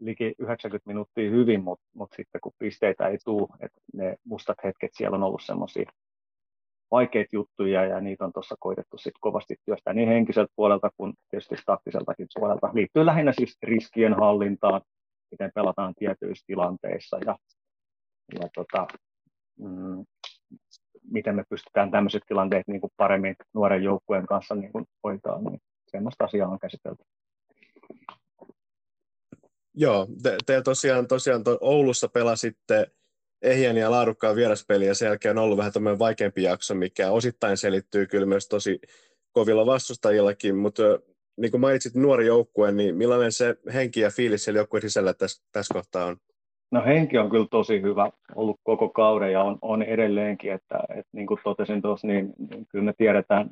liki 0.00 0.34
90 0.38 0.88
minuuttia 0.90 1.30
hyvin, 1.30 1.64
mutta, 1.64 1.84
mutta 1.94 2.16
sitten 2.16 2.40
kun 2.40 2.52
pisteitä 2.58 3.08
ei 3.08 3.18
tule, 3.24 3.48
että 3.60 3.80
ne 3.94 4.16
mustat 4.24 4.56
hetket 4.64 4.90
siellä 4.94 5.14
on 5.14 5.22
ollut 5.22 5.42
semmoisia 5.42 5.90
vaikeita 6.90 7.28
juttuja 7.32 7.84
ja 7.84 8.00
niitä 8.00 8.24
on 8.24 8.32
tuossa 8.32 8.54
koitettu 8.60 8.98
sitten 8.98 9.20
kovasti 9.20 9.56
työstää 9.64 9.94
niin 9.94 10.08
henkiseltä 10.08 10.52
puolelta 10.56 10.90
kuin 10.96 11.14
tietysti 11.30 11.54
taktiseltakin 11.66 12.26
puolelta. 12.34 12.70
Liittyy 12.74 13.06
lähinnä 13.06 13.32
siis 13.32 13.56
riskien 13.62 14.14
hallintaan, 14.14 14.80
miten 15.30 15.50
pelataan 15.54 15.94
tietyissä 15.94 16.44
tilanteissa 16.46 17.18
ja, 17.26 17.36
ja 18.40 18.48
tota, 18.54 18.86
mm, 19.58 20.04
miten 21.10 21.36
me 21.36 21.44
pystytään 21.48 21.90
tämmöiset 21.90 22.22
tilanteet 22.28 22.68
niin 22.68 22.80
kuin 22.80 22.92
paremmin 22.96 23.36
nuoren 23.54 23.82
joukkueen 23.82 24.26
kanssa 24.26 24.54
niin 24.54 24.72
kuin 24.72 24.84
hoitaa, 25.04 25.38
niin 25.38 25.60
semmoista 25.86 26.24
asiaa 26.24 26.48
on 26.48 26.58
käsitelty. 26.58 27.04
Joo, 29.74 30.06
te, 30.22 30.36
te 30.46 30.62
tosiaan, 30.62 31.08
tosiaan 31.08 31.42
Oulussa 31.60 32.08
pelasitte 32.08 32.86
ehjän 33.46 33.76
ja 33.76 33.90
laadukkaan 33.90 34.36
vieraspeli 34.36 34.86
ja 34.86 34.94
sen 34.94 35.06
jälkeen 35.06 35.38
on 35.38 35.44
ollut 35.44 35.58
vähän 35.58 35.72
tämmöinen 35.72 35.98
vaikeampi 35.98 36.42
jakso, 36.42 36.74
mikä 36.74 37.10
osittain 37.10 37.56
selittyy 37.56 38.06
kyllä 38.06 38.26
myös 38.26 38.48
tosi 38.48 38.80
kovilla 39.32 39.66
vastustajillakin, 39.66 40.56
mutta 40.56 40.82
niin 41.36 41.50
kuin 41.50 41.60
mainitsit 41.60 41.94
nuori 41.94 42.26
joukkue, 42.26 42.72
niin 42.72 42.96
millainen 42.96 43.32
se 43.32 43.56
henki 43.74 44.00
ja 44.00 44.10
fiilis 44.10 44.44
siellä 44.44 44.58
joukkueen 44.58 44.82
sisällä 44.82 45.14
tässä, 45.14 45.44
tässä 45.52 45.74
kohtaa 45.74 46.04
on? 46.04 46.16
No 46.70 46.84
henki 46.84 47.18
on 47.18 47.30
kyllä 47.30 47.46
tosi 47.50 47.82
hyvä 47.82 48.10
ollut 48.34 48.60
koko 48.62 48.88
kauden 48.88 49.32
ja 49.32 49.42
on, 49.42 49.58
on 49.62 49.82
edelleenkin, 49.82 50.52
että, 50.52 50.78
että 50.88 51.10
niin 51.12 51.26
kuin 51.26 51.40
totesin 51.44 51.82
tuossa, 51.82 52.06
niin, 52.06 52.32
niin 52.50 52.66
kyllä 52.68 52.84
me 52.84 52.92
tiedetään, 52.98 53.50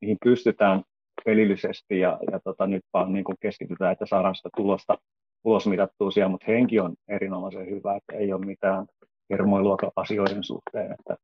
mihin 0.00 0.16
pystytään 0.24 0.82
pelillisesti 1.24 1.98
ja, 1.98 2.18
ja 2.32 2.40
tota, 2.40 2.66
nyt 2.66 2.82
vaan 2.92 3.12
niin 3.12 3.24
kuin 3.24 3.36
keskitytään, 3.40 3.92
että 3.92 4.06
saadaan 4.06 4.34
sitä 4.34 4.48
tulosta 4.56 4.98
ulosmitattua 5.44 6.10
siellä, 6.10 6.28
mutta 6.28 6.46
henki 6.48 6.80
on 6.80 6.94
erinomaisen 7.08 7.70
hyvä, 7.70 7.96
että 7.96 8.12
ei 8.12 8.32
ole 8.32 8.46
mitään 8.46 8.86
hermoilua 9.30 9.76
asioiden 9.96 10.44
suhteen, 10.44 10.92
että, 10.92 11.16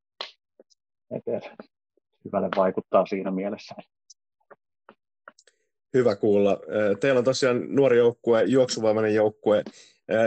että 1.10 1.56
hyvälle 2.24 2.48
vaikuttaa 2.56 3.06
siinä 3.06 3.30
mielessä. 3.30 3.74
Hyvä 5.94 6.16
kuulla. 6.16 6.60
Teillä 7.00 7.18
on 7.18 7.24
tosiaan 7.24 7.74
nuori 7.74 7.98
joukkue, 7.98 8.44
juoksuvoimainen 8.44 9.14
joukkue. 9.14 9.62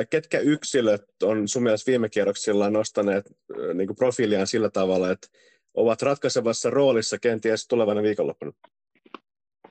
Ketkä 0.09 0.39
yksilöt 0.39 1.05
on 1.23 1.47
sun 1.47 1.63
mielestä 1.63 1.91
viime 1.91 2.09
kierroksilla 2.09 2.69
nostaneet 2.69 3.25
niin 3.73 3.87
kuin 3.87 3.97
profiiliaan 3.97 4.47
sillä 4.47 4.69
tavalla, 4.69 5.11
että 5.11 5.27
ovat 5.73 6.01
ratkaisevassa 6.01 6.69
roolissa 6.69 7.17
kenties 7.19 7.67
tulevana 7.67 8.01
viikonloppuna? 8.01 8.51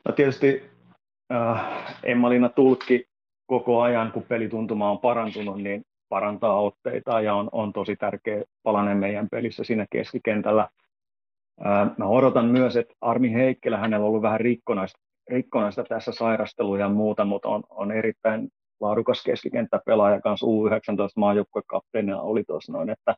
No 0.04 0.12
tietysti 0.12 0.62
äh, 1.32 2.00
Emma-Liina 2.02 2.48
Tulkki 2.48 3.08
koko 3.46 3.80
ajan, 3.82 4.12
kun 4.12 4.22
pelituntuma 4.22 4.90
on 4.90 4.98
parantunut, 4.98 5.62
niin 5.62 5.84
parantaa 6.08 6.60
otteita 6.60 7.20
ja 7.20 7.34
on, 7.34 7.48
on 7.52 7.72
tosi 7.72 7.96
tärkeä 7.96 8.44
palanen 8.62 8.96
meidän 8.96 9.28
pelissä 9.30 9.64
siinä 9.64 9.86
keskikentällä. 9.90 10.68
Mä 11.98 12.06
odotan 12.06 12.46
myös, 12.46 12.76
että 12.76 12.94
Armi 13.00 13.32
Heikkilä, 13.32 13.78
hänellä 13.78 14.04
on 14.04 14.08
ollut 14.08 14.22
vähän 14.22 14.40
rikkonaista, 14.40 15.00
rikkonaista 15.30 15.84
tässä 15.84 16.12
sairastelua 16.12 16.78
ja 16.78 16.88
muuta, 16.88 17.24
mutta 17.24 17.48
on, 17.48 17.62
on 17.70 17.92
erittäin 17.92 18.48
laadukas 18.80 19.22
keskikenttäpelaaja 19.22 20.20
kanssa 20.20 20.46
U19 20.46 21.12
maajoukkuekapteenina 21.16 22.20
oli 22.20 22.44
tuossa 22.44 22.72
noin, 22.72 22.90
että, 22.90 23.14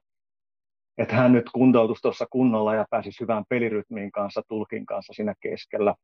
että 0.99 1.15
hän 1.15 1.33
nyt 1.33 1.51
kuntoutus 1.53 2.01
tuossa 2.01 2.27
kunnolla 2.31 2.75
ja 2.75 2.87
pääsisi 2.91 3.21
hyvään 3.21 3.45
pelirytmiin 3.49 4.13
kanssa, 4.13 4.43
tulkin 4.49 4.87
kanssa 4.87 5.13
siinä 5.13 5.35
keskellä 5.41 5.95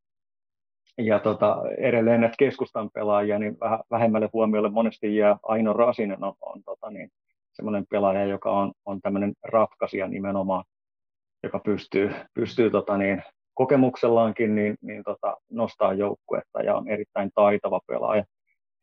ja 0.99 1.19
tota, 1.19 1.63
edelleen 1.79 2.21
näitä 2.21 2.35
keskustan 2.39 2.91
pelaajia, 2.95 3.39
niin 3.39 3.61
vähän 3.61 3.81
vähemmälle 3.91 4.29
huomiolle 4.33 4.71
monesti 4.71 5.17
jää 5.17 5.37
Aino 5.43 5.73
Rasinen 5.73 6.25
on, 6.25 6.35
on 6.41 6.63
tota, 6.65 6.91
niin, 6.91 7.09
semmoinen 7.53 7.85
pelaaja, 7.91 8.25
joka 8.25 8.51
on, 8.51 8.73
on 8.85 9.01
tämmöinen 9.01 9.33
ratkaisija 9.43 10.09
nimenomaan, 10.09 10.65
joka 11.43 11.59
pystyy, 11.59 12.11
pystyy 12.35 12.71
tota, 12.71 12.99
niin, 12.99 13.23
kokemuksellaankin 13.55 14.55
niin, 14.55 14.77
niin 14.81 15.03
tota, 15.05 15.37
nostaa 15.51 15.93
joukkuetta 15.93 16.63
ja 16.63 16.77
on 16.77 16.89
erittäin 16.89 17.31
taitava 17.35 17.81
pelaaja. 17.87 18.25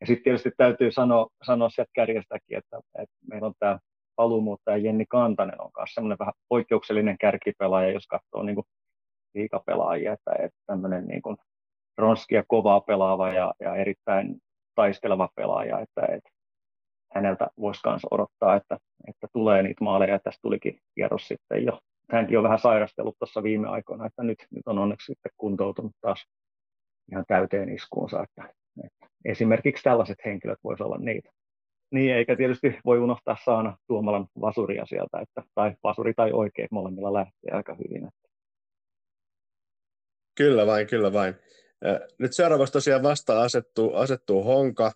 Ja 0.00 0.06
sitten 0.06 0.24
tietysti 0.24 0.50
täytyy 0.56 0.92
sanoa, 0.92 1.28
sanoa 1.42 1.70
sieltä 1.70 1.90
kärjestäkin, 1.94 2.58
että, 2.58 2.80
että 2.98 3.16
meillä 3.30 3.46
on 3.46 3.54
tämä 3.58 3.78
paluumuuttaja 4.16 4.76
Jenni 4.76 5.04
Kantanen 5.08 5.60
on 5.60 5.70
myös 5.78 5.94
semmoinen 5.94 6.18
vähän 6.18 6.34
poikkeuksellinen 6.48 7.18
kärkipelaaja, 7.18 7.92
jos 7.92 8.06
katsoo 8.06 8.42
niin 8.42 8.54
kuin 8.54 8.66
liikapelaajia, 9.34 10.12
että, 10.12 10.32
että 10.32 10.58
tämmöinen 10.66 11.06
niin 11.06 11.22
kuin 11.22 11.36
ronskia 12.00 12.44
kovaa 12.48 12.80
pelaava 12.80 13.32
ja, 13.32 13.54
ja 13.60 13.76
erittäin 13.76 14.36
taisteleva 14.74 15.28
pelaaja, 15.36 15.80
että, 15.80 16.02
että 16.14 16.30
häneltä 17.14 17.46
voisi 17.60 17.80
myös 17.86 18.02
odottaa, 18.10 18.56
että, 18.56 18.78
että 19.08 19.26
tulee 19.32 19.62
niitä 19.62 19.84
maaleja. 19.84 20.18
Tästä 20.18 20.42
tulikin 20.42 20.80
kierros 20.94 21.28
sitten 21.28 21.64
jo. 21.64 21.78
Hänkin 22.10 22.38
on 22.38 22.44
vähän 22.44 22.58
sairastellut 22.58 23.18
tuossa 23.18 23.42
viime 23.42 23.68
aikoina, 23.68 24.06
että 24.06 24.22
nyt, 24.22 24.46
nyt 24.50 24.62
on 24.66 24.78
onneksi 24.78 25.06
sitten 25.06 25.32
kuntoutunut 25.36 25.92
taas 26.00 26.26
ihan 27.12 27.24
täyteen 27.28 27.68
iskuunsa. 27.68 28.22
Että, 28.22 28.54
että 28.84 29.06
esimerkiksi 29.24 29.82
tällaiset 29.82 30.18
henkilöt 30.24 30.58
voisivat 30.64 30.86
olla 30.86 30.98
niitä. 30.98 31.30
Niin, 31.90 32.14
eikä 32.14 32.36
tietysti 32.36 32.78
voi 32.84 32.98
unohtaa 32.98 33.36
Saana 33.44 33.76
Tuomalan 33.86 34.26
vasuria 34.40 34.86
sieltä, 34.86 35.20
että, 35.20 35.42
tai 35.54 35.74
vasuri 35.82 36.14
tai 36.14 36.32
oikein, 36.32 36.68
molemmilla 36.70 37.12
lähtee 37.12 37.52
aika 37.52 37.74
hyvin. 37.74 38.06
Että. 38.06 38.28
Kyllä 40.36 40.66
vain, 40.66 40.86
kyllä 40.86 41.12
vain. 41.12 41.34
Nyt 42.18 42.32
seuraavaksi 42.32 42.72
tosiaan 42.72 43.02
vasta 43.02 43.42
asettuu, 43.42 43.94
asettuu 43.94 44.44
Honka. 44.44 44.92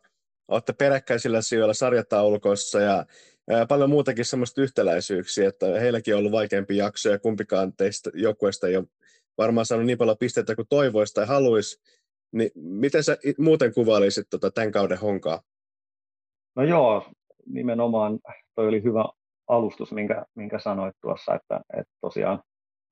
Olette 0.49 0.73
peräkkäisillä 0.73 1.42
sijoilla 1.42 1.75
sarjataulukossa 1.75 2.81
ja 2.81 3.07
paljon 3.68 3.90
muutakin 3.90 4.25
semmoista 4.25 4.62
yhtäläisyyksiä, 4.62 5.49
että 5.49 5.66
heilläkin 5.66 6.14
on 6.14 6.18
ollut 6.18 6.33
vaikeampi 6.33 6.77
jakso 6.77 7.09
ja 7.09 7.18
kumpikaan 7.18 7.73
teistä 7.73 8.11
joukkueesta 8.14 8.66
ei 8.66 8.77
ole 8.77 8.87
varmaan 9.38 9.66
saanut 9.66 9.87
niin 9.87 9.99
paljon 9.99 10.18
pisteitä 10.18 10.57
kuin 10.57 10.68
toivoisi 10.68 11.14
tai 11.14 11.27
haluaisi. 11.27 11.83
Niin 12.33 12.51
miten 12.55 13.05
sä 13.05 13.16
muuten 13.38 13.75
kuvailisit 13.75 14.27
tota 14.31 14.51
tämän 14.51 14.73
kauden 14.73 14.99
honkaa? 14.99 15.42
No 16.57 16.62
joo, 16.62 17.11
nimenomaan 17.47 18.18
toi 18.55 18.68
oli 18.68 18.83
hyvä 18.83 19.05
alustus, 19.49 19.92
minkä, 19.92 20.25
minkä 20.35 20.59
sanoit 20.59 20.97
tuossa, 21.03 21.35
että, 21.35 21.61
että 21.79 21.92
tosiaan 22.01 22.42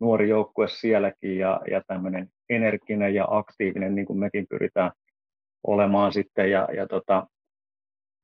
nuori 0.01 0.29
joukkue 0.29 0.69
sielläkin 0.69 1.39
ja, 1.39 1.61
ja 1.71 1.83
tämmöinen 1.87 2.29
energinen 2.53 3.15
ja 3.15 3.27
aktiivinen, 3.31 3.95
niin 3.95 4.07
kuin 4.07 4.19
mekin 4.19 4.47
pyritään 4.51 4.93
olemaan 5.67 6.13
sitten. 6.13 6.51
Ja, 6.51 6.69
ja 6.77 6.87
tota, 6.87 7.27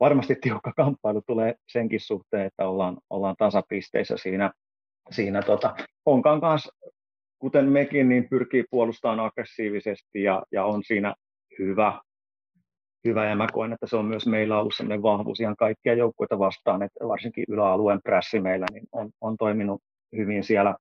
varmasti 0.01 0.37
tiukka 0.41 0.73
kamppailu 0.77 1.23
tulee 1.27 1.55
senkin 1.73 2.01
suhteen, 2.01 2.47
että 2.47 2.69
ollaan, 2.69 2.99
ollaan 3.11 3.37
tasapisteissä 3.39 4.17
siinä. 4.17 4.53
siinä 5.11 5.43
tota, 5.43 5.77
Honkan 6.07 6.41
kanssa, 6.41 6.73
kuten 7.39 7.69
mekin, 7.69 8.09
niin 8.09 8.29
pyrkii 8.29 8.65
puolustamaan 8.71 9.21
aggressiivisesti 9.21 10.23
ja, 10.23 10.43
ja 10.53 10.65
on 10.65 10.85
siinä 10.85 11.15
hyvä. 11.59 12.01
Hyvä, 13.05 13.27
ja 13.27 13.37
mä 13.37 13.47
koen, 13.53 13.73
että 13.73 13.87
se 13.87 13.97
on 13.97 14.05
myös 14.05 14.27
meillä 14.27 14.61
ollut 14.61 14.75
sellainen 14.75 15.03
vahvuus 15.03 15.41
ihan 15.41 15.57
kaikkia 15.57 15.95
joukkueita 15.95 16.39
vastaan, 16.39 16.83
että 16.83 17.09
varsinkin 17.09 17.45
yläalueen 17.49 18.01
prässi 18.03 18.41
meillä 18.41 18.67
niin 18.73 18.87
on, 18.93 19.11
on 19.21 19.37
toiminut 19.37 19.83
hyvin 20.17 20.45
siellä 20.45 20.75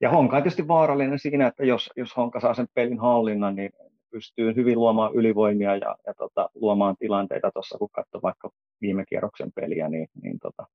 ja 0.00 0.10
Honka 0.10 0.36
on 0.36 0.42
tietysti 0.42 0.68
vaarallinen 0.68 1.18
siinä, 1.18 1.46
että 1.46 1.64
jos, 1.64 1.90
jos 1.96 2.16
Honka 2.16 2.40
saa 2.40 2.54
sen 2.54 2.68
pelin 2.74 2.98
hallinnan, 2.98 3.56
niin 3.56 3.70
pystyy 4.10 4.56
hyvin 4.56 4.78
luomaan 4.78 5.14
ylivoimia 5.14 5.76
ja, 5.76 5.96
ja 6.06 6.14
tota, 6.14 6.50
luomaan 6.54 6.96
tilanteita 6.98 7.50
tuossa, 7.52 7.78
kun 7.78 7.88
katsoo 7.92 8.22
vaikka 8.22 8.50
viime 8.80 9.04
kierroksen 9.08 9.52
peliä, 9.52 9.88
niin, 9.88 10.08
niin 10.22 10.38
tota, 10.38 10.66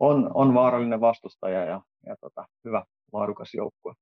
on, 0.00 0.30
on 0.34 0.54
vaarallinen 0.54 1.00
vastustaja 1.00 1.64
ja, 1.64 1.80
ja 2.06 2.16
tota, 2.20 2.44
hyvä 2.64 2.84
laadukas 3.12 3.54
joukkue. 3.54 3.94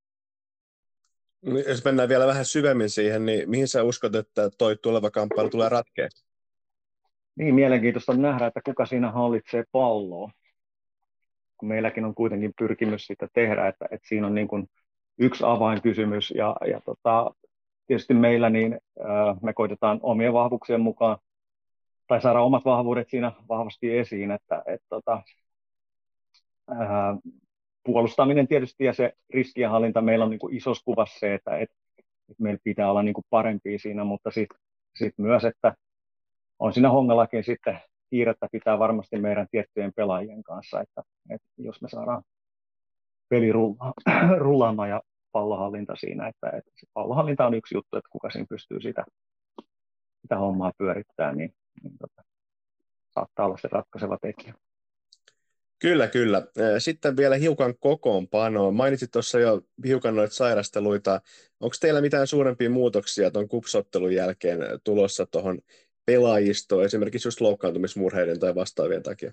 Niin, 1.42 1.64
jos 1.68 1.84
mennään 1.84 2.08
vielä 2.08 2.26
vähän 2.26 2.44
syvemmin 2.44 2.90
siihen, 2.90 3.26
niin 3.26 3.50
mihin 3.50 3.68
sä 3.68 3.82
uskot, 3.82 4.14
että 4.14 4.50
toi 4.58 4.76
tuleva 4.76 5.10
kamppailu 5.10 5.50
tulee 5.50 5.68
ratkeaa? 5.68 6.08
Niin, 7.36 7.54
mielenkiintoista 7.54 8.14
nähdä, 8.14 8.46
että 8.46 8.60
kuka 8.64 8.86
siinä 8.86 9.10
hallitsee 9.10 9.64
palloa. 9.72 10.30
Kun 11.60 11.68
meilläkin 11.68 12.04
on 12.04 12.14
kuitenkin 12.14 12.52
pyrkimys 12.58 13.06
sitä 13.06 13.28
tehdä, 13.32 13.68
että, 13.68 13.84
että 13.90 14.08
siinä 14.08 14.26
on 14.26 14.34
niin 14.34 14.48
kuin 14.48 14.66
yksi 15.18 15.44
avainkysymys. 15.46 16.30
Ja, 16.30 16.56
ja 16.66 16.80
tota, 16.80 17.30
tietysti 17.86 18.14
meillä 18.14 18.50
niin, 18.50 18.78
äh, 19.00 19.36
me 19.42 19.52
koitetaan 19.52 20.00
omien 20.02 20.32
vahvuuksien 20.32 20.80
mukaan 20.80 21.18
tai 22.06 22.20
saada 22.20 22.40
omat 22.40 22.64
vahvuudet 22.64 23.08
siinä 23.10 23.32
vahvasti 23.48 23.98
esiin, 23.98 24.30
että 24.30 24.62
et, 24.66 24.80
tota, 24.88 25.22
ää, 26.68 27.16
puolustaminen 27.84 28.48
tietysti 28.48 28.84
ja 28.84 28.92
se 28.92 29.12
riskienhallinta 29.34 30.00
meillä 30.00 30.24
on 30.24 30.30
niin 30.30 30.38
kuin 30.38 30.56
isossa 30.56 30.84
kuvassa 30.84 31.18
se, 31.18 31.34
että 31.34 31.56
et, 31.58 31.70
et 32.30 32.38
meillä 32.38 32.60
pitää 32.64 32.90
olla 32.90 33.02
niin 33.02 33.14
kuin 33.14 33.24
parempia 33.30 33.78
siinä, 33.78 34.04
mutta 34.04 34.30
sitten 34.30 34.58
sit 34.96 35.14
myös, 35.18 35.44
että 35.44 35.74
on 36.58 36.72
siinä 36.72 36.90
hongallakin 36.90 37.44
sitten 37.44 37.80
kiirettä 38.10 38.48
pitää 38.52 38.78
varmasti 38.78 39.18
meidän 39.18 39.46
tiettyjen 39.50 39.92
pelaajien 39.96 40.42
kanssa, 40.42 40.80
että, 40.80 41.02
että 41.30 41.46
jos 41.58 41.82
me 41.82 41.88
saadaan 41.88 42.22
peli 43.28 43.52
rullaamaan 44.38 44.88
ja 44.88 45.00
pallohallinta 45.32 45.96
siinä, 45.96 46.28
että, 46.28 46.56
että 46.56 46.70
se 46.76 46.86
pallohallinta 46.94 47.46
on 47.46 47.54
yksi 47.54 47.74
juttu, 47.74 47.96
että 47.96 48.08
kuka 48.10 48.30
siinä 48.30 48.46
pystyy 48.48 48.80
sitä, 48.80 49.04
sitä 50.22 50.38
hommaa 50.38 50.72
pyörittämään, 50.78 51.36
niin, 51.36 51.54
niin 51.82 51.98
tota, 51.98 52.22
saattaa 53.10 53.46
olla 53.46 53.58
se 53.58 53.68
ratkaiseva 53.72 54.18
tekijä. 54.22 54.54
Kyllä, 55.78 56.08
kyllä. 56.08 56.42
Sitten 56.78 57.16
vielä 57.16 57.36
hiukan 57.36 57.74
kokoonpanoa. 57.80 58.70
Mainitsit 58.70 59.10
tuossa 59.10 59.40
jo 59.40 59.60
hiukan 59.86 60.16
noita 60.16 60.34
sairasteluita. 60.34 61.20
Onko 61.60 61.76
teillä 61.80 62.00
mitään 62.00 62.26
suurempia 62.26 62.70
muutoksia 62.70 63.30
tuon 63.30 63.48
kupsottelun 63.48 64.14
jälkeen 64.14 64.58
tulossa 64.84 65.26
tuohon 65.26 65.58
pelaajistoon, 66.06 66.84
esimerkiksi 66.84 67.28
just 67.28 67.40
loukkaantumismurheiden 67.40 68.40
tai 68.40 68.54
vastaavien 68.54 69.02
takia? 69.02 69.32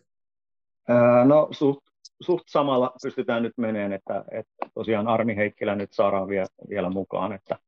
no 1.25 1.47
suht, 1.51 1.79
suht 2.21 2.43
samalla 2.47 2.93
pystytään 3.03 3.43
nyt 3.43 3.53
meneen, 3.57 3.93
että, 3.93 4.25
että 4.31 4.69
tosiaan 4.73 5.07
Armi 5.07 5.35
Heikkilä 5.35 5.75
nyt 5.75 5.93
saadaan 5.93 6.27
vielä, 6.27 6.47
vielä 6.69 6.89
mukaan, 6.89 7.33
että 7.33 7.59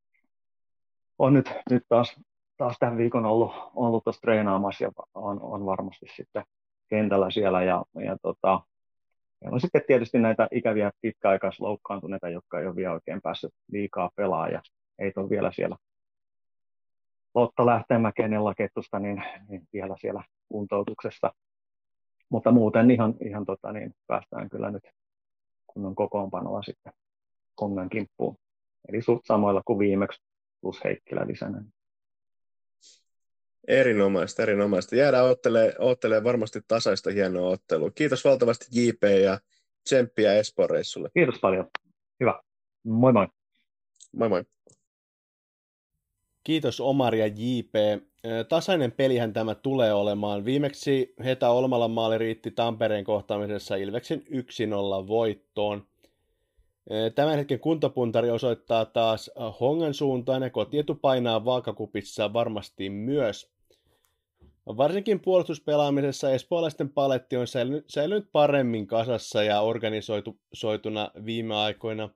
on 1.20 1.34
nyt, 1.34 1.52
nyt 1.70 1.84
taas, 1.90 2.16
taas 2.58 2.76
tämän 2.80 2.98
viikon 2.98 3.26
ollut, 3.26 3.52
ollut 3.76 4.04
tuossa 4.04 4.22
treenaamassa 4.22 4.84
ja 4.84 4.92
on, 5.14 5.42
on 5.42 5.66
varmasti 5.66 6.06
sitten 6.16 6.44
kentällä 6.90 7.32
siellä 7.32 7.64
ja, 7.64 7.84
ja 8.06 8.18
tota, 8.22 8.62
Meillä 9.42 9.56
on 9.56 9.62
sitten 9.62 9.82
tietysti 9.88 10.20
näitä 10.20 10.48
ikäviä 10.52 10.92
pitkäaikaisloukkaantuneita, 11.02 12.30
jotka 12.30 12.60
ei 12.60 12.68
ole 12.68 12.76
vielä 12.76 12.94
oikein 12.94 13.22
päässyt 13.22 13.54
liikaa 13.72 14.10
pelaamaan 14.16 14.52
ja 14.52 14.62
ei 15.00 15.14
ole 15.16 15.30
vielä 15.30 15.52
siellä 15.52 15.78
Lotta 17.36 17.66
Lähteenmäkeen 17.66 18.32
kettusta, 18.58 19.00
niin, 19.00 19.24
niin 19.50 19.62
vielä 19.74 19.96
siellä 20.02 20.24
kuntoutuksessa. 20.50 21.34
Mutta 22.30 22.52
muuten 22.52 22.92
ihan, 22.92 23.16
ihan 23.26 23.46
tota, 23.46 23.72
niin 23.72 23.96
päästään 24.08 24.50
kyllä 24.50 24.72
nyt 24.72 24.84
kunnon 25.68 25.96
kokoonpanoa 25.96 26.62
sitten 26.64 26.94
Kongan 27.56 27.90
kimppuun. 27.90 28.38
Eli 28.90 29.02
suht 29.02 29.26
samoilla 29.26 29.62
kuin 29.66 29.80
viimeksi 29.80 30.22
plus 30.62 30.84
Heikkilä 30.84 31.28
lisänä. 31.28 31.64
Erinomaista, 33.68 34.44
erinomaista. 34.44 34.96
Jäädään 34.96 35.26
ottelemaan, 35.26 35.74
ottelemaan 35.80 36.24
varmasti 36.24 36.60
tasaista 36.68 37.12
hienoa 37.12 37.50
ottelua. 37.50 37.92
Kiitos 37.92 38.26
valtavasti 38.26 38.66
JP 38.72 39.04
ja 39.24 39.40
tsemppiä 39.84 40.34
Espoo-reissulle. 40.34 41.10
Kiitos 41.14 41.40
paljon. 41.40 41.68
Hyvä. 42.20 42.42
Moi 42.84 43.14
moi. 43.14 43.28
Moi 44.16 44.30
moi. 44.30 44.44
Kiitos 46.50 46.80
Omar 46.80 47.16
ja 47.16 47.28
JP. 47.28 47.74
Tasainen 48.50 48.92
pelihän 48.92 49.34
tämä 49.34 49.56
tulee 49.56 49.94
olemaan. 49.94 50.46
Viimeksi 50.46 51.14
Heta 51.24 51.50
Olmalan 51.50 51.92
maali 51.92 52.18
riitti 52.18 52.52
Tampereen 52.52 53.04
kohtaamisessa 53.04 53.76
Ilveksen 53.76 54.24
1-0 54.30 55.08
voittoon. 55.08 55.84
Tämän 57.16 57.38
hetken 57.38 57.60
kuntapuntari 57.60 58.30
osoittaa 58.30 58.86
taas 58.86 59.32
Hongan 59.60 59.94
suuntaan 59.94 60.42
ja 60.42 60.50
kotietu 60.50 60.96
painaa 60.96 61.46
vaakakupissa 61.46 62.34
varmasti 62.34 62.90
myös. 62.90 63.52
Varsinkin 64.68 65.20
puolustuspelaamisessa 65.20 66.32
espoolaisten 66.32 66.90
paletti 66.90 67.38
on 67.38 67.48
säilynyt, 67.88 68.32
paremmin 68.32 68.88
kasassa 68.88 69.44
ja 69.44 69.62
organisoituna 69.62 71.12
viime 71.26 71.56
aikoina. 71.56 72.10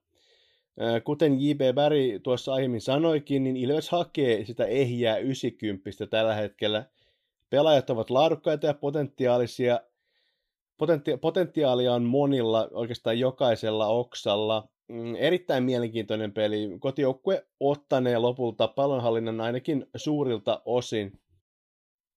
Kuten 1.03 1.41
J.B. 1.41 1.61
Berry 1.75 2.19
tuossa 2.19 2.53
aiemmin 2.53 2.81
sanoikin, 2.81 3.43
niin 3.43 3.57
Ilves 3.57 3.89
hakee 3.89 4.45
sitä 4.45 4.65
ehjää 4.65 5.17
90 5.17 6.07
tällä 6.09 6.35
hetkellä. 6.35 6.85
Pelaajat 7.49 7.89
ovat 7.89 8.09
laadukkaita 8.09 8.67
ja 8.67 8.73
potentiaalisia. 8.73 9.79
Potentia- 10.77 11.17
potentiaalia 11.17 11.93
on 11.93 12.03
monilla, 12.03 12.67
oikeastaan 12.71 13.19
jokaisella 13.19 13.87
oksalla. 13.87 14.67
Mm, 14.87 15.15
erittäin 15.15 15.63
mielenkiintoinen 15.63 16.31
peli. 16.31 16.69
Kotijoukkue 16.79 17.45
ottanee 17.59 18.17
lopulta 18.17 18.67
pallonhallinnan 18.67 19.41
ainakin 19.41 19.85
suurilta 19.95 20.61
osin. 20.65 21.19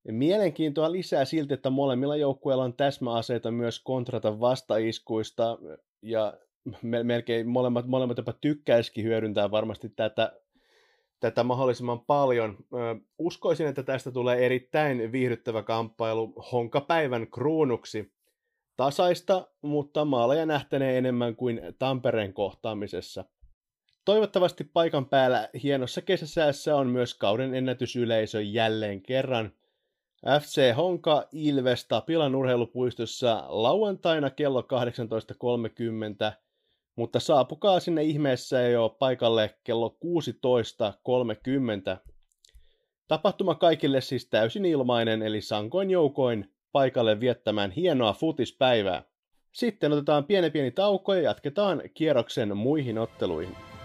Mielenkiintoa 0.08 0.92
lisää 0.92 1.24
silti, 1.24 1.54
että 1.54 1.70
molemmilla 1.70 2.16
joukkueilla 2.16 2.64
on 2.64 2.74
täsmäaseita 2.74 3.50
myös 3.50 3.80
kontrata 3.80 4.40
vastaiskuista 4.40 5.58
ja 6.02 6.38
melkein 6.82 7.48
molemmat, 7.48 7.86
molemmat 7.86 8.16
jopa 8.16 8.32
tykkäisikin 8.32 9.04
hyödyntää 9.04 9.50
varmasti 9.50 9.88
tätä, 9.88 10.32
tätä 11.20 11.44
mahdollisimman 11.44 12.00
paljon. 12.00 12.56
Uskoisin, 13.18 13.66
että 13.66 13.82
tästä 13.82 14.10
tulee 14.10 14.46
erittäin 14.46 15.12
viihdyttävä 15.12 15.62
kamppailu 15.62 16.32
Honkapäivän 16.52 17.26
kruunuksi. 17.26 18.12
Tasaista, 18.76 19.48
mutta 19.62 20.04
maaleja 20.04 20.46
nähtäneen 20.46 20.96
enemmän 20.96 21.36
kuin 21.36 21.60
Tampereen 21.78 22.32
kohtaamisessa. 22.32 23.24
Toivottavasti 24.04 24.64
paikan 24.64 25.06
päällä 25.06 25.48
hienossa 25.62 26.02
kesäsäässä 26.02 26.76
on 26.76 26.86
myös 26.86 27.14
kauden 27.14 27.54
ennätysyleisö 27.54 28.42
jälleen 28.42 29.02
kerran– 29.02 29.52
FC 30.40 30.74
Honka 30.76 31.28
Ilves 31.32 31.88
Tapilan 31.88 32.34
urheilupuistossa 32.34 33.44
lauantaina 33.48 34.30
kello 34.30 34.60
18.30, 34.60 36.32
mutta 36.96 37.20
saapukaa 37.20 37.80
sinne 37.80 38.02
ihmeessä 38.02 38.60
jo 38.60 38.96
paikalle 38.98 39.54
kello 39.64 39.98
16.30. 40.04 42.10
Tapahtuma 43.08 43.54
kaikille 43.54 44.00
siis 44.00 44.28
täysin 44.28 44.64
ilmainen, 44.64 45.22
eli 45.22 45.40
sankoin 45.40 45.90
joukoin 45.90 46.52
paikalle 46.72 47.20
viettämään 47.20 47.70
hienoa 47.70 48.12
futispäivää. 48.12 49.02
Sitten 49.52 49.92
otetaan 49.92 50.24
pieni 50.24 50.50
pieni 50.50 50.70
tauko 50.70 51.14
ja 51.14 51.20
jatketaan 51.20 51.82
kierroksen 51.94 52.56
muihin 52.56 52.98
otteluihin. 52.98 53.75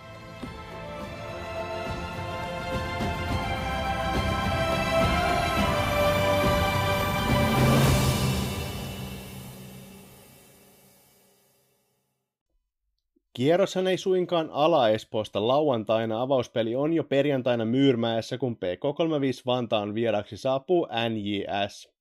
Kierroshan 13.42 13.88
ei 13.88 13.98
suinkaan 13.98 14.50
ala 14.52 14.90
Espoosta 14.90 15.48
lauantaina, 15.48 16.22
avauspeli 16.22 16.76
on 16.76 16.94
jo 16.94 17.04
perjantaina 17.04 17.66
Myyrmäessä, 17.66 18.38
kun 18.38 18.56
PK35 18.56 19.44
Vantaan 19.46 19.94
vieraksi 19.94 20.38
saapuu 20.38 20.88
NJS. 21.10 21.92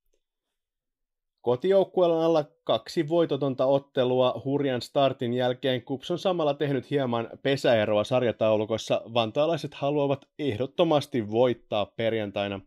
Kotijoukkueella 1.40 2.16
on 2.16 2.24
alla 2.24 2.44
kaksi 2.64 3.08
voitotonta 3.08 3.66
ottelua 3.66 4.42
hurjan 4.44 4.82
startin 4.82 5.34
jälkeen. 5.34 5.82
Kups 5.82 6.10
on 6.10 6.18
samalla 6.18 6.54
tehnyt 6.54 6.90
hieman 6.90 7.30
pesäeroa 7.42 8.04
sarjataulukossa. 8.04 9.02
Vantaalaiset 9.14 9.74
haluavat 9.74 10.26
ehdottomasti 10.38 11.30
voittaa 11.30 11.86
perjantaina. 11.86 12.60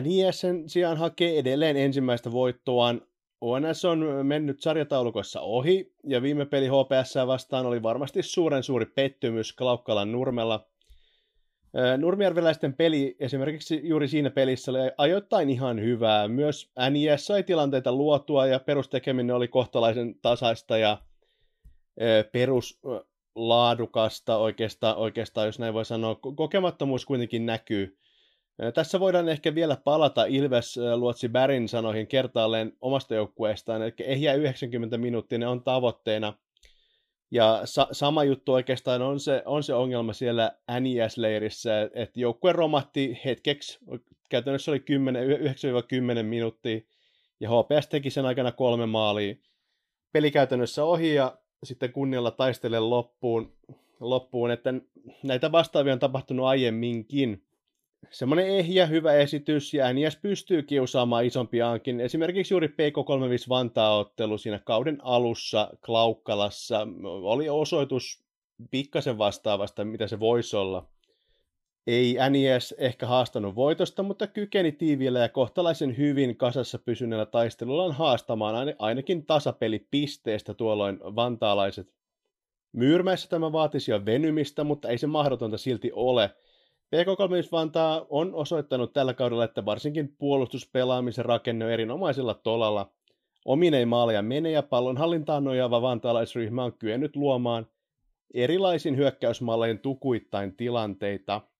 NJSn 0.00 0.62
sijaan 0.66 0.96
hakee 0.96 1.38
edelleen 1.38 1.76
ensimmäistä 1.76 2.32
voittoaan 2.32 3.02
ONS 3.46 3.84
on 3.84 4.04
mennyt 4.22 4.60
sarjataulukossa 4.60 5.40
ohi, 5.40 5.92
ja 6.04 6.22
viime 6.22 6.46
peli 6.46 6.66
HPS 6.66 7.14
vastaan 7.26 7.66
oli 7.66 7.82
varmasti 7.82 8.22
suuren 8.22 8.62
suuri 8.62 8.86
pettymys 8.86 9.52
Klaukkalan 9.52 10.12
nurmella. 10.12 10.66
Nurmijärveläisten 11.98 12.74
peli 12.74 13.16
esimerkiksi 13.20 13.80
juuri 13.84 14.08
siinä 14.08 14.30
pelissä 14.30 14.70
oli 14.70 14.78
ajoittain 14.98 15.50
ihan 15.50 15.80
hyvää. 15.80 16.28
Myös 16.28 16.70
NIS 16.90 17.26
sai 17.26 17.42
tilanteita 17.42 17.92
luotua 17.92 18.46
ja 18.46 18.60
perustekeminen 18.60 19.36
oli 19.36 19.48
kohtalaisen 19.48 20.14
tasaista 20.22 20.78
ja 20.78 20.98
peruslaadukasta 22.32 24.36
oikeastaan, 24.36 24.96
oikeastaan, 24.96 25.46
jos 25.46 25.58
näin 25.58 25.74
voi 25.74 25.84
sanoa. 25.84 26.18
Kokemattomuus 26.36 27.06
kuitenkin 27.06 27.46
näkyy 27.46 27.98
Tässä 28.74 29.00
voidaan 29.00 29.28
ehkä 29.28 29.54
vielä 29.54 29.76
palata 29.84 30.24
Ilves 30.24 30.78
Luotsi 30.96 31.28
Bärin 31.28 31.68
sanoihin 31.68 32.06
kertaalleen 32.06 32.72
omasta 32.80 33.14
joukkueestaan, 33.14 33.82
eli 33.82 33.92
ehjä 34.00 34.34
90 34.34 34.98
minuuttia 34.98 35.50
on 35.50 35.62
tavoitteena. 35.62 36.32
Ja 37.30 37.60
sa- 37.64 37.88
sama 37.92 38.24
juttu 38.24 38.52
oikeastaan 38.52 39.02
on 39.02 39.20
se, 39.20 39.42
on 39.44 39.62
se 39.62 39.74
ongelma 39.74 40.12
siellä 40.12 40.52
NIS-leirissä, 40.80 41.90
että 41.94 42.20
joukkue 42.20 42.52
romahti 42.52 43.20
hetkeksi, 43.24 43.78
käytännössä 44.28 44.70
oli 44.70 44.80
10, 44.80 45.26
9-10 46.20 46.22
minuuttia, 46.22 46.80
ja 47.40 47.48
HPS 47.48 47.88
teki 47.88 48.10
sen 48.10 48.26
aikana 48.26 48.52
kolme 48.52 48.86
maalia. 48.86 49.34
Peli 50.12 50.30
käytännössä 50.30 50.84
ohi, 50.84 51.14
ja 51.14 51.38
sitten 51.64 51.92
kunnialla 51.92 52.30
taistele 52.30 52.80
loppuun, 52.80 53.52
loppuun, 54.00 54.50
että 54.50 54.74
näitä 55.22 55.52
vastaavia 55.52 55.92
on 55.92 55.98
tapahtunut 55.98 56.46
aiemminkin. 56.46 57.45
Semmoinen 58.10 58.46
ehjä, 58.46 58.86
hyvä 58.86 59.12
esitys, 59.12 59.74
ja 59.74 59.92
NIS 59.92 60.16
pystyy 60.16 60.62
kiusaamaan 60.62 61.24
isompiaankin. 61.24 62.00
Esimerkiksi 62.00 62.54
juuri 62.54 62.68
PK35 62.68 63.48
Vantaa-ottelu 63.48 64.38
siinä 64.38 64.60
kauden 64.64 64.98
alussa 65.02 65.70
Klaukkalassa 65.86 66.88
oli 67.22 67.48
osoitus 67.48 68.24
pikkasen 68.70 69.18
vastaavasta, 69.18 69.84
mitä 69.84 70.06
se 70.06 70.20
voisi 70.20 70.56
olla. 70.56 70.88
Ei 71.86 72.16
NIS 72.30 72.74
ehkä 72.78 73.06
haastanut 73.06 73.54
voitosta, 73.54 74.02
mutta 74.02 74.26
kykeni 74.26 74.72
tiiviillä 74.72 75.18
ja 75.18 75.28
kohtalaisen 75.28 75.96
hyvin 75.96 76.36
kasassa 76.36 76.78
pysyneellä 76.78 77.26
taistelullaan 77.26 77.92
haastamaan 77.92 78.74
ainakin 78.78 79.26
tasapelipisteestä 79.26 80.54
tuolloin 80.54 80.98
vantaalaiset. 81.00 81.94
Myyrmäissä 82.72 83.28
tämä 83.28 83.52
vaatisi 83.52 83.90
jo 83.90 84.04
venymistä, 84.04 84.64
mutta 84.64 84.88
ei 84.88 84.98
se 84.98 85.06
mahdotonta 85.06 85.58
silti 85.58 85.90
ole. 85.92 86.30
PK3 86.94 87.48
Vantaa 87.52 88.06
on 88.08 88.34
osoittanut 88.34 88.92
tällä 88.92 89.14
kaudella, 89.14 89.44
että 89.44 89.64
varsinkin 89.64 90.16
puolustuspelaamisen 90.18 91.24
rakenne 91.24 91.64
on 91.64 91.70
erinomaisella 91.70 92.34
tolalla. 92.34 92.90
Omineen 93.44 93.88
maaleja 93.88 94.22
menee 94.22 94.52
ja 94.52 94.62
pallonhallintaan 94.62 95.44
nojaava 95.44 95.82
vantaalaisryhmä 95.82 96.64
on 96.64 96.72
kyennyt 96.72 97.16
luomaan 97.16 97.66
erilaisin 98.34 98.96
hyökkäysmallein 98.96 99.78
tukuittain 99.78 100.56
tilanteita– 100.56 101.40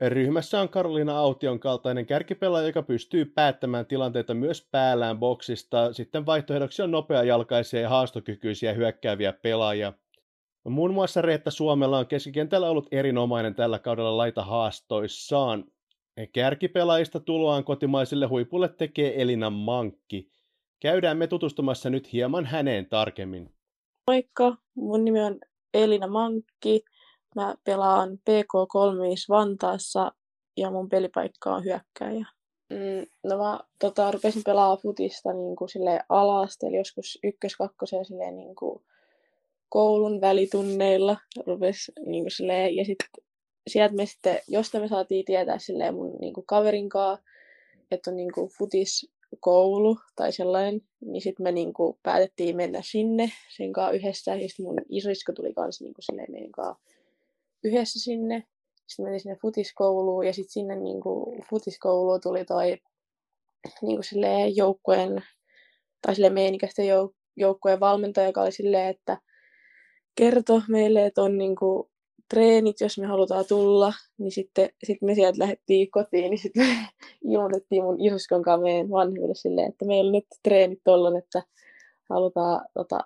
Ryhmässä 0.00 0.60
on 0.60 0.68
Karolina 0.68 1.18
Aution 1.18 1.60
kaltainen 1.60 2.06
kärkipelaaja, 2.06 2.66
joka 2.66 2.82
pystyy 2.82 3.24
päättämään 3.24 3.86
tilanteita 3.86 4.34
myös 4.34 4.68
päällään 4.70 5.18
boksista. 5.18 5.92
Sitten 5.92 6.26
vaihtoehdoksi 6.26 6.82
on 6.82 6.90
nopeajalkaisia 6.90 7.80
ja 7.80 7.88
haastokykyisiä 7.88 8.72
hyökkääviä 8.72 9.32
pelaajia. 9.32 9.92
Muun 10.68 10.94
muassa 10.94 11.22
Reetta 11.22 11.50
Suomella 11.50 11.98
on 11.98 12.06
keskikentällä 12.06 12.70
ollut 12.70 12.88
erinomainen 12.92 13.54
tällä 13.54 13.78
kaudella 13.78 14.16
laita 14.16 14.44
haastoissaan. 14.44 15.64
Kärkipelaajista 16.32 17.20
tuloaan 17.20 17.64
kotimaisille 17.64 18.26
huipulle 18.26 18.68
tekee 18.68 19.22
Elina 19.22 19.50
Mankki. 19.50 20.30
Käydään 20.80 21.16
me 21.16 21.26
tutustumassa 21.26 21.90
nyt 21.90 22.12
hieman 22.12 22.46
häneen 22.46 22.86
tarkemmin. 22.86 23.50
Moikka, 24.10 24.56
mun 24.74 25.04
nimi 25.04 25.20
on 25.20 25.38
Elina 25.74 26.06
Mankki. 26.06 26.84
Mä 27.34 27.54
pelaan 27.64 28.10
PK3 28.10 29.26
Vantaassa 29.28 30.12
ja 30.56 30.70
mun 30.70 30.88
pelipaikka 30.88 31.54
on 31.54 31.64
hyökkääjä. 31.64 32.26
Mm, 32.70 33.06
no 33.24 33.38
mä 33.38 33.60
tota, 33.78 34.10
rupesin 34.10 34.42
pelaamaan 34.44 34.78
futista 34.78 35.32
niin 35.32 35.56
kuin 35.56 35.68
alasta, 36.08 36.66
eli 36.66 36.76
joskus 36.76 37.18
ykkös, 37.24 37.56
kakkoseen 37.56 38.04
silleen 38.04 38.36
niin 38.36 38.54
kuin 38.56 38.82
koulun 39.68 40.20
välitunneilla. 40.20 41.16
Rupes, 41.46 41.92
niin 42.06 42.24
kuin 42.24 42.30
silleen, 42.30 42.76
ja 42.76 42.84
sitten 42.84 43.08
sieltä 43.68 43.94
me 43.94 44.06
sitten, 44.06 44.38
josta 44.48 44.80
me 44.80 44.88
saatiin 44.88 45.24
tietää 45.24 45.58
silleen 45.58 45.94
mun 45.94 46.16
niin 46.20 46.34
kuin 46.34 46.46
kaverin 46.46 46.88
kanssa, 46.88 47.24
että 47.90 48.10
on 48.10 48.16
niin 48.16 48.32
kuin 48.32 48.50
futiskoulu 48.58 49.98
tai 50.16 50.32
sellainen, 50.32 50.80
niin 51.00 51.22
sitten 51.22 51.44
me 51.44 51.52
niin 51.52 51.72
kuin 51.72 51.98
päätettiin 52.02 52.56
mennä 52.56 52.80
sinne 52.84 53.32
sen 53.56 53.72
kanssa 53.72 53.92
yhdessä. 53.92 54.34
Ja 54.34 54.48
sitten 54.48 54.66
mun 54.66 54.76
isoisko 54.88 55.32
tuli 55.32 55.52
kanssa 55.52 55.84
niin 55.84 55.94
kuin 55.94 56.04
silleen 56.04 56.32
meidän 56.32 56.52
kanssa 56.52 56.84
yhdessä 57.64 58.00
sinne. 58.00 58.44
Sitten 58.86 59.04
menin 59.04 59.20
sinne 59.20 59.38
futiskouluun 59.42 60.26
ja 60.26 60.32
sitten 60.32 60.52
sinne 60.52 60.76
niin 60.76 61.00
kuin, 61.00 61.42
futiskouluun 61.50 62.20
tuli 62.20 62.44
toi 62.44 62.78
niin 63.82 64.00
kuin 64.12 64.56
joukkueen, 64.56 65.22
tai 66.02 66.14
silleen 66.14 66.32
meinikäisten 66.32 66.86
jouk- 66.86 67.16
joukkueen 67.36 67.80
valmentaja, 67.80 68.26
joka 68.26 68.42
oli 68.42 68.52
silleen, 68.52 68.88
että 68.88 69.18
kertoi 70.18 70.60
meille, 70.68 71.06
että 71.06 71.22
on 71.22 71.38
niin 71.38 71.56
kuin, 71.56 71.88
treenit, 72.30 72.80
jos 72.80 72.98
me 72.98 73.06
halutaan 73.06 73.44
tulla, 73.48 73.92
niin 74.18 74.32
sitten 74.32 74.70
sit 74.84 75.02
me 75.02 75.14
sieltä 75.14 75.38
lähdettiin 75.38 75.90
kotiin, 75.90 76.30
niin 76.30 76.38
sitten 76.38 76.66
me 76.66 76.88
ilmoitettiin 77.32 77.82
mun 77.82 78.00
isoskon 78.00 78.42
kanssa 78.42 78.62
meidän 78.62 78.90
vanhemmille 78.90 79.34
silleen, 79.34 79.68
että 79.68 79.84
meillä 79.84 80.08
on 80.08 80.12
nyt 80.12 80.26
treenit 80.42 80.80
tollon, 80.84 81.16
että 81.16 81.42
halutaan 82.10 82.64
tota, 82.74 83.00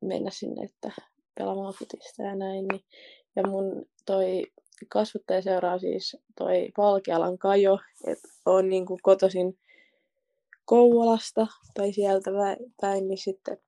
mennä 0.00 0.30
sinne, 0.30 0.64
että 0.64 0.92
pelaamaan 1.34 1.74
futista 1.78 2.22
ja 2.22 2.34
näin. 2.36 2.68
Niin 2.68 2.80
ja 3.36 3.42
mun 3.48 3.86
toi 4.06 4.42
kasvattaja 4.88 5.42
seuraa 5.42 5.78
siis 5.78 6.16
toi 6.38 6.68
Valkealan 6.78 7.38
Kajo, 7.38 7.78
että 8.06 8.28
on 8.46 8.68
niinku 8.68 8.98
kotoisin 9.02 9.58
Kouvolasta 10.64 11.46
tai 11.74 11.92
sieltä 11.92 12.30
päin, 12.80 13.08
niin 13.08 13.18
sitten 13.18 13.58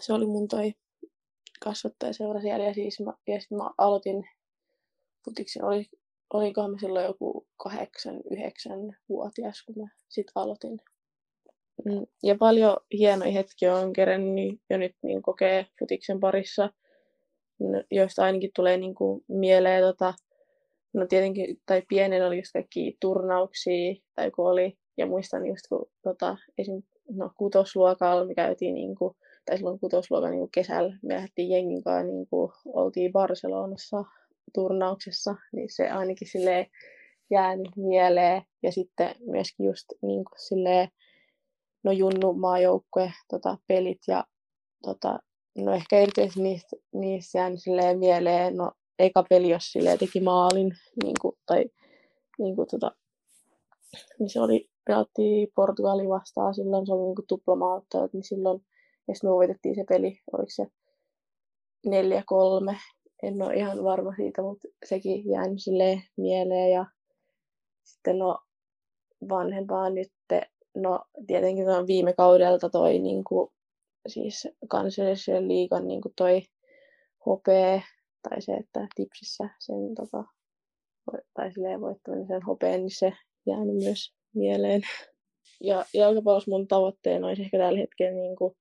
se 0.00 0.12
oli 0.12 0.26
mun 0.26 0.48
toi 0.48 0.74
kasvattajaseura 1.64 2.40
siellä 2.40 2.64
ja 2.64 2.74
siis 2.74 3.00
mä, 3.00 3.12
ja 3.26 3.38
mä 3.56 3.70
aloitin 3.78 4.28
putiksen, 5.24 5.64
oli, 5.64 5.86
olikohan 6.32 6.70
mä 6.70 6.78
silloin 6.80 7.04
joku 7.04 7.46
kahdeksan, 7.62 8.20
yhdeksän 8.30 8.96
vuotias, 9.08 9.62
kun 9.66 9.74
mä 9.78 9.88
sit 10.08 10.26
aloitin. 10.34 10.78
Mm, 11.84 12.06
ja 12.22 12.36
paljon 12.38 12.76
hienoja 12.92 13.32
hetkiä 13.32 13.76
on 13.76 13.92
kerännyt 13.92 14.60
jo 14.70 14.78
nyt 14.78 14.96
niin 15.02 15.22
kokee 15.22 15.66
futiksen 15.78 16.20
parissa– 16.20 16.70
joista 17.90 18.22
ainakin 18.22 18.50
tulee 18.54 18.76
niin 18.76 18.94
kuin 18.94 19.24
mieleen, 19.28 19.82
tota, 19.82 20.14
no 20.92 21.06
tietenkin, 21.06 21.60
tai 21.66 21.82
pienen 21.88 22.26
oli 22.26 22.36
just 22.36 22.52
kaikki 22.52 22.96
turnauksia, 23.00 23.94
tai 24.14 24.30
kun 24.30 24.50
oli, 24.50 24.78
ja 24.96 25.06
muistan 25.06 25.46
just 25.46 25.66
kun 25.68 25.86
tota, 26.02 26.36
esim. 26.58 26.82
No, 27.10 27.30
kutosluokalla 27.36 28.24
me 28.24 28.34
käytiin, 28.34 28.74
niin 28.74 28.94
kuin, 28.94 29.14
tai 29.48 29.56
silloin 29.56 29.80
kutosluokan 29.80 30.30
niin 30.30 30.40
kuin 30.40 30.50
kesällä, 30.50 30.98
me 31.02 31.14
lähdettiin 31.14 31.50
jengin 31.50 31.84
kanssa, 31.84 32.12
niin 32.12 32.26
kuin, 32.30 32.52
oltiin 32.64 33.12
Barcelonassa 33.12 34.04
turnauksessa, 34.54 35.34
niin 35.52 35.68
se 35.70 35.90
ainakin 35.90 36.28
silleen 36.28 36.66
jäänyt 37.30 37.76
mieleen, 37.76 38.42
ja 38.62 38.72
sitten 38.72 39.14
myöskin 39.20 39.66
just 39.66 39.84
niin 40.02 40.24
kuin, 40.24 40.40
silleen, 40.48 40.88
no 41.84 41.92
Junnu 41.92 42.32
maajoukkue 42.32 43.12
tota, 43.28 43.58
pelit 43.66 44.00
ja 44.08 44.24
tota, 44.82 45.18
No 45.64 45.72
ehkä 45.72 45.98
erityisesti 45.98 46.42
niistä, 46.42 46.76
niistä 46.94 47.38
jäänyt 47.38 47.62
silleen 47.62 47.98
mieleen, 47.98 48.56
no 48.56 48.72
eka 48.98 49.24
peli, 49.28 49.50
jos 49.50 49.72
silleen 49.72 49.98
teki 49.98 50.20
maalin, 50.20 50.72
niin 51.04 51.14
kuin, 51.22 51.36
tai 51.46 51.64
niin 52.38 52.56
kuin, 52.56 52.68
tota, 52.68 52.90
niin 54.18 54.30
se 54.30 54.40
oli, 54.40 54.68
pelattiin 54.86 55.48
Portugali 55.54 56.08
vastaan, 56.08 56.54
silloin 56.54 56.86
se 56.86 56.92
oli 56.92 57.02
niin 57.02 57.26
tuplamautta, 57.28 58.08
niin 58.12 58.24
silloin, 58.24 58.64
ja 59.08 59.14
me 59.22 59.30
voitettiin 59.30 59.74
se 59.74 59.84
peli, 59.88 60.20
oliko 60.32 60.50
se 60.50 60.66
4-3, 61.86 62.76
en 63.22 63.42
ole 63.42 63.54
ihan 63.54 63.84
varma 63.84 64.14
siitä, 64.16 64.42
mutta 64.42 64.68
sekin 64.86 65.30
jäänyt 65.30 65.62
silleen 65.62 66.02
mieleen, 66.16 66.70
ja 66.70 66.86
sitten 67.84 68.18
no 68.18 68.38
vanhempaa 69.28 69.90
nyt, 69.90 70.12
no 70.74 71.00
tietenkin 71.26 71.68
on 71.68 71.86
viime 71.86 72.12
kaudelta 72.12 72.70
toi 72.70 72.98
niin 72.98 73.24
kuin, 73.24 73.50
siis 74.06 74.48
kansallisen 74.68 75.48
liikan 75.48 75.88
niin 75.88 76.00
kuin 76.00 76.12
toi 76.16 76.42
hopee, 77.26 77.82
tai 78.28 78.42
se, 78.42 78.52
että 78.52 78.86
tipsissä 78.94 79.48
sen 79.58 79.94
tota, 79.96 80.24
tai 81.34 81.52
silleen 81.52 81.80
voittaminen 81.80 82.26
sen 82.26 82.42
hopeen, 82.42 82.80
niin 82.80 82.98
se 82.98 83.12
jäänyt 83.46 83.76
myös 83.76 84.12
mieleen. 84.34 84.82
Ja 85.60 85.84
jalkapallossa 85.94 86.50
mun 86.50 86.68
tavoitteena 86.68 87.26
olisi 87.26 87.42
ehkä 87.42 87.58
tällä 87.58 87.78
hetkellä 87.78 88.20
niin 88.20 88.36
kuin, 88.36 88.56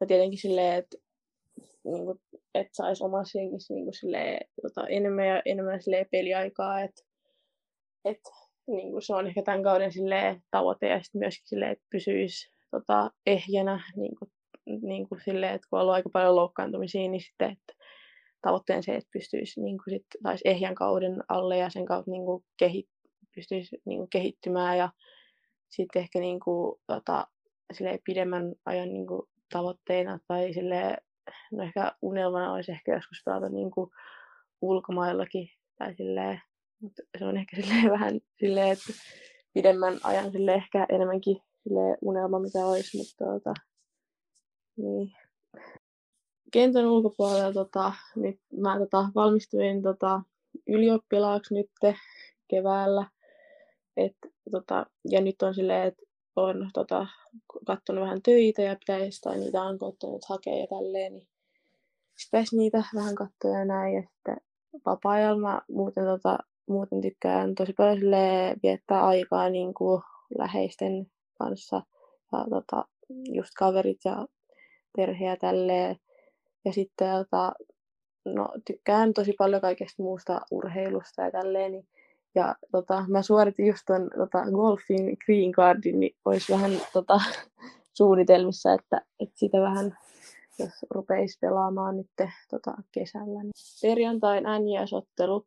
ja 0.00 0.06
tietenkin 0.06 0.38
silleen, 0.38 0.74
että 0.78 0.96
niin 1.84 2.04
kuin, 2.04 2.20
että 2.54 2.70
saisi 2.72 3.04
omassa 3.04 3.38
jengissä 3.38 3.74
niin 3.74 3.84
kuin, 3.84 3.94
silleen, 3.94 4.48
tota, 4.62 4.88
enemmän 4.88 5.26
ja 5.26 5.42
enemmän 5.44 5.82
silleen, 5.82 6.06
peliaikaa, 6.10 6.80
että 6.80 7.02
että 8.04 8.30
niin 8.66 8.90
kuin, 8.90 9.02
se 9.02 9.14
on 9.14 9.26
ehkä 9.26 9.42
tämän 9.42 9.62
kauden 9.62 9.92
silleen, 9.92 10.42
tavoite 10.50 10.88
ja 10.88 11.02
sitten 11.02 11.18
myöskin 11.18 11.48
silleen, 11.48 11.72
että 11.72 11.84
pysyisi 11.90 12.50
tota, 12.70 13.10
ehjänä 13.26 13.80
niin 13.96 14.16
kuin, 14.18 14.30
niin 14.82 15.08
kuin 15.08 15.20
silleen, 15.24 15.54
että 15.54 15.66
kun 15.70 15.78
on 15.78 15.80
ollut 15.80 15.94
aika 15.94 16.10
paljon 16.12 16.36
loukkaantumisia, 16.36 17.08
niin 17.10 17.20
sitten 17.20 17.50
että 17.50 17.84
tavoitteen 18.42 18.82
se, 18.82 18.94
että 18.94 19.10
pystyisi 19.12 19.60
niin 19.60 19.78
kuin 19.78 19.94
sit, 19.94 20.06
taisi 20.22 20.48
ehjän 20.48 20.74
kauden 20.74 21.22
alle 21.28 21.56
ja 21.56 21.70
sen 21.70 21.86
kautta 21.86 22.10
niin 22.10 22.24
kuin 22.24 22.44
kehit, 22.58 22.88
pystyisi 23.34 23.76
niin 23.84 23.98
kuin 23.98 24.10
kehittymään 24.10 24.78
ja 24.78 24.90
sitten 25.68 26.02
ehkä 26.02 26.20
niin 26.20 26.40
kuin, 26.40 26.80
tota, 26.86 27.26
silleen, 27.72 27.98
pidemmän 28.04 28.54
ajan 28.66 28.92
niin 28.92 29.06
kuin, 29.06 29.22
tavoitteena 29.52 30.18
tai 30.28 30.52
silleen, 30.52 30.96
no 31.52 31.62
ehkä 31.62 31.92
unelmana 32.02 32.52
olisi 32.52 32.72
ehkä 32.72 32.94
joskus 32.94 33.22
pelata 33.24 33.48
niin 33.48 33.70
kuin, 33.70 33.90
ulkomaillakin 34.60 35.50
tai 35.78 35.94
silleen, 35.94 36.40
Mutta 36.80 37.02
se 37.18 37.24
on 37.24 37.36
ehkä 37.36 37.56
silleen 37.62 37.90
vähän 37.90 38.20
silleen, 38.40 38.68
että 38.68 38.92
pidemmän 39.54 39.98
ajan 40.02 40.32
sille 40.32 40.54
ehkä 40.54 40.86
enemmänkin 40.88 41.36
sille 41.62 41.98
unelma, 42.00 42.38
mitä 42.38 42.66
olisi, 42.66 42.96
mutta 42.96 43.24
tota, 43.24 43.54
niin. 44.76 45.12
Kentän 46.52 46.86
ulkopuolella 46.86 47.52
tota, 47.52 47.92
nyt 48.16 48.40
mä 48.56 48.78
tota, 48.78 49.08
valmistuin 49.14 49.82
tota, 49.82 50.22
ylioppilaaksi 50.66 51.54
nyt 51.54 51.70
keväällä. 52.48 53.06
Et, 53.96 54.16
tota, 54.50 54.86
ja 55.10 55.20
nyt 55.20 55.42
on 55.42 55.54
silleen, 55.54 55.88
että 55.88 56.02
on 56.42 56.70
tota, 56.74 57.06
katsonut 57.66 58.04
vähän 58.04 58.22
töitä 58.22 58.62
ja 58.62 58.76
pitäisi, 58.76 59.20
tai 59.20 59.38
niitä 59.38 59.62
on 59.62 59.78
koittanut 59.78 60.24
hakea 60.28 60.54
ja 60.54 60.66
tälleen, 60.66 61.12
niin 61.12 61.28
pitäisi 62.30 62.56
niitä 62.56 62.84
vähän 62.94 63.14
katsoa 63.14 63.58
ja 63.58 63.64
näin. 63.64 63.94
Ja 63.94 64.02
sitten 64.02 64.36
vapaa-ajalla 64.86 65.40
mä 65.40 65.60
muuten, 65.68 66.04
tota, 66.04 66.38
muuten 66.68 67.00
tykkään 67.00 67.54
tosi 67.54 67.72
paljon 67.72 68.00
viettää 68.62 69.06
aikaa 69.06 69.48
niin 69.48 69.74
kuin 69.74 70.02
läheisten 70.38 71.10
kanssa 71.38 71.82
ja 72.32 72.46
tota, 72.50 72.84
just 73.32 73.50
kaverit 73.58 74.00
ja 74.04 74.26
perhe 74.96 75.24
ja 75.24 75.36
tälleen. 75.36 75.96
Ja 76.64 76.72
sitten 76.72 77.08
tota, 77.24 77.52
no, 78.24 78.48
tykkään 78.66 79.14
tosi 79.14 79.32
paljon 79.32 79.60
kaikesta 79.60 80.02
muusta 80.02 80.40
urheilusta 80.50 81.22
ja 81.22 81.30
tälleen. 81.30 81.72
Niin, 81.72 81.88
ja 82.34 82.54
tota, 82.72 83.04
mä 83.08 83.22
suoritin 83.22 83.66
just 83.66 83.82
tuon 83.86 84.10
tota, 84.16 84.44
golfin 84.50 85.16
green 85.24 85.52
cardin, 85.52 86.00
niin 86.00 86.16
olisi 86.24 86.52
vähän 86.52 86.70
tota, 86.92 87.20
suunnitelmissa, 87.98 88.72
että, 88.72 89.00
että 89.20 89.38
sitä 89.38 89.60
vähän 89.60 89.98
jos 90.58 90.72
rupeisi 90.90 91.38
pelaamaan 91.40 91.96
nyt 91.96 92.10
tota, 92.50 92.74
kesällä. 92.92 93.42
Niin 93.42 93.52
perjantain 93.82 94.44
NJS-ottelu 94.44 95.46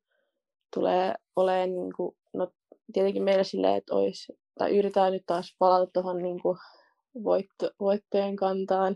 tulee 0.76 1.16
olemaan, 1.36 1.76
niin 1.76 1.94
kuin, 1.98 2.16
no, 2.34 2.52
tietenkin 2.94 3.24
meillä 3.24 3.44
silleen, 3.44 3.76
että 3.76 3.96
olisi, 3.96 4.34
tai 4.60 4.78
yritetään 4.78 5.14
nyt 5.14 5.24
taas 5.26 5.56
palata 5.60 5.92
tuohon 5.94 6.18
niin 6.18 6.40
voitto, 7.24 7.72
voittojen 7.80 8.36
kantaan, 8.36 8.96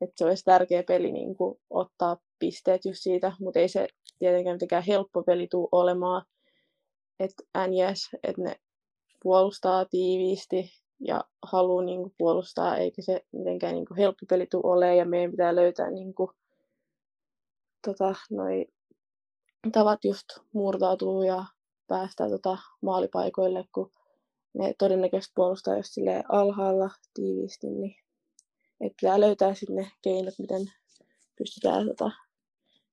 että 0.00 0.14
se 0.16 0.24
olisi 0.24 0.44
tärkeä 0.44 0.82
peli 0.82 1.12
niin 1.12 1.36
kuin, 1.36 1.60
ottaa 1.70 2.16
pisteet 2.38 2.84
just 2.84 3.00
siitä, 3.02 3.32
mutta 3.40 3.58
ei 3.58 3.68
se 3.68 3.88
tietenkään 4.18 4.54
mitenkään 4.54 4.84
helppo 4.86 5.22
peli 5.22 5.48
tule 5.50 5.68
olemaan, 5.72 6.22
että 7.20 7.66
NJS, 7.66 8.08
että 8.22 8.42
ne 8.42 8.56
puolustaa 9.22 9.84
tiiviisti 9.84 10.70
ja 11.00 11.24
haluaa 11.42 11.84
niin 11.84 12.00
kuin, 12.00 12.14
puolustaa, 12.18 12.76
eikä 12.76 13.02
se 13.02 13.24
mitenkään 13.32 13.74
niin 13.74 13.86
kuin, 13.86 13.98
helppo 13.98 14.26
peli 14.28 14.46
tule 14.46 14.62
olemaan, 14.64 14.96
ja 14.96 15.04
meidän 15.04 15.30
pitää 15.30 15.56
löytää 15.56 15.90
niin 15.90 16.14
kuin, 16.14 16.30
tota, 17.86 18.14
noi 18.30 18.66
tavat 19.72 20.04
just 20.04 20.26
murtautuu 20.52 21.22
ja 21.22 21.44
päästä 21.86 22.28
tota, 22.28 22.58
maalipaikoille, 22.82 23.64
kun 23.74 23.92
ne 24.54 24.74
todennäköisesti 24.78 25.32
puolustaa 25.34 25.76
jos 25.76 25.86
sille 25.86 26.22
alhaalla 26.28 26.90
tiiviisti, 27.14 27.66
niin 27.66 27.94
et 28.80 28.92
pitää 29.00 29.20
löytää 29.20 29.54
sitten 29.54 29.76
ne 29.76 29.90
keinot, 30.02 30.34
miten 30.38 30.62
pystytään 31.38 31.86
tota, 31.86 32.10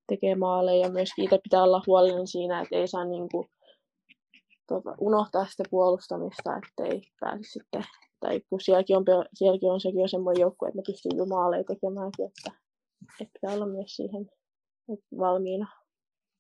tekemään 0.08 0.40
maaleja. 0.40 0.86
Ja 0.86 0.92
myös 0.92 1.10
itse 1.18 1.40
pitää 1.44 1.64
olla 1.64 1.84
huolellinen 1.88 2.28
siinä, 2.28 2.62
että 2.62 2.76
ei 2.76 2.88
saa 2.88 3.06
niinku, 3.06 3.48
tota, 4.68 4.96
unohtaa 5.00 5.46
sitä 5.46 5.64
puolustamista, 5.70 6.58
ettei 6.58 7.02
pääse 7.20 7.44
sitten, 7.44 7.84
tai 8.20 8.42
kun 8.50 8.62
sielläkin 8.62 8.98
on, 8.98 9.06
sielläkin 9.34 9.72
on 9.72 9.82
sekin 9.82 10.02
on 10.02 10.10
semmoinen 10.10 10.42
joukku, 10.42 10.66
että 10.66 10.78
ne 10.78 10.84
pystyy 10.86 11.12
jo 11.16 11.26
maaleja 11.26 11.64
tekemään, 11.64 12.12
että, 12.20 12.52
että 13.22 13.34
pitää 13.34 13.56
olla 13.56 13.66
myös 13.66 13.96
siihen 13.96 14.32
valmiina. 15.18 15.68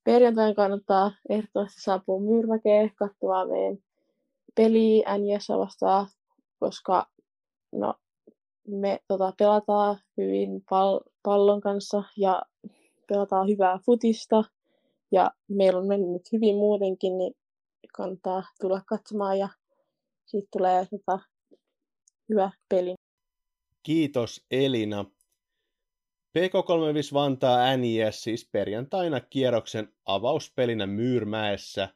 Perjantaina 0.04 0.56
kannattaa 0.56 1.12
ehdottomasti 1.30 1.82
saapua 1.82 2.20
Myyrmäkeen 2.20 2.92
katsomaan 2.96 3.50
meidän 3.50 3.78
peliä 4.56 5.18
NJS 5.18 5.50
vastaan, 5.50 6.08
koska 6.60 7.08
no, 7.72 7.94
me 8.68 9.00
tota, 9.08 9.34
pelataan 9.38 9.98
hyvin 10.18 10.64
pal- 10.70 11.00
pallon 11.24 11.62
kanssa 11.62 12.04
ja 12.18 12.42
pelataan 13.08 13.48
hyvää 13.48 13.80
futista 13.86 14.44
ja 15.12 15.32
meillä 15.48 15.80
on 15.80 15.88
mennyt 15.88 16.32
hyvin 16.32 16.56
muutenkin, 16.56 17.18
niin 17.18 17.34
kannattaa 17.98 18.44
tulla 18.62 18.82
katsomaan 18.86 19.40
ja 19.40 19.50
siitä 20.26 20.48
tulee 20.58 20.86
tota, 20.86 21.20
hyvä 22.30 22.52
peli. 22.70 22.96
Kiitos 23.84 24.46
Elina. 24.52 25.06
PK35 26.38 27.14
Vantaa 27.14 27.78
NIS 27.78 28.24
siis 28.24 28.50
perjantaina 28.52 29.20
kierroksen 29.20 29.94
avauspelinä 30.06 30.88
Myyrmäessä. 30.88 31.90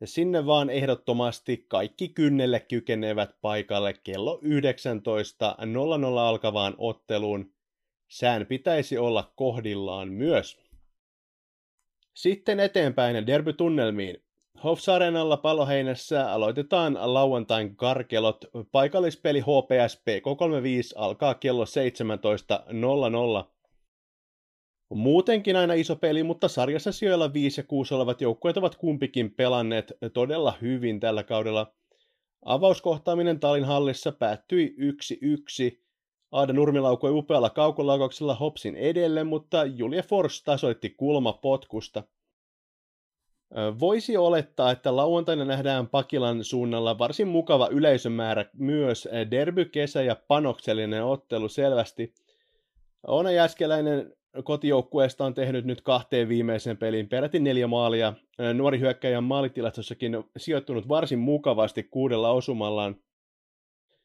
Ja 0.00 0.06
sinne 0.06 0.46
vaan 0.46 0.70
ehdottomasti 0.70 1.64
kaikki 1.68 2.08
kynnelle 2.08 2.60
kykenevät 2.60 3.40
paikalle 3.40 3.94
kello 4.04 4.40
19.00 4.42 6.18
alkavaan 6.18 6.74
otteluun. 6.78 7.54
Sään 8.08 8.46
pitäisi 8.46 8.98
olla 8.98 9.32
kohdillaan 9.36 10.08
myös. 10.12 10.58
Sitten 12.14 12.60
eteenpäin 12.60 13.26
derbytunnelmiin. 13.26 14.25
Hofs 14.64 14.88
Arenalla 14.88 15.36
Paloheinässä 15.36 16.32
aloitetaan 16.32 16.98
lauantain 17.00 17.76
karkelot. 17.76 18.44
Paikallispeli 18.72 19.40
HPS 19.40 19.96
PK35 19.96 20.92
alkaa 20.96 21.34
kello 21.34 21.64
17.00. 21.64 23.50
Muutenkin 24.94 25.56
aina 25.56 25.74
iso 25.74 25.96
peli, 25.96 26.22
mutta 26.22 26.48
sarjassa 26.48 26.92
sijoilla 26.92 27.32
5 27.32 27.60
ja 27.60 27.64
6 27.64 27.94
olevat 27.94 28.20
joukkueet 28.20 28.56
ovat 28.56 28.74
kumpikin 28.76 29.30
pelanneet 29.30 29.92
todella 30.12 30.54
hyvin 30.62 31.00
tällä 31.00 31.22
kaudella. 31.22 31.72
Avauskohtaaminen 32.44 33.40
Talin 33.40 33.64
hallissa 33.64 34.12
päättyi 34.12 34.76
1-1. 35.74 35.78
Aada 36.32 36.52
Nurmi 36.52 36.80
laukoi 36.80 37.10
upealla 37.10 37.50
kaukolaukauksella 37.50 38.34
Hopsin 38.34 38.76
edelle, 38.76 39.24
mutta 39.24 39.64
Julia 39.64 40.02
Fors 40.02 40.42
tasoitti 40.42 40.90
kulmapotkusta. 40.90 42.02
Voisi 43.80 44.16
olettaa, 44.16 44.70
että 44.70 44.96
lauantaina 44.96 45.44
nähdään 45.44 45.88
Pakilan 45.88 46.44
suunnalla 46.44 46.98
varsin 46.98 47.28
mukava 47.28 47.68
yleisömäärä 47.68 48.44
myös 48.52 49.08
derby, 49.30 49.64
kesä 49.64 50.02
ja 50.02 50.16
panoksellinen 50.28 51.04
ottelu 51.04 51.48
selvästi. 51.48 52.14
Ona 53.06 53.30
Jäskeläinen 53.30 54.12
kotijoukkueesta 54.44 55.24
on 55.24 55.34
tehnyt 55.34 55.64
nyt 55.64 55.80
kahteen 55.80 56.28
viimeiseen 56.28 56.76
peliin 56.76 57.08
peräti 57.08 57.38
neljä 57.38 57.66
maalia. 57.66 58.12
Nuori 58.54 58.78
hyökkäjä 58.78 59.20
maalitilastossakin 59.20 60.24
sijoittunut 60.36 60.88
varsin 60.88 61.18
mukavasti 61.18 61.82
kuudella 61.82 62.30
osumallaan. 62.30 62.96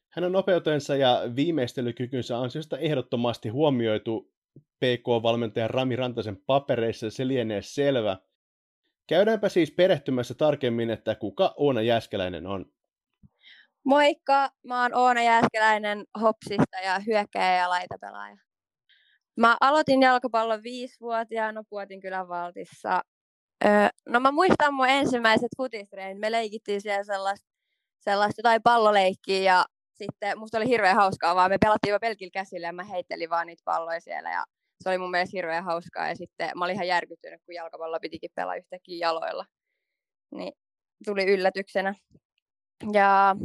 Hänen 0.08 0.32
nopeutensa 0.32 0.96
ja 0.96 1.22
viimeistelykykynsä 1.36 2.38
ansiosta 2.38 2.78
ehdottomasti 2.78 3.48
huomioitu 3.48 4.32
PK-valmentajan 4.58 5.70
Rami 5.70 5.96
Rantasen 5.96 6.38
papereissa, 6.46 7.10
se 7.10 7.28
lienee 7.28 7.62
selvä. 7.62 8.16
Käydäänpä 9.06 9.48
siis 9.48 9.70
perehtymässä 9.70 10.34
tarkemmin, 10.34 10.90
että 10.90 11.14
kuka 11.14 11.54
Oona 11.56 11.82
Jääskeläinen 11.82 12.46
on. 12.46 12.66
Moikka, 13.84 14.50
mä 14.66 14.82
oon 14.82 14.94
Oona 14.94 15.22
Jääskeläinen 15.22 16.04
Hopsista 16.20 16.78
ja 16.84 16.98
hyökkäjä 17.06 17.56
ja 17.56 17.68
laitapelaaja. 17.68 18.36
Mä 19.36 19.56
aloitin 19.60 20.02
jalkapallon 20.02 20.62
viisivuotiaana 20.62 21.62
Puotinkylän 21.70 22.28
valtissa. 22.28 23.00
Öö, 23.64 23.88
no 24.08 24.20
mä 24.20 24.32
muistan 24.32 24.74
mun 24.74 24.88
ensimmäiset 24.88 25.48
futistreenit. 25.56 26.20
Me 26.20 26.32
leikittiin 26.32 26.80
siellä 26.80 27.04
sellaista, 27.04 27.48
sellaista 28.00 28.38
jotain 28.38 28.62
palloleikkiä 28.62 29.38
ja 29.38 29.64
sitten 29.94 30.38
musta 30.38 30.58
oli 30.58 30.68
hirveän 30.68 30.96
hauskaa 30.96 31.34
vaan. 31.34 31.50
Me 31.50 31.58
pelattiin 31.58 31.92
vaan 31.92 32.00
pelkillä 32.00 32.30
käsillä 32.30 32.66
ja 32.66 32.72
mä 32.72 32.84
heittelin 32.84 33.30
vaan 33.30 33.46
niitä 33.46 33.62
palloja 33.64 34.00
siellä 34.00 34.30
ja 34.30 34.44
se 34.82 34.88
oli 34.88 34.98
mun 34.98 35.10
mielestä 35.10 35.36
hirveän 35.36 35.64
hauskaa. 35.64 36.08
Ja 36.08 36.16
sitten 36.16 36.50
mä 36.58 36.64
olin 36.64 36.74
ihan 36.74 36.86
järkyttynyt, 36.86 37.40
kun 37.46 37.54
jalkapallo 37.54 37.98
pitikin 38.00 38.30
pelaa 38.34 38.56
yhtäkkiä 38.56 39.06
jaloilla. 39.06 39.46
Niin 40.30 40.52
tuli 41.04 41.24
yllätyksenä. 41.24 41.94
Ja 42.92 43.36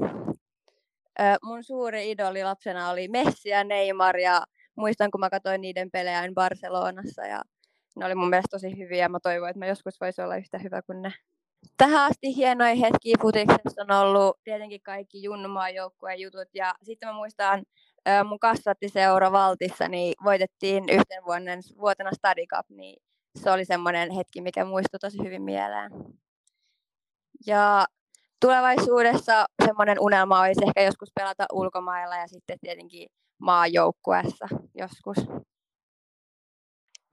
mun 1.44 1.64
suuri 1.64 2.12
idoli 2.12 2.44
lapsena 2.44 2.90
oli 2.90 3.08
Messi 3.08 3.50
ja 3.50 3.64
Neymar 3.64 4.18
ja 4.18 4.44
muistan, 4.76 5.12
kun 5.12 5.20
mä 5.20 5.30
katsoin 5.30 5.62
niiden 5.62 5.92
pelejä 5.92 6.24
Barcelonassa 6.34 7.26
ja 7.26 7.42
ne 7.96 8.06
oli 8.06 8.16
mun 8.16 8.30
mielestä 8.30 8.58
tosi 8.58 8.78
hyviä. 8.78 9.10
Mä 9.10 9.20
toivoin, 9.24 9.50
että 9.50 9.60
mä 9.60 9.66
joskus 9.66 10.02
voisi 10.02 10.22
olla 10.22 10.38
yhtä 10.38 10.58
hyvä 10.58 10.82
kuin 10.82 11.02
ne. 11.02 11.14
Tähän 11.78 12.12
asti 12.12 12.36
hienoja 12.36 12.76
hetkiä 12.76 13.16
futiksessa 13.22 13.82
on 13.82 13.92
ollut 13.92 14.40
tietenkin 14.44 14.82
kaikki 14.82 15.24
Junnumaan 15.24 15.76
joukkueen 15.76 16.20
jutut 16.20 16.48
ja 16.54 16.76
sitten 16.84 17.10
mä 17.10 17.14
muistan 17.14 17.64
mun 18.24 18.40
kasvattiseura 18.40 19.32
Valtissa, 19.32 19.88
niin 19.88 20.14
voitettiin 20.24 20.84
yhten 20.90 21.26
vuonna, 21.26 21.52
vuotena 21.80 22.12
Study 22.12 22.46
Cup, 22.46 22.66
niin 22.70 23.02
se 23.36 23.52
oli 23.52 23.66
semmoinen 23.66 24.12
hetki, 24.12 24.42
mikä 24.42 24.66
muistui 24.66 25.00
tosi 25.00 25.18
hyvin 25.24 25.42
mieleen. 25.42 25.92
Ja 27.48 27.86
tulevaisuudessa 28.42 29.46
semmoinen 29.66 29.98
unelma 30.00 30.40
olisi 30.40 30.66
ehkä 30.68 30.82
joskus 30.82 31.12
pelata 31.16 31.46
ulkomailla 31.54 32.16
ja 32.16 32.28
sitten 32.28 32.58
tietenkin 32.62 33.10
maajoukkueessa 33.38 34.48
joskus. 34.76 35.18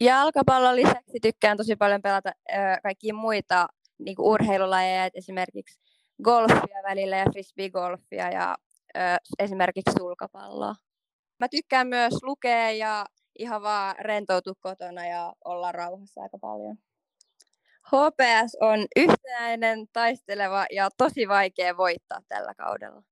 Jalkapallon 0.01 0.77
lisäksi 0.77 1.19
tykkään 1.23 1.57
tosi 1.57 1.77
paljon 1.77 2.03
pelata 2.03 2.33
ö, 2.51 2.55
kaikkia 2.83 3.15
muita 3.15 3.69
niin 3.99 4.17
urheilulajeja, 4.19 5.11
esimerkiksi 5.15 5.81
golfia 6.25 6.83
välillä 6.89 7.17
ja 7.17 7.25
frisbeegolfia 7.33 8.31
ja 8.31 8.57
esimerkiksi 9.39 9.93
sulkapalloa. 9.99 10.75
Mä 11.41 11.49
tykkään 11.49 11.87
myös 11.87 12.15
lukea 12.23 12.71
ja 12.71 13.07
ihan 13.39 13.63
vaan 13.63 13.95
rentoutua 13.99 14.55
kotona 14.61 15.07
ja 15.07 15.33
olla 15.45 15.73
rauhassa 15.73 16.23
aika 16.23 16.39
paljon. 16.39 16.77
HPS 17.87 18.57
on 18.61 18.87
yhtenäinen, 18.97 19.87
taisteleva 19.93 20.67
ja 20.71 20.89
tosi 20.97 21.29
vaikea 21.29 21.77
voittaa 21.77 22.21
tällä 22.29 22.55
kaudella. 22.55 23.03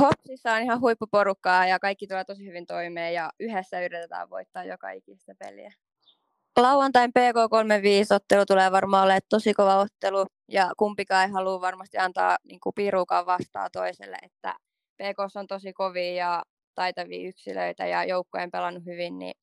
Hopsissa 0.00 0.52
on 0.52 0.62
ihan 0.62 0.80
huippuporukkaa 0.80 1.66
ja 1.66 1.78
kaikki 1.78 2.06
tulee 2.06 2.24
tosi 2.24 2.46
hyvin 2.46 2.66
toimeen 2.66 3.14
ja 3.14 3.30
yhdessä 3.40 3.80
yritetään 3.80 4.30
voittaa 4.30 4.64
joka 4.64 4.90
ikistä 4.90 5.34
peliä. 5.38 5.72
Lauantain 6.58 7.10
PK35-ottelu 7.10 8.46
tulee 8.46 8.72
varmaan 8.72 9.04
olemaan 9.04 9.20
tosi 9.28 9.54
kova 9.54 9.76
ottelu 9.76 10.26
ja 10.48 10.70
kumpikaan 10.76 11.24
ei 11.24 11.32
halua 11.32 11.60
varmasti 11.60 11.98
antaa 11.98 12.36
niin 12.44 12.60
kuin 12.60 12.74
pirukaan 12.74 13.26
vastaa 13.26 13.70
toiselle, 13.70 14.16
että 14.22 14.54
PK 14.96 15.36
on 15.36 15.46
tosi 15.46 15.72
kovia 15.72 16.14
ja 16.14 16.42
taitavia 16.74 17.28
yksilöitä 17.28 17.86
ja 17.86 18.04
joukkojen 18.04 18.50
pelannut 18.50 18.84
hyvin, 18.86 19.18
niin 19.18 19.34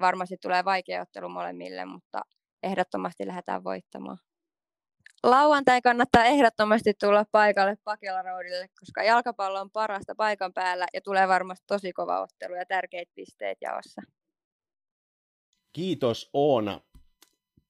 varmasti 0.00 0.36
tulee 0.42 0.64
vaikea 0.64 1.02
ottelu 1.02 1.28
molemmille, 1.28 1.84
mutta 1.84 2.22
ehdottomasti 2.62 3.26
lähdetään 3.26 3.64
voittamaan. 3.64 4.18
Lauantai 5.22 5.82
kannattaa 5.82 6.24
ehdottomasti 6.24 6.92
tulla 7.00 7.24
paikalle 7.32 7.76
Pakela 7.84 8.22
Roadille, 8.22 8.66
koska 8.80 9.02
jalkapallo 9.02 9.60
on 9.60 9.70
parasta 9.70 10.14
paikan 10.16 10.52
päällä 10.52 10.86
ja 10.94 11.00
tulee 11.00 11.28
varmasti 11.28 11.64
tosi 11.66 11.92
kova 11.92 12.20
ottelu 12.20 12.54
ja 12.54 12.66
tärkeitä 12.66 13.12
pisteet 13.14 13.58
jaossa. 13.60 14.02
Kiitos 15.74 16.30
Oona. 16.32 16.80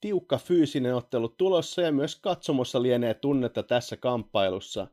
Tiukka 0.00 0.38
fyysinen 0.38 0.94
ottelu 0.94 1.28
tulossa 1.28 1.82
ja 1.82 1.92
myös 1.92 2.16
katsomossa 2.16 2.82
lienee 2.82 3.14
tunnetta 3.14 3.62
tässä 3.62 3.96
kamppailussa. 3.96 4.86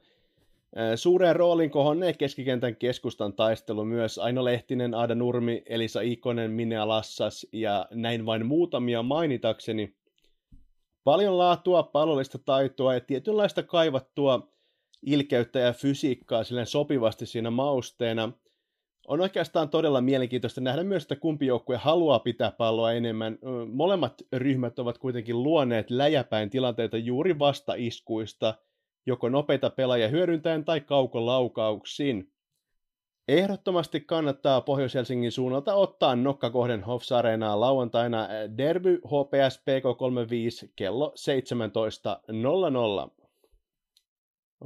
Suureen 0.96 1.36
roolin 1.36 1.70
kohonnee 1.70 2.14
keskikentän 2.14 2.76
keskustan 2.76 3.34
taistelu 3.34 3.86
myös 3.86 4.18
Aino 4.18 4.46
Lehtinen, 4.46 4.94
Aada 4.94 5.16
Nurmi, 5.16 5.64
Elisa 5.66 6.02
Ikonen, 6.02 6.52
Minea 6.52 6.88
Lassas 6.88 7.48
ja 7.52 7.86
näin 7.94 8.26
vain 8.26 8.46
muutamia 8.46 9.04
mainitakseni. 9.04 9.96
Paljon 11.04 11.38
laatua, 11.38 11.84
pallollista 11.84 12.38
taitoa 12.38 12.94
ja 12.94 13.00
tietynlaista 13.00 13.64
kaivattua 13.64 14.52
ilkeyttä 15.06 15.60
ja 15.60 15.74
fysiikkaa 15.74 16.44
silleen 16.44 16.68
sopivasti 16.68 17.26
siinä 17.26 17.52
mausteena– 17.52 18.32
on 19.08 19.22
oikeastaan 19.22 19.70
todella 19.70 20.02
mielenkiintoista 20.02 20.62
nähdä 20.62 20.84
myös, 20.84 21.04
että 21.04 21.16
kumpi 21.16 21.46
joukkue 21.46 21.78
haluaa 21.78 22.20
pitää 22.20 22.52
palloa 22.52 22.92
enemmän. 22.92 23.38
Molemmat 23.74 24.14
ryhmät 24.34 24.80
ovat 24.80 24.98
kuitenkin 24.98 25.44
luoneet 25.44 25.90
läjäpäin 25.90 26.50
tilanteita 26.50 26.98
juuri 26.98 27.40
vasta-iskuista, 27.40 28.54
joko 29.06 29.30
nopeita 29.30 29.70
pelaajia 29.70 30.08
hyödyntäen 30.08 30.66
tai 30.66 30.82
kaukolaukauksin. 30.82 32.32
Ehdottomasti 33.28 34.02
kannattaa 34.02 34.62
Pohjois-Helsingin 34.62 35.32
suunnalta 35.32 35.74
ottaa 35.74 36.16
nokkakohden 36.16 36.84
Hofs 36.84 37.12
Areenaa 37.12 37.60
lauantaina 37.60 38.28
Derby 38.58 39.02
HPS 39.06 39.60
PK35 39.60 40.70
kello 40.76 41.14
17.00. 43.16 43.21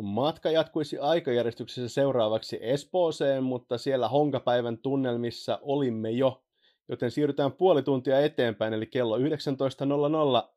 Matka 0.01 0.51
jatkuisi 0.51 0.97
aikajärjestyksessä 0.97 1.89
seuraavaksi 1.89 2.59
Espooseen, 2.61 3.43
mutta 3.43 3.77
siellä 3.77 4.07
Honkapäivän 4.07 4.77
tunnelmissa 4.77 5.59
olimme 5.61 6.11
jo, 6.11 6.43
joten 6.89 7.11
siirrytään 7.11 7.51
puoli 7.51 7.83
tuntia 7.83 8.19
eteenpäin, 8.19 8.73
eli 8.73 8.85
kello 8.85 9.17
19.00 9.17 9.23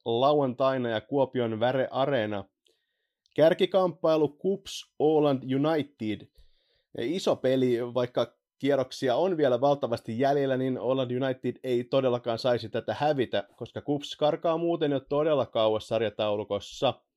lauantaina 0.05 0.89
ja 0.89 1.01
Kuopion 1.01 1.61
Väre 1.61 1.89
Areena. 1.91 2.45
Kärkikamppailu 3.35 4.29
Kups 4.29 4.93
Åland 4.99 5.43
United. 5.55 6.29
Iso 6.99 7.37
peli, 7.37 7.95
vaikka 7.95 8.35
kierroksia 8.59 9.17
on 9.17 9.37
vielä 9.37 9.61
valtavasti 9.61 10.19
jäljellä, 10.19 10.57
niin 10.57 10.79
Åland 10.79 11.23
United 11.23 11.57
ei 11.63 11.85
todellakaan 11.85 12.39
saisi 12.39 12.69
tätä 12.69 12.95
hävitä, 12.95 13.49
koska 13.57 13.83
Kups 13.83 14.17
karkaa 14.17 14.59
muuten 14.59 14.93
jo 14.93 15.01
todella 15.01 15.47
kauas 15.47 15.89
sarjataulukossa– 15.89 16.95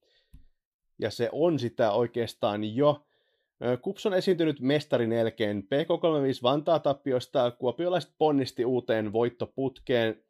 ja 1.02 1.12
se 1.12 1.30
on 1.32 1.60
sitä 1.60 1.92
oikeastaan 1.92 2.76
jo. 2.76 3.06
Kups 3.82 4.06
on 4.06 4.14
esiintynyt 4.14 4.60
mestarin 4.60 5.12
elkeen 5.12 5.64
PK35 5.64 6.44
Vantaa 6.44 6.80
tappiosta, 6.80 7.52
kuopiolaiset 7.52 8.12
ponnisti 8.18 8.66
uuteen 8.66 9.14
voittoputkeen. 9.14 10.24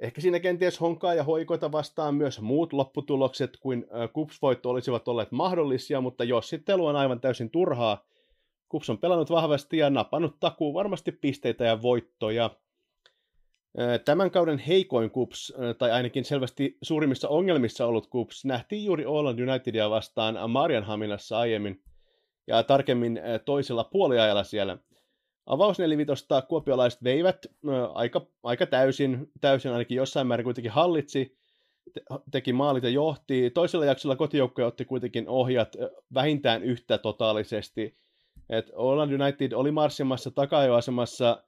Ehkä 0.00 0.20
siinä 0.20 0.40
kenties 0.40 0.80
honkaa 0.80 1.14
ja 1.14 1.24
hoikoita 1.24 1.72
vastaan 1.72 2.14
myös 2.14 2.40
muut 2.40 2.72
lopputulokset 2.72 3.56
kuin 3.60 3.86
Kups-voitto 4.12 4.70
olisivat 4.70 5.08
olleet 5.08 5.32
mahdollisia, 5.32 6.00
mutta 6.00 6.24
jossittelu 6.24 6.86
on 6.86 6.96
aivan 6.96 7.20
täysin 7.20 7.50
turhaa. 7.50 8.04
Kups 8.68 8.90
on 8.90 8.98
pelannut 8.98 9.30
vahvasti 9.30 9.78
ja 9.78 9.90
napannut 9.90 10.40
takuu 10.40 10.74
varmasti 10.74 11.12
pisteitä 11.12 11.64
ja 11.64 11.82
voittoja. 11.82 12.50
Tämän 14.04 14.30
kauden 14.30 14.58
heikoin 14.58 15.10
kups, 15.10 15.52
tai 15.78 15.90
ainakin 15.90 16.24
selvästi 16.24 16.78
suurimmissa 16.82 17.28
ongelmissa 17.28 17.86
ollut 17.86 18.06
kups, 18.06 18.44
nähtiin 18.44 18.84
juuri 18.84 19.06
Åland 19.06 19.40
Unitedia 19.40 19.90
vastaan 19.90 20.50
Marianhaminassa 20.50 21.38
aiemmin, 21.38 21.82
ja 22.46 22.62
tarkemmin 22.62 23.20
toisella 23.44 23.84
puoliajalla 23.84 24.44
siellä. 24.44 24.78
Avausnelivitosta 25.46 26.42
kuopiolaiset 26.42 27.04
veivät 27.04 27.46
aika, 27.94 28.26
aika 28.42 28.66
täysin, 28.66 29.30
täysin 29.40 29.72
ainakin 29.72 29.96
jossain 29.96 30.26
määrin 30.26 30.44
kuitenkin 30.44 30.72
hallitsi, 30.72 31.38
te, 31.92 32.00
teki 32.30 32.52
maalit 32.52 32.84
ja 32.84 32.90
johti. 32.90 33.50
Toisella 33.50 33.84
jaksolla 33.84 34.16
kotijoukkoja 34.16 34.66
otti 34.66 34.84
kuitenkin 34.84 35.28
ohjat 35.28 35.76
vähintään 36.14 36.62
yhtä 36.62 36.98
totaalisesti. 36.98 37.96
Et 38.50 38.70
Åland 38.74 39.20
United 39.20 39.52
oli 39.52 39.70
marssimassa 39.70 40.30
takajoasemassa 40.30 41.42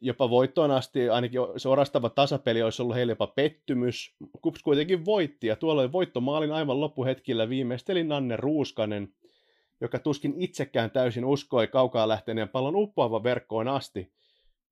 jopa 0.00 0.30
voittoon 0.30 0.70
asti, 0.70 1.08
ainakin 1.08 1.40
se 1.56 1.68
orastava 1.68 2.10
tasapeli 2.10 2.62
olisi 2.62 2.82
ollut 2.82 2.96
heille 2.96 3.12
jopa 3.12 3.26
pettymys. 3.26 4.16
Kups 4.42 4.62
kuitenkin 4.62 5.04
voitti, 5.04 5.46
ja 5.46 5.56
tuolloin 5.56 5.92
voittomaalin 5.92 6.52
aivan 6.52 6.80
loppuhetkillä 6.80 7.48
viimeisteli 7.48 8.04
Nanne 8.04 8.36
Ruuskanen, 8.36 9.14
joka 9.80 9.98
tuskin 9.98 10.34
itsekään 10.36 10.90
täysin 10.90 11.24
uskoi 11.24 11.66
kaukaa 11.66 12.08
lähteneen 12.08 12.48
pallon 12.48 12.76
uppoava 12.76 13.22
verkkoon 13.22 13.68
asti. 13.68 14.12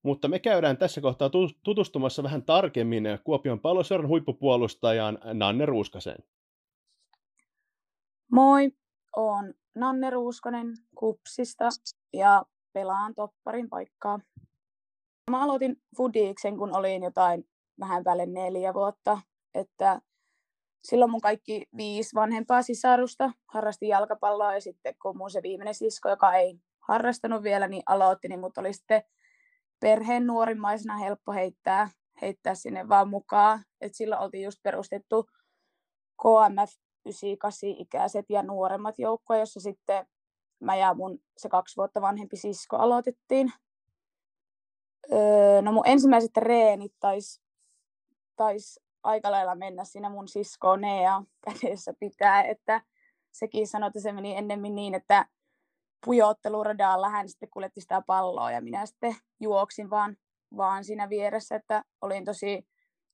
Mutta 0.02 0.28
me 0.28 0.38
käydään 0.38 0.76
tässä 0.76 1.00
kohtaa 1.00 1.30
tutustumassa 1.64 2.22
vähän 2.22 2.42
tarkemmin 2.42 3.04
Kuopion 3.24 3.60
palloseuran 3.60 4.08
huippupuolustajaan 4.08 5.18
Nanne 5.34 5.66
Ruuskaseen. 5.66 6.24
Moi, 8.32 8.70
on 9.16 9.54
Nanne 9.74 10.10
Ruuskonen 10.10 10.74
Kupsista 10.94 11.68
ja 12.12 12.44
pelaan 12.72 13.14
topparin 13.14 13.68
paikkaa. 13.68 14.18
Mä 15.30 15.42
aloitin 15.42 15.76
Foodiksen, 15.96 16.56
kun 16.56 16.76
olin 16.76 17.02
jotain 17.02 17.44
vähän 17.80 18.04
päälle 18.04 18.26
neljä 18.26 18.74
vuotta, 18.74 19.20
että 19.54 20.00
silloin 20.84 21.10
mun 21.10 21.20
kaikki 21.20 21.66
viisi 21.76 22.14
vanhempaa 22.14 22.62
sisarusta 22.62 23.32
harrasti 23.48 23.88
jalkapalloa 23.88 24.54
ja 24.54 24.60
sitten 24.60 24.94
kun 25.02 25.16
mun 25.16 25.30
se 25.30 25.42
viimeinen 25.42 25.74
sisko, 25.74 26.08
joka 26.08 26.34
ei 26.34 26.58
harrastanut 26.88 27.42
vielä, 27.42 27.68
niin 27.68 27.82
aloitti, 27.86 28.28
niin 28.28 28.40
mut 28.40 28.58
oli 28.58 28.72
sitten 28.72 29.02
perheen 29.80 30.26
nuorimmaisena 30.26 30.96
helppo 30.96 31.32
heittää, 31.32 31.88
heittää 32.22 32.54
sinne 32.54 32.88
vaan 32.88 33.08
mukaan. 33.08 33.64
Et 33.80 33.94
silloin 33.94 34.22
oltiin 34.22 34.44
just 34.44 34.58
perustettu 34.62 35.26
KMF 36.22 36.72
98 37.06 37.68
ikäiset 37.68 38.26
ja 38.28 38.42
nuoremmat 38.42 38.98
joukkoja, 38.98 39.40
jossa 39.40 39.60
sitten 39.60 40.06
mä 40.60 40.76
ja 40.76 40.94
mun 40.94 41.18
se 41.38 41.48
kaksi 41.48 41.76
vuotta 41.76 42.00
vanhempi 42.00 42.36
sisko 42.36 42.76
aloitettiin. 42.76 43.52
Öö, 45.12 45.62
no 45.62 45.72
mun 45.72 45.82
ensimmäiset 45.86 46.36
reenit 46.36 46.94
taisi 47.00 47.42
tais 48.36 48.80
aika 49.02 49.30
lailla 49.30 49.54
mennä 49.54 49.84
siinä 49.84 50.08
mun 50.08 50.28
sisko 50.28 50.76
Nea 50.76 51.22
kädessä 51.44 51.94
pitää, 52.00 52.42
että 52.42 52.80
sekin 53.32 53.68
sanoi, 53.68 53.86
että 53.86 54.00
se 54.00 54.12
meni 54.12 54.36
ennemmin 54.36 54.74
niin, 54.74 54.94
että 54.94 55.26
pujotteluradalla 56.06 57.08
hän 57.08 57.28
sitten 57.28 57.50
kuljetti 57.50 57.80
sitä 57.80 58.02
palloa 58.06 58.50
ja 58.50 58.60
minä 58.60 58.86
sitten 58.86 59.16
juoksin 59.40 59.90
vaan, 59.90 60.16
vaan 60.56 60.84
siinä 60.84 61.08
vieressä, 61.08 61.56
että 61.56 61.84
olin 62.00 62.24
tosi, 62.24 62.66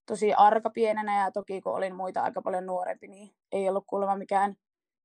tosi 0.07 0.35
arka 0.35 0.71
pienenä 0.71 1.25
ja 1.25 1.33
toki 1.33 1.61
kun 1.61 1.73
olin 1.75 1.95
muita 1.95 2.23
aika 2.23 2.43
paljon 2.43 2.67
nuorempi, 2.67 3.09
niin 3.09 3.35
ei 3.53 3.69
ollut 3.69 3.85
kuulemma 3.87 4.17
mikään 4.17 4.57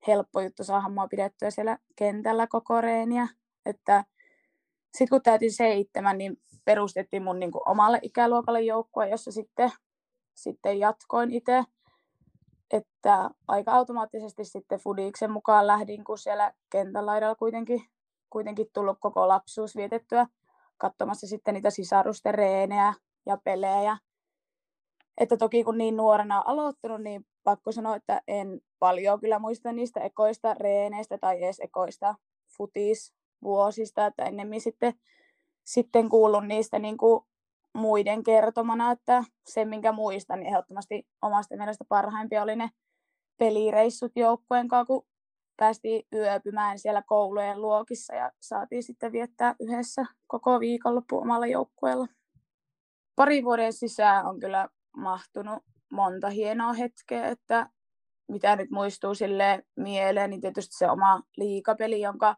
helppo 0.07 0.41
juttu 0.41 0.63
saada 0.63 0.89
mua 0.89 1.07
pidettyä 1.07 1.51
siellä 1.51 1.77
kentällä 1.95 2.47
koko 2.47 2.81
reeniä, 2.81 3.27
että 3.65 4.03
sitten 4.93 5.09
kun 5.09 5.21
täytin 5.21 5.53
seitsemän, 5.53 6.17
niin 6.17 6.37
perustettiin 6.65 7.23
mun 7.23 7.39
niin 7.39 7.51
kuin 7.51 7.69
omalle 7.69 7.99
ikäluokalle 8.01 8.61
joukkue, 8.61 9.09
jossa 9.09 9.31
sitten, 9.31 9.71
sitten 10.33 10.79
jatkoin 10.79 11.31
itse. 11.31 11.63
Että 12.71 13.29
aika 13.47 13.71
automaattisesti 13.71 14.45
sitten 14.45 14.79
Fudiksen 14.79 15.31
mukaan 15.31 15.67
lähdin, 15.67 16.03
kun 16.03 16.17
siellä 16.17 16.53
kentän 16.69 17.05
laidalla 17.05 17.35
kuitenkin, 17.35 17.81
kuitenkin 18.29 18.67
tullut 18.73 18.97
koko 18.99 19.27
lapsuus 19.27 19.75
vietettyä 19.75 20.27
katsomassa 20.77 21.27
sitten 21.27 21.53
niitä 21.53 21.69
sisarusten 21.69 22.35
reenejä 22.35 22.93
ja 23.25 23.37
pelejä. 23.43 23.97
Että 25.17 25.37
toki 25.37 25.63
kun 25.63 25.77
niin 25.77 25.97
nuorena 25.97 26.43
aloittanut, 26.45 27.01
niin 27.01 27.25
pakko 27.43 27.71
sanoa, 27.71 27.95
että 27.95 28.21
en 28.27 28.61
paljon 28.79 29.19
kyllä 29.19 29.39
muista 29.39 29.71
niistä 29.71 29.99
ekoista 29.99 30.53
reeneistä 30.53 31.17
tai 31.17 31.43
edes 31.43 31.59
ekoista 31.59 32.15
futisvuosista, 33.43 34.05
että 34.05 34.23
ennemmin 34.23 34.61
sitten, 34.61 34.93
sitten 35.63 36.09
kuullut 36.09 36.47
niistä 36.47 36.79
niin 36.79 36.97
kuin 36.97 37.23
muiden 37.73 38.23
kertomana, 38.23 38.91
että 38.91 39.23
se 39.45 39.65
minkä 39.65 39.91
muistan, 39.91 40.39
niin 40.39 40.47
ehdottomasti 40.47 41.07
omasta 41.21 41.57
mielestä 41.57 41.85
parhaimpia 41.89 42.43
oli 42.43 42.55
ne 42.55 42.69
pelireissut 43.37 44.11
joukkueen 44.15 44.67
kanssa, 44.67 44.85
kun 44.85 45.05
päästiin 45.57 46.05
yöpymään 46.13 46.79
siellä 46.79 47.01
koulujen 47.01 47.61
luokissa 47.61 48.15
ja 48.15 48.31
saatiin 48.39 48.83
sitten 48.83 49.11
viettää 49.11 49.55
yhdessä 49.59 50.05
koko 50.27 50.59
viikonloppu 50.59 51.17
omalla 51.17 51.47
joukkueella. 51.47 52.07
Pari 53.15 53.43
vuoden 53.43 53.73
sisään 53.73 54.25
on 54.25 54.39
kyllä 54.39 54.69
mahtunut 54.97 55.63
monta 55.91 56.29
hienoa 56.29 56.73
hetkeä, 56.73 57.27
että 57.27 57.69
mitä 58.27 58.55
nyt 58.55 58.69
muistuu 58.71 59.15
sille 59.15 59.63
mieleen, 59.75 60.29
niin 60.29 60.41
tietysti 60.41 60.77
se 60.77 60.91
oma 60.91 61.21
liikapeli, 61.37 62.01
jonka 62.01 62.35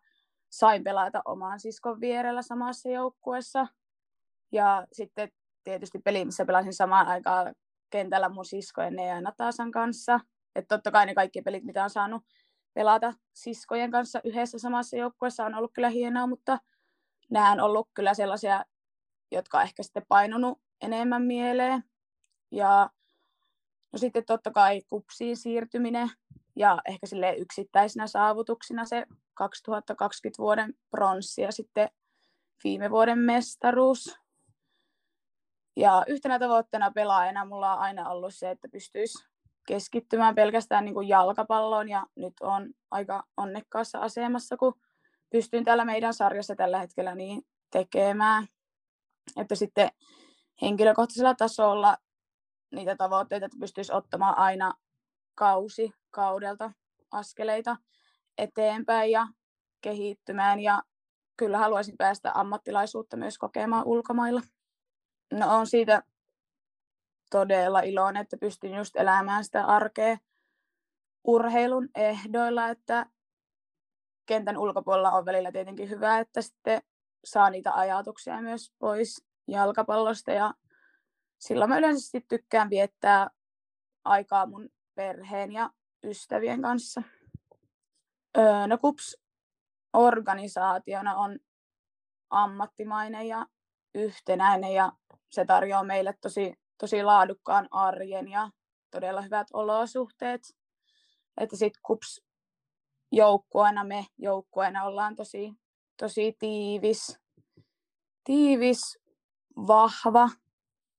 sain 0.56 0.84
pelata 0.84 1.22
oman 1.26 1.60
siskon 1.60 2.02
vierellä 2.02 2.42
samassa 2.42 2.90
joukkueessa. 2.90 3.68
Ja 4.52 4.88
sitten 4.92 5.30
tietysti 5.64 6.00
peli, 6.00 6.26
missä 6.26 6.46
pelasin 6.46 6.74
samaan 6.74 7.08
aikaan 7.08 7.56
kentällä 7.90 8.30
mun 8.30 8.46
siskojen 8.46 9.00
ja 9.00 9.22
Natasan 9.22 9.72
kanssa. 9.72 10.20
Että 10.56 10.76
totta 10.76 10.92
kai 10.92 11.06
ne 11.06 11.14
kaikki 11.14 11.42
pelit, 11.42 11.64
mitä 11.64 11.84
on 11.84 11.90
saanut 11.90 12.24
pelata 12.74 13.14
siskojen 13.34 13.92
kanssa 13.92 14.22
yhdessä 14.24 14.60
samassa 14.60 14.98
joukkueessa 14.98 15.46
on 15.46 15.56
ollut 15.56 15.72
kyllä 15.74 15.90
hienoa, 15.90 16.28
mutta 16.28 16.60
nämä 17.30 17.52
on 17.52 17.60
ollut 17.60 17.90
kyllä 17.94 18.14
sellaisia, 18.14 18.66
jotka 19.32 19.58
on 19.58 19.64
ehkä 19.64 19.84
sitten 19.84 20.06
painunut 20.08 20.62
enemmän 20.82 21.22
mieleen. 21.22 21.84
Ja 22.52 22.90
no 23.94 24.00
sitten 24.00 24.26
totta 24.26 24.52
kai 24.52 24.82
kupsiin 24.90 25.38
siirtyminen 25.38 26.10
ja 26.56 26.82
ehkä 26.86 27.08
sille 27.08 27.36
yksittäisinä 27.36 28.08
saavutuksina 28.08 28.86
se 28.86 29.06
2020 29.34 30.42
vuoden 30.42 30.74
pronssi 30.92 31.42
ja 31.42 31.52
sitten 31.52 31.90
viime 32.64 32.90
vuoden 32.90 33.20
mestaruus. 33.20 34.20
Ja 35.78 36.04
yhtenä 36.08 36.40
tavoitteena 36.40 36.92
pelaajana 36.92 37.46
mulla 37.46 37.74
on 37.74 37.80
aina 37.80 38.10
ollut 38.10 38.34
se, 38.34 38.52
että 38.52 38.68
pystyisi 38.72 39.26
keskittymään 39.68 40.36
pelkästään 40.36 40.86
niin 40.86 40.94
kuin 40.94 41.08
jalkapalloon 41.08 41.90
ja 41.90 42.06
nyt 42.16 42.34
on 42.42 42.74
aika 42.92 43.24
onnekkaassa 43.38 44.00
asemassa, 44.00 44.58
kun 44.58 44.74
pystyn 45.30 45.64
täällä 45.64 45.86
meidän 45.86 46.14
sarjassa 46.14 46.56
tällä 46.56 46.80
hetkellä 46.80 47.16
niin 47.16 47.42
tekemään. 47.72 48.48
Että 49.38 49.56
sitten 49.56 49.90
henkilökohtaisella 50.62 51.36
tasolla 51.36 51.98
niitä 52.72 52.96
tavoitteita, 52.96 53.46
että 53.46 53.58
pystyisi 53.60 53.94
ottamaan 53.94 54.38
aina 54.38 54.74
kausi 55.36 55.92
kaudelta 56.12 56.72
askeleita 57.12 57.78
eteenpäin 58.38 59.12
ja 59.12 59.28
kehittymään 59.82 60.60
ja 60.60 60.84
kyllä 61.38 61.58
haluaisin 61.58 61.98
päästä 61.98 62.32
ammattilaisuutta 62.34 63.18
myös 63.18 63.38
kokemaan 63.38 63.86
ulkomailla. 63.86 64.42
No 65.34 65.56
on 65.56 65.68
siitä 65.68 66.04
todella 67.32 67.80
iloinen, 67.80 68.22
että 68.22 68.38
pystyn 68.38 68.74
just 68.74 68.96
elämään 68.96 69.44
sitä 69.44 69.66
arkea 69.66 70.18
urheilun 71.24 71.90
ehdoilla, 71.96 72.70
että 72.70 73.06
kentän 74.26 74.58
ulkopuolella 74.58 75.12
on 75.12 75.26
välillä 75.26 75.52
tietenkin 75.52 75.90
hyvä, 75.90 76.20
että 76.20 76.42
sitten 76.42 76.82
saa 77.26 77.50
niitä 77.50 77.74
ajatuksia 77.74 78.42
myös 78.42 78.74
pois 78.80 79.26
jalkapallosta 79.48 80.32
ja 80.32 80.54
silloin 81.38 81.70
mä 81.70 81.78
yleensä 81.78 82.20
tykkään 82.30 82.70
viettää 82.70 83.30
aikaa 84.04 84.46
mun 84.46 84.70
perheen 84.96 85.52
ja 85.52 85.70
ystävien 86.04 86.62
kanssa. 86.62 87.02
Öö, 88.38 88.68
no 88.68 88.78
KUPS 88.78 89.18
organisaationa 89.94 91.16
on 91.16 91.40
ammattimainen 92.30 93.28
ja 93.28 93.46
yhtenäinen 93.96 94.74
ja 94.74 94.92
se 95.30 95.46
tarjoaa 95.46 95.84
meille 95.84 96.14
tosi 96.22 96.54
tosi 96.78 97.04
laadukkaan 97.04 97.68
arjen 97.72 98.28
ja 98.28 98.50
todella 98.92 99.22
hyvät 99.22 99.48
olosuhteet. 99.54 100.42
Että 101.38 101.56
sitten 101.58 101.82
KUPS 101.84 102.22
joukkueena, 103.12 103.84
me 103.84 104.06
joukkueena 104.18 104.84
ollaan 104.84 105.16
tosi, 105.16 105.54
tosi 105.98 106.36
tiivis, 106.40 107.20
tiivis, 108.24 109.00
vahva 109.68 110.30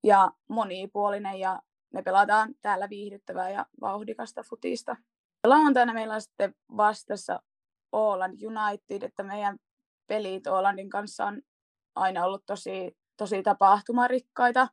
ja 0.02 0.30
monipuolinen 0.48 1.38
ja 1.38 1.62
me 1.96 2.02
pelataan 2.02 2.54
täällä 2.62 2.88
viihdyttävää 2.88 3.50
ja 3.50 3.66
vauhdikasta 3.80 4.42
futista. 4.42 4.96
Lauantaina 5.44 5.92
meillä 5.92 6.14
on 6.14 6.22
sitten 6.22 6.54
vastassa 6.76 7.42
Åland 7.96 8.38
United, 8.46 9.02
että 9.02 9.22
meidän 9.22 9.58
pelit 10.06 10.46
Ålandin 10.46 10.90
kanssa 10.90 11.24
on 11.24 11.42
aina 11.94 12.24
ollut 12.24 12.42
tosi, 12.46 12.96
tosi 13.16 13.42
tapahtumarikkaita 13.42 14.68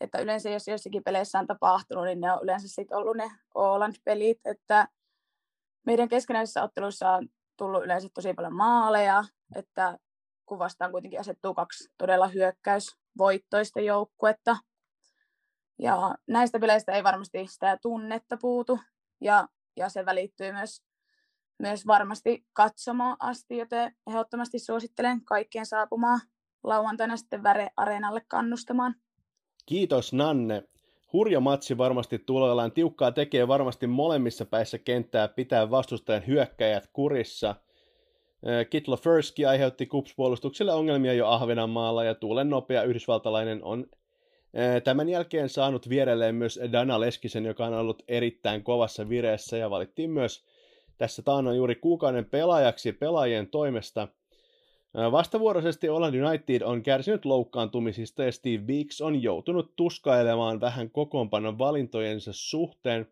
että 0.00 0.18
yleensä 0.18 0.50
jos 0.50 0.68
jossakin 0.68 1.04
peleissä 1.04 1.38
on 1.38 1.46
tapahtunut, 1.46 2.04
niin 2.04 2.20
ne 2.20 2.32
on 2.32 2.38
yleensä 2.42 2.68
sitten 2.68 2.98
ollut 2.98 3.16
ne 3.16 3.30
Åland-pelit, 3.54 4.40
että 4.44 4.88
meidän 5.86 6.08
keskenäisissä 6.08 6.62
otteluissa 6.62 7.10
on 7.10 7.28
tullut 7.56 7.84
yleensä 7.84 8.08
tosi 8.14 8.34
paljon 8.34 8.56
maaleja, 8.56 9.24
että 9.54 9.98
kun 10.46 10.58
vastaan 10.58 10.90
kuitenkin 10.90 11.20
asettuu 11.20 11.54
kaksi 11.54 11.88
todella 11.98 12.28
hyökkäysvoittoista 12.28 13.80
joukkuetta. 13.80 14.56
Ja 15.78 16.14
näistä 16.26 16.58
peleistä 16.58 16.92
ei 16.92 17.04
varmasti 17.04 17.46
sitä 17.46 17.78
tunnetta 17.82 18.36
puutu, 18.36 18.78
ja, 19.20 19.48
ja 19.76 19.88
se 19.88 20.06
välittyy 20.06 20.52
myös, 20.52 20.82
myös 21.58 21.86
varmasti 21.86 22.46
katsomaan 22.52 23.16
asti, 23.20 23.56
joten 23.56 23.94
ehdottomasti 24.06 24.58
suosittelen 24.58 25.24
kaikkien 25.24 25.66
saapumaan 25.66 26.20
lauantaina 26.64 27.16
sitten 27.16 27.42
Väre-areenalle 27.42 28.22
kannustamaan. 28.28 28.94
Kiitos 29.66 30.12
Nanne. 30.12 30.62
Hurja 31.12 31.40
matsi 31.40 31.78
varmasti 31.78 32.18
tuloillaan. 32.18 32.72
Tiukkaa 32.72 33.12
tekee 33.12 33.48
varmasti 33.48 33.86
molemmissa 33.86 34.44
päissä 34.44 34.78
kenttää 34.78 35.28
pitää 35.28 35.70
vastustajan 35.70 36.26
hyökkäjät 36.26 36.88
kurissa. 36.92 37.54
Kitlo 38.70 38.96
Firski 38.96 39.46
aiheutti 39.46 39.86
kupspuolustukselle 39.86 40.72
ongelmia 40.72 41.12
jo 41.12 41.28
Ahvenanmaalla 41.28 42.04
ja 42.04 42.14
tuulen 42.14 42.50
nopea 42.50 42.82
yhdysvaltalainen 42.82 43.64
on 43.64 43.86
tämän 44.84 45.08
jälkeen 45.08 45.48
saanut 45.48 45.88
vierelleen 45.88 46.34
myös 46.34 46.60
Dana 46.72 47.00
Leskisen, 47.00 47.44
joka 47.44 47.66
on 47.66 47.74
ollut 47.74 48.02
erittäin 48.08 48.62
kovassa 48.62 49.08
vireessä 49.08 49.56
ja 49.56 49.70
valittiin 49.70 50.10
myös 50.10 50.44
tässä 50.98 51.22
taannoin 51.22 51.56
juuri 51.56 51.74
kuukauden 51.74 52.24
pelaajaksi 52.24 52.92
pelaajien 52.92 53.46
toimesta– 53.46 54.08
Vastavuoroisesti 54.94 55.86
Holland 55.86 56.14
United 56.14 56.62
on 56.62 56.82
kärsinyt 56.82 57.24
loukkaantumisista 57.24 58.24
ja 58.24 58.32
Steve 58.32 58.64
Weeks 58.66 59.00
on 59.00 59.22
joutunut 59.22 59.76
tuskailemaan 59.76 60.60
vähän 60.60 60.90
kokoonpanon 60.90 61.58
valintojensa 61.58 62.30
suhteen. 62.32 63.06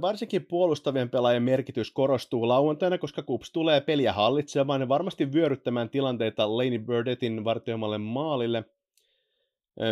Varsinkin 0.00 0.46
puolustavien 0.46 1.10
pelaajien 1.10 1.42
merkitys 1.42 1.90
korostuu 1.90 2.48
lauantaina, 2.48 2.98
koska 2.98 3.22
Kups 3.22 3.50
tulee 3.52 3.80
peliä 3.80 4.12
hallitsemaan 4.12 4.80
ja 4.80 4.88
varmasti 4.88 5.32
vyöryttämään 5.32 5.90
tilanteita 5.90 6.56
Laney 6.56 6.78
Burdettin 6.78 7.44
vartioimalle 7.44 7.98
maalille. 7.98 8.64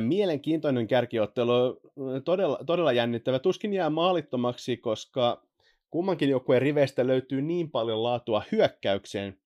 Mielenkiintoinen 0.01 0.87
kärkiottelu, 0.87 1.81
todella, 2.25 2.59
todella 2.67 2.93
jännittävä. 2.93 3.39
Tuskin 3.39 3.73
jää 3.73 3.91
maalittomaksi, 3.91 4.77
koska 4.77 5.47
kummankin 5.91 6.29
joukkueen 6.29 6.63
riveistä 6.63 7.07
löytyy 7.07 7.43
niin 7.43 7.71
paljon 7.71 8.03
laatua 8.03 8.43
hyökkäykseen– 8.53 9.37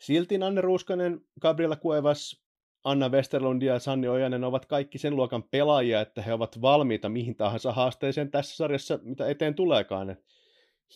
Silti 0.00 0.42
Anne 0.42 0.60
Ruuskanen, 0.60 1.20
Gabriela 1.40 1.76
Cuevas, 1.76 2.42
Anna 2.84 3.08
Westerlund 3.08 3.62
ja 3.62 3.78
Sanni 3.78 4.08
Ojanen 4.08 4.44
ovat 4.44 4.66
kaikki 4.66 4.98
sen 4.98 5.16
luokan 5.16 5.42
pelaajia, 5.42 6.00
että 6.00 6.22
he 6.22 6.32
ovat 6.32 6.62
valmiita 6.62 7.08
mihin 7.08 7.36
tahansa 7.36 7.72
haasteeseen 7.72 8.30
tässä 8.30 8.56
sarjassa, 8.56 8.98
mitä 9.02 9.28
eteen 9.28 9.54
tuleekaan. 9.54 10.16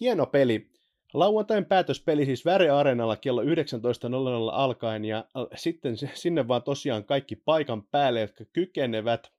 Hieno 0.01 0.27
peli. 0.27 0.71
Lauantain 1.15 1.65
päätöspeli 1.65 2.25
siis 2.25 2.45
Väre 2.45 2.71
Areenalla 2.71 3.17
kello 3.17 3.43
19.00 3.43 3.49
alkaen 4.53 5.05
ja 5.05 5.19
äh, 5.19 5.47
sitten 5.57 5.97
sinne 6.15 6.49
vaan 6.49 6.63
tosiaan 6.63 7.05
kaikki 7.05 7.37
paikan 7.37 7.83
päälle, 7.83 8.21
jotka 8.21 8.45
kykenevät. 8.53 9.33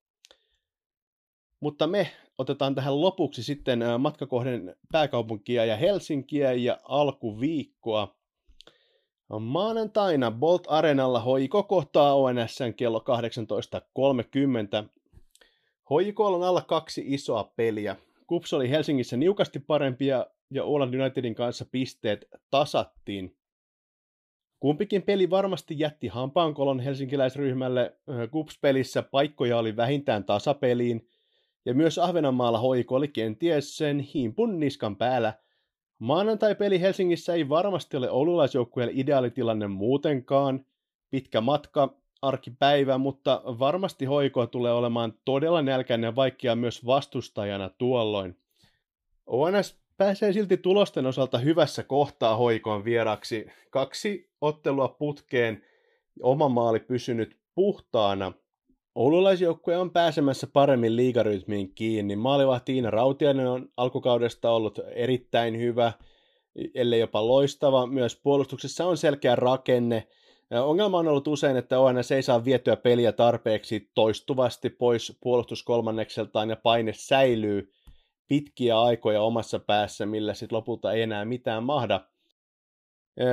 Mutta 1.59 1.87
me 1.87 2.11
otetaan 2.37 2.75
tähän 2.75 3.01
lopuksi 3.01 3.43
sitten 3.43 3.81
äh, 3.81 3.99
matkakohden 3.99 4.75
pääkaupunkia 4.91 5.65
ja 5.65 5.77
Helsinkiä 5.77 6.53
ja 6.53 6.77
alkuviikkoa. 6.83 8.15
Maanantaina 9.39 10.31
Bolt 10.31 10.67
Arenalla 10.67 11.19
hoiko 11.19 11.63
kohtaa 11.63 12.15
ONSn 12.15 12.73
kello 12.75 13.03
18.30. 14.83 14.89
Hoikolla 15.89 16.37
on 16.37 16.43
alla 16.43 16.61
kaksi 16.61 17.03
isoa 17.05 17.43
peliä. 17.55 17.95
Kups 18.27 18.53
oli 18.53 18.69
Helsingissä 18.69 19.17
niukasti 19.17 19.59
parempia 19.59 20.25
Åland 20.63 20.93
Unitedin 20.93 21.35
kanssa 21.35 21.65
pisteet 21.71 22.25
tasattiin. 22.51 23.37
Kumpikin 24.59 25.01
peli 25.01 25.29
varmasti 25.29 25.75
jätti 25.79 26.07
hampaankolon 26.07 26.79
helsinkiläisryhmälle. 26.79 27.97
Kups-pelissä 28.31 29.03
paikkoja 29.03 29.57
oli 29.57 29.75
vähintään 29.75 30.23
tasapeliin 30.23 31.09
ja 31.65 31.73
myös 31.73 31.97
Ahvenanmaalla 31.97 32.59
hoiko 32.59 32.95
oli 32.95 33.07
kenties 33.07 33.77
sen 33.77 33.99
himpun 33.99 34.59
niskan 34.59 34.95
päällä. 34.95 35.33
Maanantai-peli 35.99 36.81
Helsingissä 36.81 37.33
ei 37.33 37.49
varmasti 37.49 37.97
ole 37.97 38.11
oululaisjoukkueelle 38.11 38.93
ideaalitilanne 38.95 39.67
muutenkaan. 39.67 40.65
Pitkä 41.09 41.41
matka, 41.41 41.97
arkipäivä, 42.21 42.97
mutta 42.97 43.41
varmasti 43.45 44.05
hoikoa 44.05 44.47
tulee 44.47 44.73
olemaan 44.73 45.13
todella 45.25 45.61
nälkäinen 45.61 46.07
ja 46.07 46.15
vaikea 46.15 46.55
myös 46.55 46.85
vastustajana 46.85 47.69
tuolloin. 47.69 48.37
ONS 49.25 49.84
pääsee 49.97 50.33
silti 50.33 50.57
tulosten 50.57 51.05
osalta 51.05 51.37
hyvässä 51.37 51.83
kohtaa 51.83 52.35
hoikoon 52.35 52.85
vieraksi. 52.85 53.47
Kaksi 53.69 54.29
ottelua 54.41 54.87
putkeen, 54.87 55.63
oma 56.21 56.49
maali 56.49 56.79
pysynyt 56.79 57.37
puhtaana. 57.55 58.33
Oululaisjoukkue 58.95 59.77
on 59.77 59.91
pääsemässä 59.91 60.47
paremmin 60.53 60.95
liigarytmiin 60.95 61.75
kiinni. 61.75 62.15
Maalivahti 62.15 62.73
Tiina 62.73 62.91
Rautiainen 62.91 63.47
on 63.47 63.69
alkukaudesta 63.77 64.51
ollut 64.51 64.79
erittäin 64.91 65.59
hyvä, 65.59 65.93
ellei 66.75 66.99
jopa 66.99 67.27
loistava. 67.27 67.87
Myös 67.87 68.19
puolustuksessa 68.23 68.85
on 68.85 68.97
selkeä 68.97 69.35
rakenne. 69.35 70.07
Ongelma 70.51 70.99
on 70.99 71.07
ollut 71.07 71.27
usein, 71.27 71.57
että 71.57 71.79
ONS 71.79 72.11
ei 72.11 72.21
saa 72.21 72.45
vietyä 72.45 72.75
peliä 72.75 73.11
tarpeeksi 73.11 73.89
toistuvasti 73.95 74.69
pois 74.69 75.17
puolustuskolmannekseltaan 75.21 76.49
ja 76.49 76.55
paine 76.55 76.93
säilyy 76.95 77.73
pitkiä 78.27 78.81
aikoja 78.81 79.21
omassa 79.21 79.59
päässä, 79.59 80.05
millä 80.05 80.33
sitten 80.33 80.55
lopulta 80.55 80.93
ei 80.93 81.01
enää 81.01 81.25
mitään 81.25 81.63
mahda. 81.63 82.01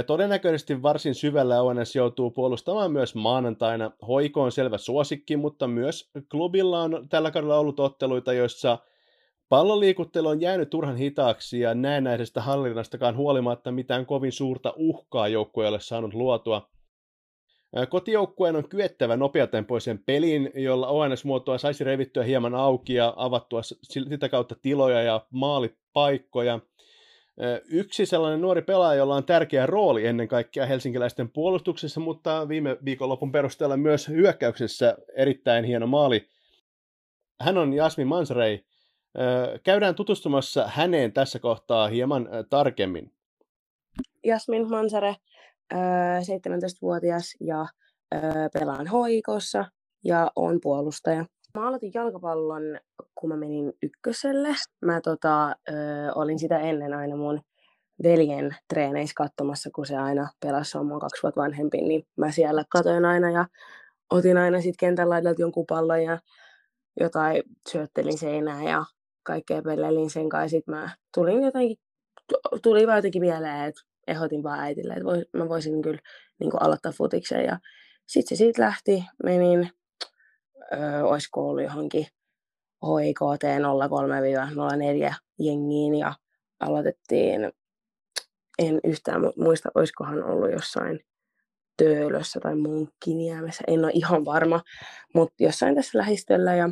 Todennäköisesti 0.07 0.83
varsin 0.83 1.15
syvällä 1.15 1.63
ONS 1.63 1.97
joutuu 1.97 2.31
puolustamaan 2.31 2.93
myös 2.93 3.15
maanantaina. 3.15 3.91
Hoiko 4.09 4.43
on 4.43 4.53
selvä 4.53 4.79
suosikki, 4.79 5.37
mutta 5.37 5.69
myös 5.69 6.11
klubilla 6.31 6.83
on 6.83 7.07
tällä 7.09 7.31
kaudella 7.31 7.59
ollut 7.59 7.81
otteluita, 7.81 8.33
joissa 8.33 8.79
palloliikuttelu 9.49 10.29
on 10.29 10.41
jäänyt 10.41 10.71
turhan 10.71 10.97
hitaaksi 10.97 11.61
ja 11.61 11.75
näennäisestä 11.75 12.41
hallinnastakaan 12.41 13.17
huolimatta 13.17 13.73
mitään 13.73 14.07
kovin 14.07 14.33
suurta 14.33 14.73
uhkaa 14.77 15.29
joukkue 15.29 15.65
ei 15.65 15.69
ole 15.69 15.81
saanut 15.81 16.15
luotua. 16.15 16.72
Kotijoukkueen 17.89 18.57
on 18.57 18.69
kyettävä 18.69 19.17
nopeatempoisen 19.17 19.99
pelin, 20.07 20.51
jolla 20.55 20.89
ONS-muotoa 20.89 21.59
saisi 21.59 21.85
revittyä 21.85 22.23
hieman 22.23 22.55
auki 22.55 22.95
ja 22.95 23.15
avattua 23.17 23.63
sitä 23.63 24.29
kautta 24.29 24.55
tiloja 24.63 25.03
ja 25.03 25.27
maalipaikkoja. 25.31 26.61
Yksi 27.71 28.07
sellainen 28.07 28.41
nuori 28.41 28.63
pelaaja, 28.63 28.99
jolla 28.99 29.17
on 29.17 29.25
tärkeä 29.25 29.67
rooli 29.67 30.07
ennen 30.07 30.29
kaikkea 30.29 30.67
helsinkiläisten 30.67 31.31
puolustuksessa, 31.31 32.01
mutta 32.01 32.49
viime 32.49 32.77
viikonlopun 32.85 33.33
perusteella 33.33 33.77
myös 33.77 34.09
hyökkäyksessä 34.09 34.97
erittäin 35.17 35.65
hieno 35.65 35.87
maali. 35.87 36.29
Hän 37.41 37.59
on 37.59 37.73
Jasmin 37.73 38.07
Mansrei. 38.07 38.65
Käydään 39.63 39.95
tutustumassa 39.95 40.67
häneen 40.67 41.13
tässä 41.13 41.39
kohtaa 41.39 41.89
hieman 41.89 42.29
tarkemmin. 42.51 43.13
Jasmin 44.25 44.71
Mansare 44.71 45.17
17-vuotias 45.75 47.37
ja 47.41 47.67
pelaan 48.53 48.87
hoikossa 48.87 49.65
ja 50.05 50.31
on 50.37 50.59
puolustaja. 50.63 51.25
Mä 51.59 51.69
aloitin 51.69 51.91
jalkapallon, 51.95 52.63
kun 53.15 53.31
mä 53.31 53.37
menin 53.37 53.73
ykköselle. 53.83 54.49
Mä 54.85 55.01
tota, 55.01 55.49
ö, 55.49 55.73
olin 56.15 56.39
sitä 56.39 56.59
ennen 56.59 56.95
aina 56.95 57.17
mun 57.17 57.41
veljen 58.03 58.57
treeneissä 58.69 59.15
katsomassa, 59.17 59.71
kun 59.75 59.87
se 59.87 59.97
aina 59.97 60.31
pelasi, 60.41 60.79
on 60.79 60.87
mun 60.87 61.01
kaksi 61.01 61.23
vuotta 61.23 61.41
vanhempi, 61.41 61.81
niin 61.81 62.03
mä 62.17 62.31
siellä 62.31 62.65
katoin 62.69 63.05
aina 63.05 63.31
ja 63.31 63.47
otin 64.11 64.37
aina 64.37 64.61
sit 64.61 64.75
kentän 64.79 65.11
laidalta 65.11 65.43
jonkun 65.43 65.67
pallon 65.69 66.03
ja 66.03 66.19
jotain 67.01 67.43
syöttelin 67.71 68.19
seinään 68.19 68.65
ja 68.65 68.85
kaikkea 69.23 69.63
pelelin 69.63 70.11
sen 70.11 70.29
kanssa. 70.29 70.49
Sitten 70.49 70.75
mä 70.75 70.91
tulin 71.15 71.43
jotenkin, 71.43 71.77
tuli 72.63 72.87
vaan 72.87 72.99
jotenkin 72.99 73.23
mieleen, 73.23 73.69
että 73.69 73.81
ehdotin 74.07 74.43
vaan 74.43 74.61
äitille, 74.61 74.93
että 74.93 75.05
vois, 75.05 75.25
mä 75.33 75.49
voisin 75.49 75.83
kyllä 75.83 76.01
niin 76.41 76.51
kuin 76.51 76.63
aloittaa 76.63 76.93
futiksen. 76.93 77.45
Ja 77.45 77.59
sitten 78.07 78.37
se 78.37 78.39
siitä 78.39 78.63
lähti, 78.63 79.05
menin, 79.25 79.71
öö, 80.73 81.05
olisiko 81.05 81.49
ollut 81.49 81.63
johonkin 81.63 82.07
HIKT 82.83 83.45
03-04 85.11 85.15
jengiin 85.39 85.95
ja 85.95 86.15
aloitettiin, 86.61 87.53
en 88.59 88.81
yhtään 88.85 89.21
muista, 89.37 89.69
olisikohan 89.75 90.25
ollut 90.25 90.53
jossain 90.53 91.01
Töölössä 91.77 92.41
tai 92.41 92.57
Munkkiniemessä, 92.57 93.65
en 93.67 93.85
ole 93.85 93.93
ihan 93.95 94.25
varma, 94.25 94.63
mutta 95.15 95.35
jossain 95.39 95.75
tässä 95.75 95.99
lähistöllä 95.99 96.55
ja 96.55 96.69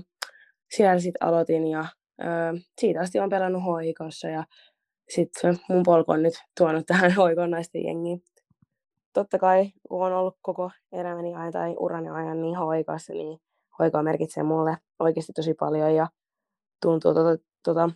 siellä 0.76 1.00
sitten 1.00 1.28
aloitin 1.28 1.66
ja 1.66 1.86
öö, 2.22 2.52
siitä 2.80 3.00
asti 3.00 3.18
olen 3.18 3.30
pelannut 3.30 3.64
hoikossa 3.64 4.28
ja 4.28 4.44
sitten 5.14 5.58
mun 5.68 5.82
polku 5.82 6.12
on 6.12 6.22
nyt 6.22 6.34
tuonut 6.58 6.86
tähän 6.86 7.14
hoikon 7.16 7.50
naisten 7.50 7.84
jengiin. 7.84 8.22
Totta 9.12 9.38
kai, 9.38 9.72
kun 9.88 10.06
on 10.06 10.12
ollut 10.12 10.36
koko 10.42 10.70
elämäni 10.92 11.34
ajan 11.34 11.52
tai 11.52 11.76
urani 11.78 12.08
ajan 12.08 12.40
niin 12.42 12.56
hoikassa, 12.56 13.12
niin 13.12 13.38
hoikoa 13.78 14.02
merkitsee 14.02 14.42
mulle 14.42 14.76
oikeasti 14.98 15.32
tosi 15.32 15.54
paljon 15.54 15.94
ja 15.94 16.08
tuntuu 16.82 17.14
tota, 17.14 17.42
tota, 17.64 17.90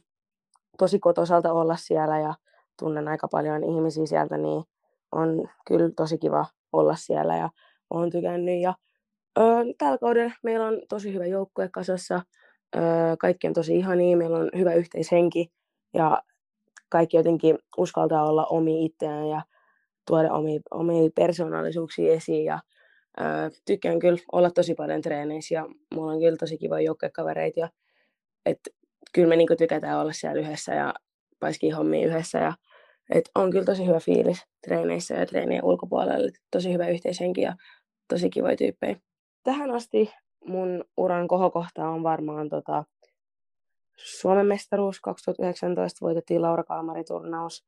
tosi 0.78 0.98
kotosalta 0.98 1.52
olla 1.52 1.76
siellä 1.76 2.18
ja 2.18 2.34
tunnen 2.78 3.08
aika 3.08 3.28
paljon 3.28 3.64
ihmisiä 3.64 4.06
sieltä, 4.06 4.36
niin 4.36 4.64
on 5.12 5.48
kyllä 5.66 5.90
tosi 5.96 6.18
kiva 6.18 6.46
olla 6.72 6.96
siellä 6.96 7.36
ja 7.36 7.50
olen 7.90 8.10
tykännyt. 8.10 8.60
Ja, 8.60 8.74
öö, 9.38 9.64
tällä 9.78 9.98
kaudella 9.98 10.32
meillä 10.42 10.66
on 10.66 10.82
tosi 10.88 11.14
hyvä 11.14 11.26
joukkue 11.26 11.68
kasassa, 11.68 12.22
öö, 12.76 12.82
kaikki 13.18 13.46
on 13.46 13.52
tosi 13.52 13.76
ihania, 13.76 14.16
meillä 14.16 14.38
on 14.38 14.50
hyvä 14.56 14.74
yhteishenki 14.74 15.52
ja 15.94 16.22
kaikki 16.94 17.16
jotenkin 17.16 17.58
uskaltaa 17.76 18.28
olla 18.28 18.46
omi 18.46 18.84
itseään 18.84 19.28
ja 19.28 19.42
tuoda 20.06 20.32
omia, 20.32 20.60
omia 20.70 21.10
persoonallisuuksia 21.14 22.12
esiin. 22.12 22.44
Ja, 22.44 22.58
ää, 23.16 23.50
tykkään 23.64 23.98
kyllä 23.98 24.18
olla 24.32 24.50
tosi 24.50 24.74
paljon 24.74 25.02
treeneissä 25.02 25.54
ja 25.54 25.66
mulla 25.94 26.12
on 26.12 26.20
kyllä 26.20 26.36
tosi 26.36 26.58
kiva 26.58 26.80
joukkuekavereita. 26.80 27.60
Ja, 27.60 27.68
et, 28.46 28.58
kyllä 29.12 29.28
me 29.28 29.36
niinku 29.36 29.56
tykätään 29.56 30.00
olla 30.00 30.12
siellä 30.12 30.40
yhdessä 30.40 30.74
ja 30.74 30.94
paiskii 31.40 31.70
hommia 31.70 32.06
yhdessä. 32.06 32.38
Ja, 32.38 32.52
et 33.14 33.24
on 33.34 33.50
kyllä 33.50 33.64
tosi 33.64 33.86
hyvä 33.86 34.00
fiilis 34.00 34.42
treeneissä 34.64 35.14
ja 35.14 35.26
treenien 35.26 35.64
ulkopuolella. 35.64 36.28
Et 36.28 36.34
tosi 36.50 36.72
hyvä 36.72 36.88
yhteishenki 36.88 37.40
ja 37.40 37.54
tosi 38.08 38.30
kivoja 38.30 38.56
tyyppejä. 38.56 38.96
Tähän 39.42 39.70
asti 39.70 40.10
mun 40.44 40.84
uran 40.96 41.28
kohokohta 41.28 41.88
on 41.88 42.02
varmaan 42.02 42.48
tota, 42.48 42.84
Suomen 43.96 44.46
mestaruus 44.46 45.00
2019 45.00 45.98
voitettiin 46.06 46.42
Laura 46.42 46.64
Kalmari-turnaus. 46.64 47.66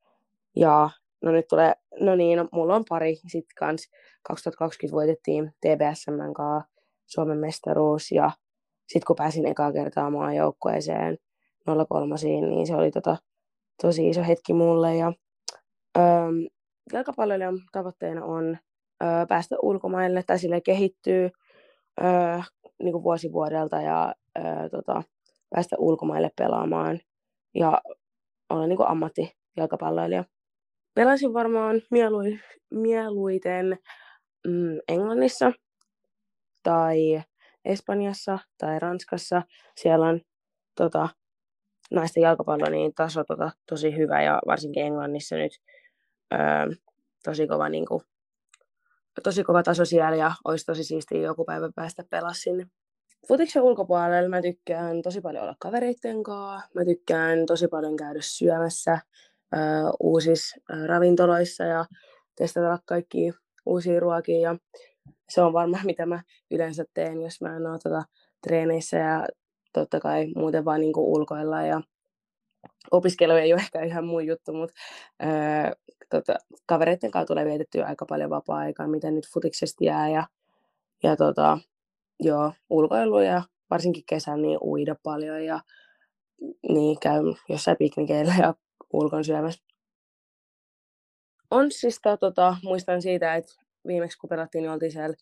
Ja 0.56 0.90
no 1.22 1.32
nyt 1.32 1.48
tulee, 1.48 1.72
no 2.00 2.16
niin, 2.16 2.48
mulla 2.52 2.76
on 2.76 2.84
pari 2.88 3.16
sitten 3.16 3.54
kans. 3.58 3.90
2020 4.22 4.96
voitettiin 4.96 5.52
TBSM 5.60 6.32
kanssa 6.36 6.70
Suomen 7.06 7.38
mestaruus 7.38 8.12
ja 8.12 8.30
sitten 8.88 9.06
kun 9.06 9.16
pääsin 9.16 9.46
ekaa 9.46 9.72
kertaa 9.72 10.10
maajoukkueeseen 10.10 11.18
03, 11.88 12.14
niin 12.48 12.66
se 12.66 12.74
oli 12.74 12.90
tota, 12.90 13.16
tosi 13.82 14.08
iso 14.08 14.22
hetki 14.22 14.52
mulle. 14.52 14.96
Ja, 14.96 15.12
öö, 15.98 16.30
tavoitteena 17.72 18.24
on 18.24 18.58
öö, 19.02 19.26
päästä 19.28 19.56
ulkomaille 19.62 20.22
tai 20.22 20.38
sille 20.38 20.60
kehittyy 20.60 21.30
öö, 22.04 22.40
niin 22.82 22.92
kuin 22.92 23.04
vuosi 23.04 23.32
vuodelta 23.32 23.80
ja 23.80 24.14
öö, 24.38 24.68
tota, 24.70 25.02
päästä 25.56 25.76
ulkomaille 25.78 26.30
pelaamaan 26.38 27.00
ja 27.54 27.80
olla 28.50 28.66
niin 28.66 28.78
ammattijalkapalloilija. 28.86 30.24
Pelasin 30.94 31.34
varmaan 31.34 31.82
mielu, 31.90 32.18
mieluiten 32.70 33.78
mm, 34.46 34.78
Englannissa 34.88 35.52
tai 36.62 37.22
Espanjassa 37.64 38.38
tai 38.58 38.78
Ranskassa. 38.78 39.42
Siellä 39.76 40.06
on 40.06 40.20
tota, 40.74 41.08
naisten 41.90 42.20
jalkapallo 42.20 42.70
niin 42.70 42.94
taso 42.94 43.24
tota, 43.24 43.50
tosi 43.68 43.96
hyvä 43.96 44.22
ja 44.22 44.40
varsinkin 44.46 44.82
Englannissa 44.82 45.36
nyt 45.36 45.52
öö, 46.34 46.38
tosi 47.24 47.46
kova, 47.46 47.68
niin 47.68 47.86
kuin, 47.86 48.02
tosi 49.22 49.44
kova 49.44 49.62
taso 49.62 49.84
siellä 49.84 50.16
ja 50.16 50.32
olisi 50.44 50.64
tosi 50.66 50.84
siistiä 50.84 51.20
joku 51.20 51.44
päivä 51.44 51.70
päästä 51.74 52.04
pelaa 52.10 52.32
sinne 52.32 52.66
futiksen 53.28 53.62
ulkopuolella 53.62 54.28
mä 54.28 54.42
tykkään 54.42 55.02
tosi 55.02 55.20
paljon 55.20 55.42
olla 55.42 55.56
kavereitten 55.58 56.22
kanssa. 56.22 56.68
Mä 56.74 56.84
tykkään 56.84 57.46
tosi 57.46 57.68
paljon 57.68 57.96
käydä 57.96 58.20
syömässä 58.22 58.92
äh, 58.92 59.02
uusissa 60.00 60.56
äh, 60.72 60.84
ravintoloissa 60.86 61.64
ja 61.64 61.84
testata 62.36 62.78
kaikki 62.84 63.32
uusia 63.66 64.00
ruokia. 64.00 64.40
Ja 64.40 64.56
se 65.28 65.42
on 65.42 65.52
varmaan 65.52 65.86
mitä 65.92 66.06
mä 66.06 66.22
yleensä 66.50 66.84
teen, 66.94 67.22
jos 67.22 67.40
mä 67.40 67.56
en 67.56 67.66
ole 67.66 67.78
tota, 67.78 68.02
treeneissä 68.42 68.96
ja 68.96 69.26
totta 69.72 70.00
kai 70.00 70.26
muuten 70.36 70.64
vaan 70.64 70.80
niin 70.80 70.96
ulkoilla. 70.96 71.62
Ja 71.62 71.80
opiskelu 72.90 73.32
ei 73.32 73.52
ole 73.52 73.60
ehkä 73.60 73.82
ihan 73.82 74.04
mun 74.04 74.26
juttu, 74.26 74.52
mutta 74.52 74.74
ää, 75.20 75.72
tota, 76.10 76.34
kavereiden 76.66 77.10
kanssa 77.10 77.26
tulee 77.26 77.44
vietettyä 77.44 77.86
aika 77.86 78.06
paljon 78.06 78.30
vapaa-aikaa, 78.30 78.88
mitä 78.88 79.10
nyt 79.10 79.28
futiksesta 79.32 79.84
jää. 79.84 80.08
Ja, 80.08 80.26
ja 81.02 81.16
tota, 81.16 81.58
joo, 82.20 82.52
ulkoilu 82.70 83.20
ja 83.20 83.42
varsinkin 83.70 84.02
kesällä 84.08 84.42
niin 84.42 84.58
uida 84.62 84.96
paljon 85.02 85.44
ja 85.44 85.60
niin 86.68 87.00
käy 87.00 87.22
jossain 87.48 87.76
piknikeillä 87.76 88.34
ja 88.40 88.54
ulkon 88.92 89.24
syömässä. 89.24 89.62
On 91.50 91.72
siis 91.72 92.00
tota, 92.20 92.56
muistan 92.62 93.02
siitä, 93.02 93.34
että 93.34 93.52
viimeksi 93.86 94.18
kun 94.18 94.28
pelattiin, 94.28 94.62
niin 94.62 94.70
oltiin 94.70 94.92
siellä 94.92 95.16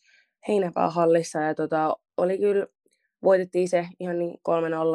heinäpää 0.48 0.90
hallissa 0.90 1.40
ja 1.40 1.54
tota, 1.54 1.96
oli 2.16 2.38
kyllä, 2.38 2.66
voitettiin 3.22 3.68
se 3.68 3.88
ihan 4.00 4.18
niin 4.18 4.34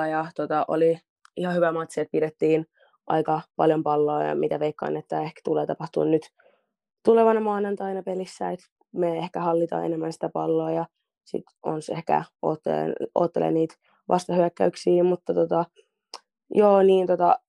3-0 0.05 0.07
ja 0.09 0.25
tota, 0.35 0.65
oli 0.67 0.99
ihan 1.37 1.55
hyvä 1.55 1.71
matsi, 1.71 2.01
että 2.01 2.11
pidettiin 2.11 2.65
aika 3.07 3.41
paljon 3.55 3.83
palloa 3.83 4.23
ja 4.23 4.35
mitä 4.35 4.59
veikkaan, 4.59 4.97
että 4.97 5.21
ehkä 5.21 5.41
tulee 5.43 5.65
tapahtua 5.65 6.05
nyt 6.05 6.29
tulevana 7.05 7.39
maanantaina 7.39 8.03
pelissä, 8.03 8.49
että 8.51 8.65
me 8.91 9.17
ehkä 9.17 9.39
hallitaan 9.39 9.85
enemmän 9.85 10.13
sitä 10.13 10.29
palloa 10.33 10.71
ja 10.71 10.85
sitten 11.29 11.55
on 11.63 11.81
se 11.81 11.93
ehkä 11.93 12.23
oottelee, 13.15 13.51
niitä 13.51 13.75
vastahyökkäyksiä, 14.07 15.03
mutta 15.03 15.33
tota, 15.33 15.65
joo, 16.53 16.83
niin 16.83 17.07
tota, 17.07 17.39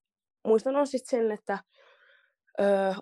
muistan 0.46 0.76
on 0.76 0.86
sitten 0.86 1.20
sen, 1.20 1.32
että 1.32 1.58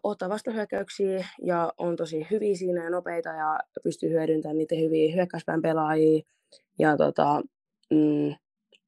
ottaa 0.02 0.28
vastahyökkäyksiä 0.28 1.26
ja 1.42 1.72
on 1.78 1.96
tosi 1.96 2.26
hyviä 2.30 2.54
siinä 2.54 2.84
ja 2.84 2.90
nopeita 2.90 3.28
ja 3.28 3.58
pystyy 3.82 4.10
hyödyntämään 4.10 4.58
niitä 4.58 4.74
hyviä 4.74 5.14
hyökkäyspään 5.14 5.62
pelaajia. 5.62 6.22
Ja 6.78 6.96
tota, 6.96 7.40
mm, 7.90 8.34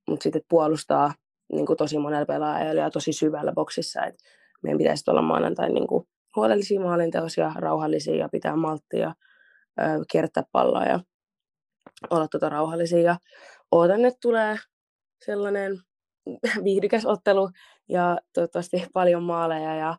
mutta 0.09 0.23
sitten 0.23 0.43
puolustaa 0.49 1.15
niin 1.53 1.67
kuin 1.67 1.77
tosi 1.77 1.99
monella 1.99 2.27
pelaajalla 2.27 2.81
ja 2.81 2.91
tosi 2.91 3.13
syvällä 3.13 3.53
boksissa. 3.53 4.05
Et 4.05 4.15
meidän 4.63 4.79
pitäisi 4.79 5.11
olla 5.11 5.23
maanantain 5.23 5.75
niin 5.75 5.87
kuin 5.87 6.07
huolellisia 6.37 6.81
maalinteosia, 6.81 7.53
rauhallisia 7.57 8.17
ja 8.17 8.29
pitää 8.29 8.57
malttia, 8.57 9.15
ö, 9.81 9.83
kiertää 10.11 10.43
palloa 10.53 10.85
ja 10.85 11.01
olla 12.11 12.29
tota 12.29 12.49
rauhallisia. 12.49 13.01
Ja 13.01 13.17
ootan, 13.71 14.05
että 14.05 14.19
tulee 14.23 14.57
sellainen 15.25 15.79
viihdykäs 16.65 17.07
ottelu 17.07 17.51
ja 17.89 18.19
toivottavasti 18.35 18.87
paljon 18.93 19.23
maaleja 19.23 19.75
ja 19.75 19.97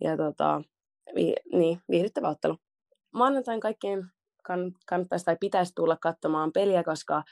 ja 0.00 0.16
tota, 0.16 0.62
vi, 1.14 1.34
niin, 1.52 1.80
viihdyttävä 1.90 2.28
ottelu. 2.28 2.56
Maanantain 3.14 3.60
kaikkien 3.60 4.10
kann, 4.42 4.72
kannattaisi 4.86 5.24
tai 5.24 5.36
pitäisi 5.40 5.72
tulla 5.74 5.96
katsomaan 5.96 6.52
peliä, 6.52 6.84
koska 6.84 7.22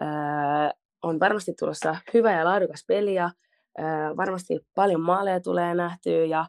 ää, 0.00 0.72
on 1.02 1.20
varmasti 1.20 1.54
tulossa 1.58 1.96
hyvä 2.14 2.32
ja 2.32 2.44
laadukas 2.44 2.84
peli 2.86 3.14
ja 3.14 3.30
ää, 3.78 4.16
varmasti 4.16 4.60
paljon 4.74 5.00
maaleja 5.00 5.40
tulee 5.40 5.74
nähtyä 5.74 6.24
ja, 6.24 6.46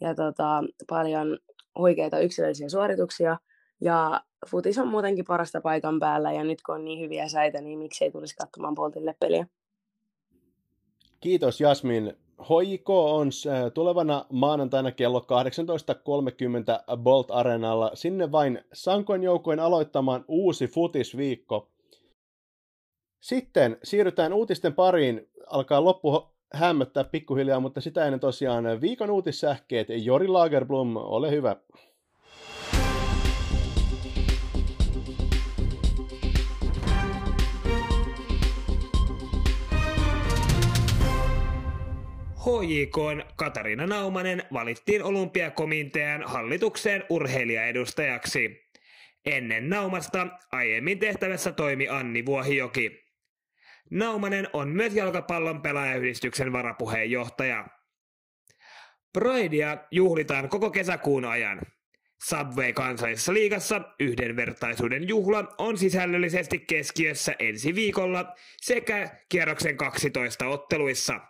ja 0.00 0.14
tota, 0.14 0.62
paljon 0.88 1.38
oikeita 1.74 2.18
yksilöllisiä 2.18 2.68
suorituksia. 2.68 3.38
Ja 3.80 4.20
futis 4.46 4.78
on 4.78 4.88
muutenkin 4.88 5.24
parasta 5.24 5.60
paikan 5.60 5.98
päällä 5.98 6.32
ja 6.32 6.44
nyt 6.44 6.62
kun 6.62 6.74
on 6.74 6.84
niin 6.84 7.00
hyviä 7.00 7.28
säitä, 7.28 7.60
niin 7.60 7.78
miksei 7.78 8.10
tulisi 8.10 8.36
katsomaan 8.36 8.74
Poltille 8.74 9.14
peliä. 9.20 9.46
Kiitos 11.20 11.60
Jasmin 11.60 12.16
HJK 12.42 12.90
on 12.90 13.30
äh, 13.46 13.72
tulevana 13.74 14.26
maanantaina 14.32 14.92
kello 14.92 15.20
18.30 15.20 16.96
Bolt 16.96 17.30
Arenalla. 17.30 17.90
Sinne 17.94 18.32
vain 18.32 18.64
sankoin 18.72 19.22
joukoin 19.22 19.60
aloittamaan 19.60 20.24
uusi 20.28 20.66
futisviikko. 20.66 21.70
Sitten 23.20 23.76
siirrytään 23.82 24.32
uutisten 24.32 24.74
pariin. 24.74 25.28
Alkaa 25.46 25.84
loppu 25.84 26.28
hämmöttää 26.52 27.04
pikkuhiljaa, 27.04 27.60
mutta 27.60 27.80
sitä 27.80 28.04
ennen 28.04 28.20
tosiaan 28.20 28.80
viikon 28.80 29.10
uutissähkeet. 29.10 29.88
Jori 29.88 30.28
Lagerblom, 30.28 30.96
ole 30.96 31.30
hyvä. 31.30 31.56
HJK 42.48 43.26
Katariina 43.36 43.86
Naumanen 43.86 44.42
valittiin 44.52 45.02
olympiakomitean 45.02 46.22
hallitukseen 46.22 47.04
urheilijaedustajaksi. 47.10 48.68
Ennen 49.24 49.70
Naumasta 49.70 50.26
aiemmin 50.52 50.98
tehtävässä 50.98 51.52
toimi 51.52 51.88
Anni 51.88 52.26
Vuohijoki. 52.26 53.04
Naumanen 53.90 54.48
on 54.52 54.68
myös 54.68 54.94
jalkapallon 54.94 55.62
pelaajayhdistyksen 55.62 56.52
varapuheenjohtaja. 56.52 57.66
Pridea 59.12 59.76
juhlitaan 59.90 60.48
koko 60.48 60.70
kesäkuun 60.70 61.24
ajan. 61.24 61.60
Subway 62.24 62.72
kansallisessa 62.72 63.32
liigassa 63.32 63.80
yhdenvertaisuuden 64.00 65.08
juhla 65.08 65.54
on 65.58 65.78
sisällöllisesti 65.78 66.58
keskiössä 66.58 67.34
ensi 67.38 67.74
viikolla 67.74 68.34
sekä 68.56 69.10
kierroksen 69.28 69.76
12 69.76 70.46
otteluissa. 70.46 71.20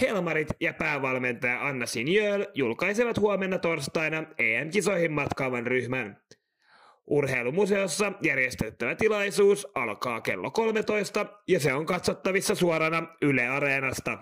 Helmarit 0.00 0.48
ja 0.60 0.74
päävalmentaja 0.74 1.66
Anna 1.66 1.86
Sinjöl 1.86 2.46
julkaisevat 2.54 3.18
huomenna 3.18 3.58
torstaina 3.58 4.24
EM-kisoihin 4.38 5.12
matkaavan 5.12 5.66
ryhmän. 5.66 6.22
Urheilumuseossa 7.06 8.12
järjestettävä 8.22 8.94
tilaisuus 8.94 9.68
alkaa 9.74 10.20
kello 10.20 10.50
13 10.50 11.26
ja 11.48 11.60
se 11.60 11.72
on 11.72 11.86
katsottavissa 11.86 12.54
suorana 12.54 13.06
Yle 13.22 13.48
Areenasta. 13.48 14.18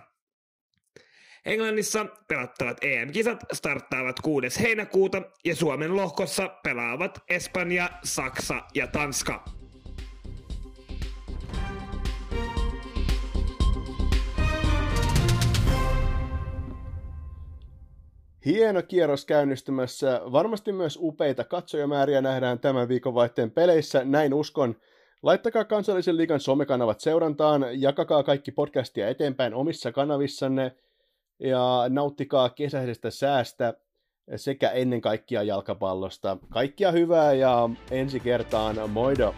Englannissa 1.44 2.06
pelattavat 2.28 2.76
EM-kisat 2.84 3.44
starttaavat 3.52 4.20
6. 4.20 4.62
heinäkuuta 4.62 5.22
ja 5.44 5.56
Suomen 5.56 5.96
lohkossa 5.96 6.48
pelaavat 6.62 7.18
Espanja, 7.28 7.90
Saksa 8.04 8.62
ja 8.74 8.86
Tanska. 8.86 9.57
Hieno 18.46 18.82
kierros 18.82 19.24
käynnistymässä. 19.24 20.20
Varmasti 20.32 20.72
myös 20.72 20.98
upeita 21.02 21.44
katsojamääriä 21.44 22.20
nähdään 22.20 22.58
tämän 22.58 22.88
viikonvaihteen 22.88 23.50
peleissä, 23.50 24.04
näin 24.04 24.34
uskon. 24.34 24.76
Laittakaa 25.22 25.64
kansallisen 25.64 26.16
liigan 26.16 26.40
somekanavat 26.40 27.00
seurantaan, 27.00 27.66
jakakaa 27.72 28.22
kaikki 28.22 28.52
podcastia 28.52 29.08
eteenpäin 29.08 29.54
omissa 29.54 29.92
kanavissanne 29.92 30.76
ja 31.38 31.84
nauttikaa 31.88 32.50
kesäisestä 32.50 33.10
säästä 33.10 33.74
sekä 34.36 34.70
ennen 34.70 35.00
kaikkea 35.00 35.42
jalkapallosta. 35.42 36.36
Kaikkia 36.48 36.92
hyvää 36.92 37.32
ja 37.32 37.70
ensi 37.90 38.20
kertaan, 38.20 38.90
moido! 38.90 39.34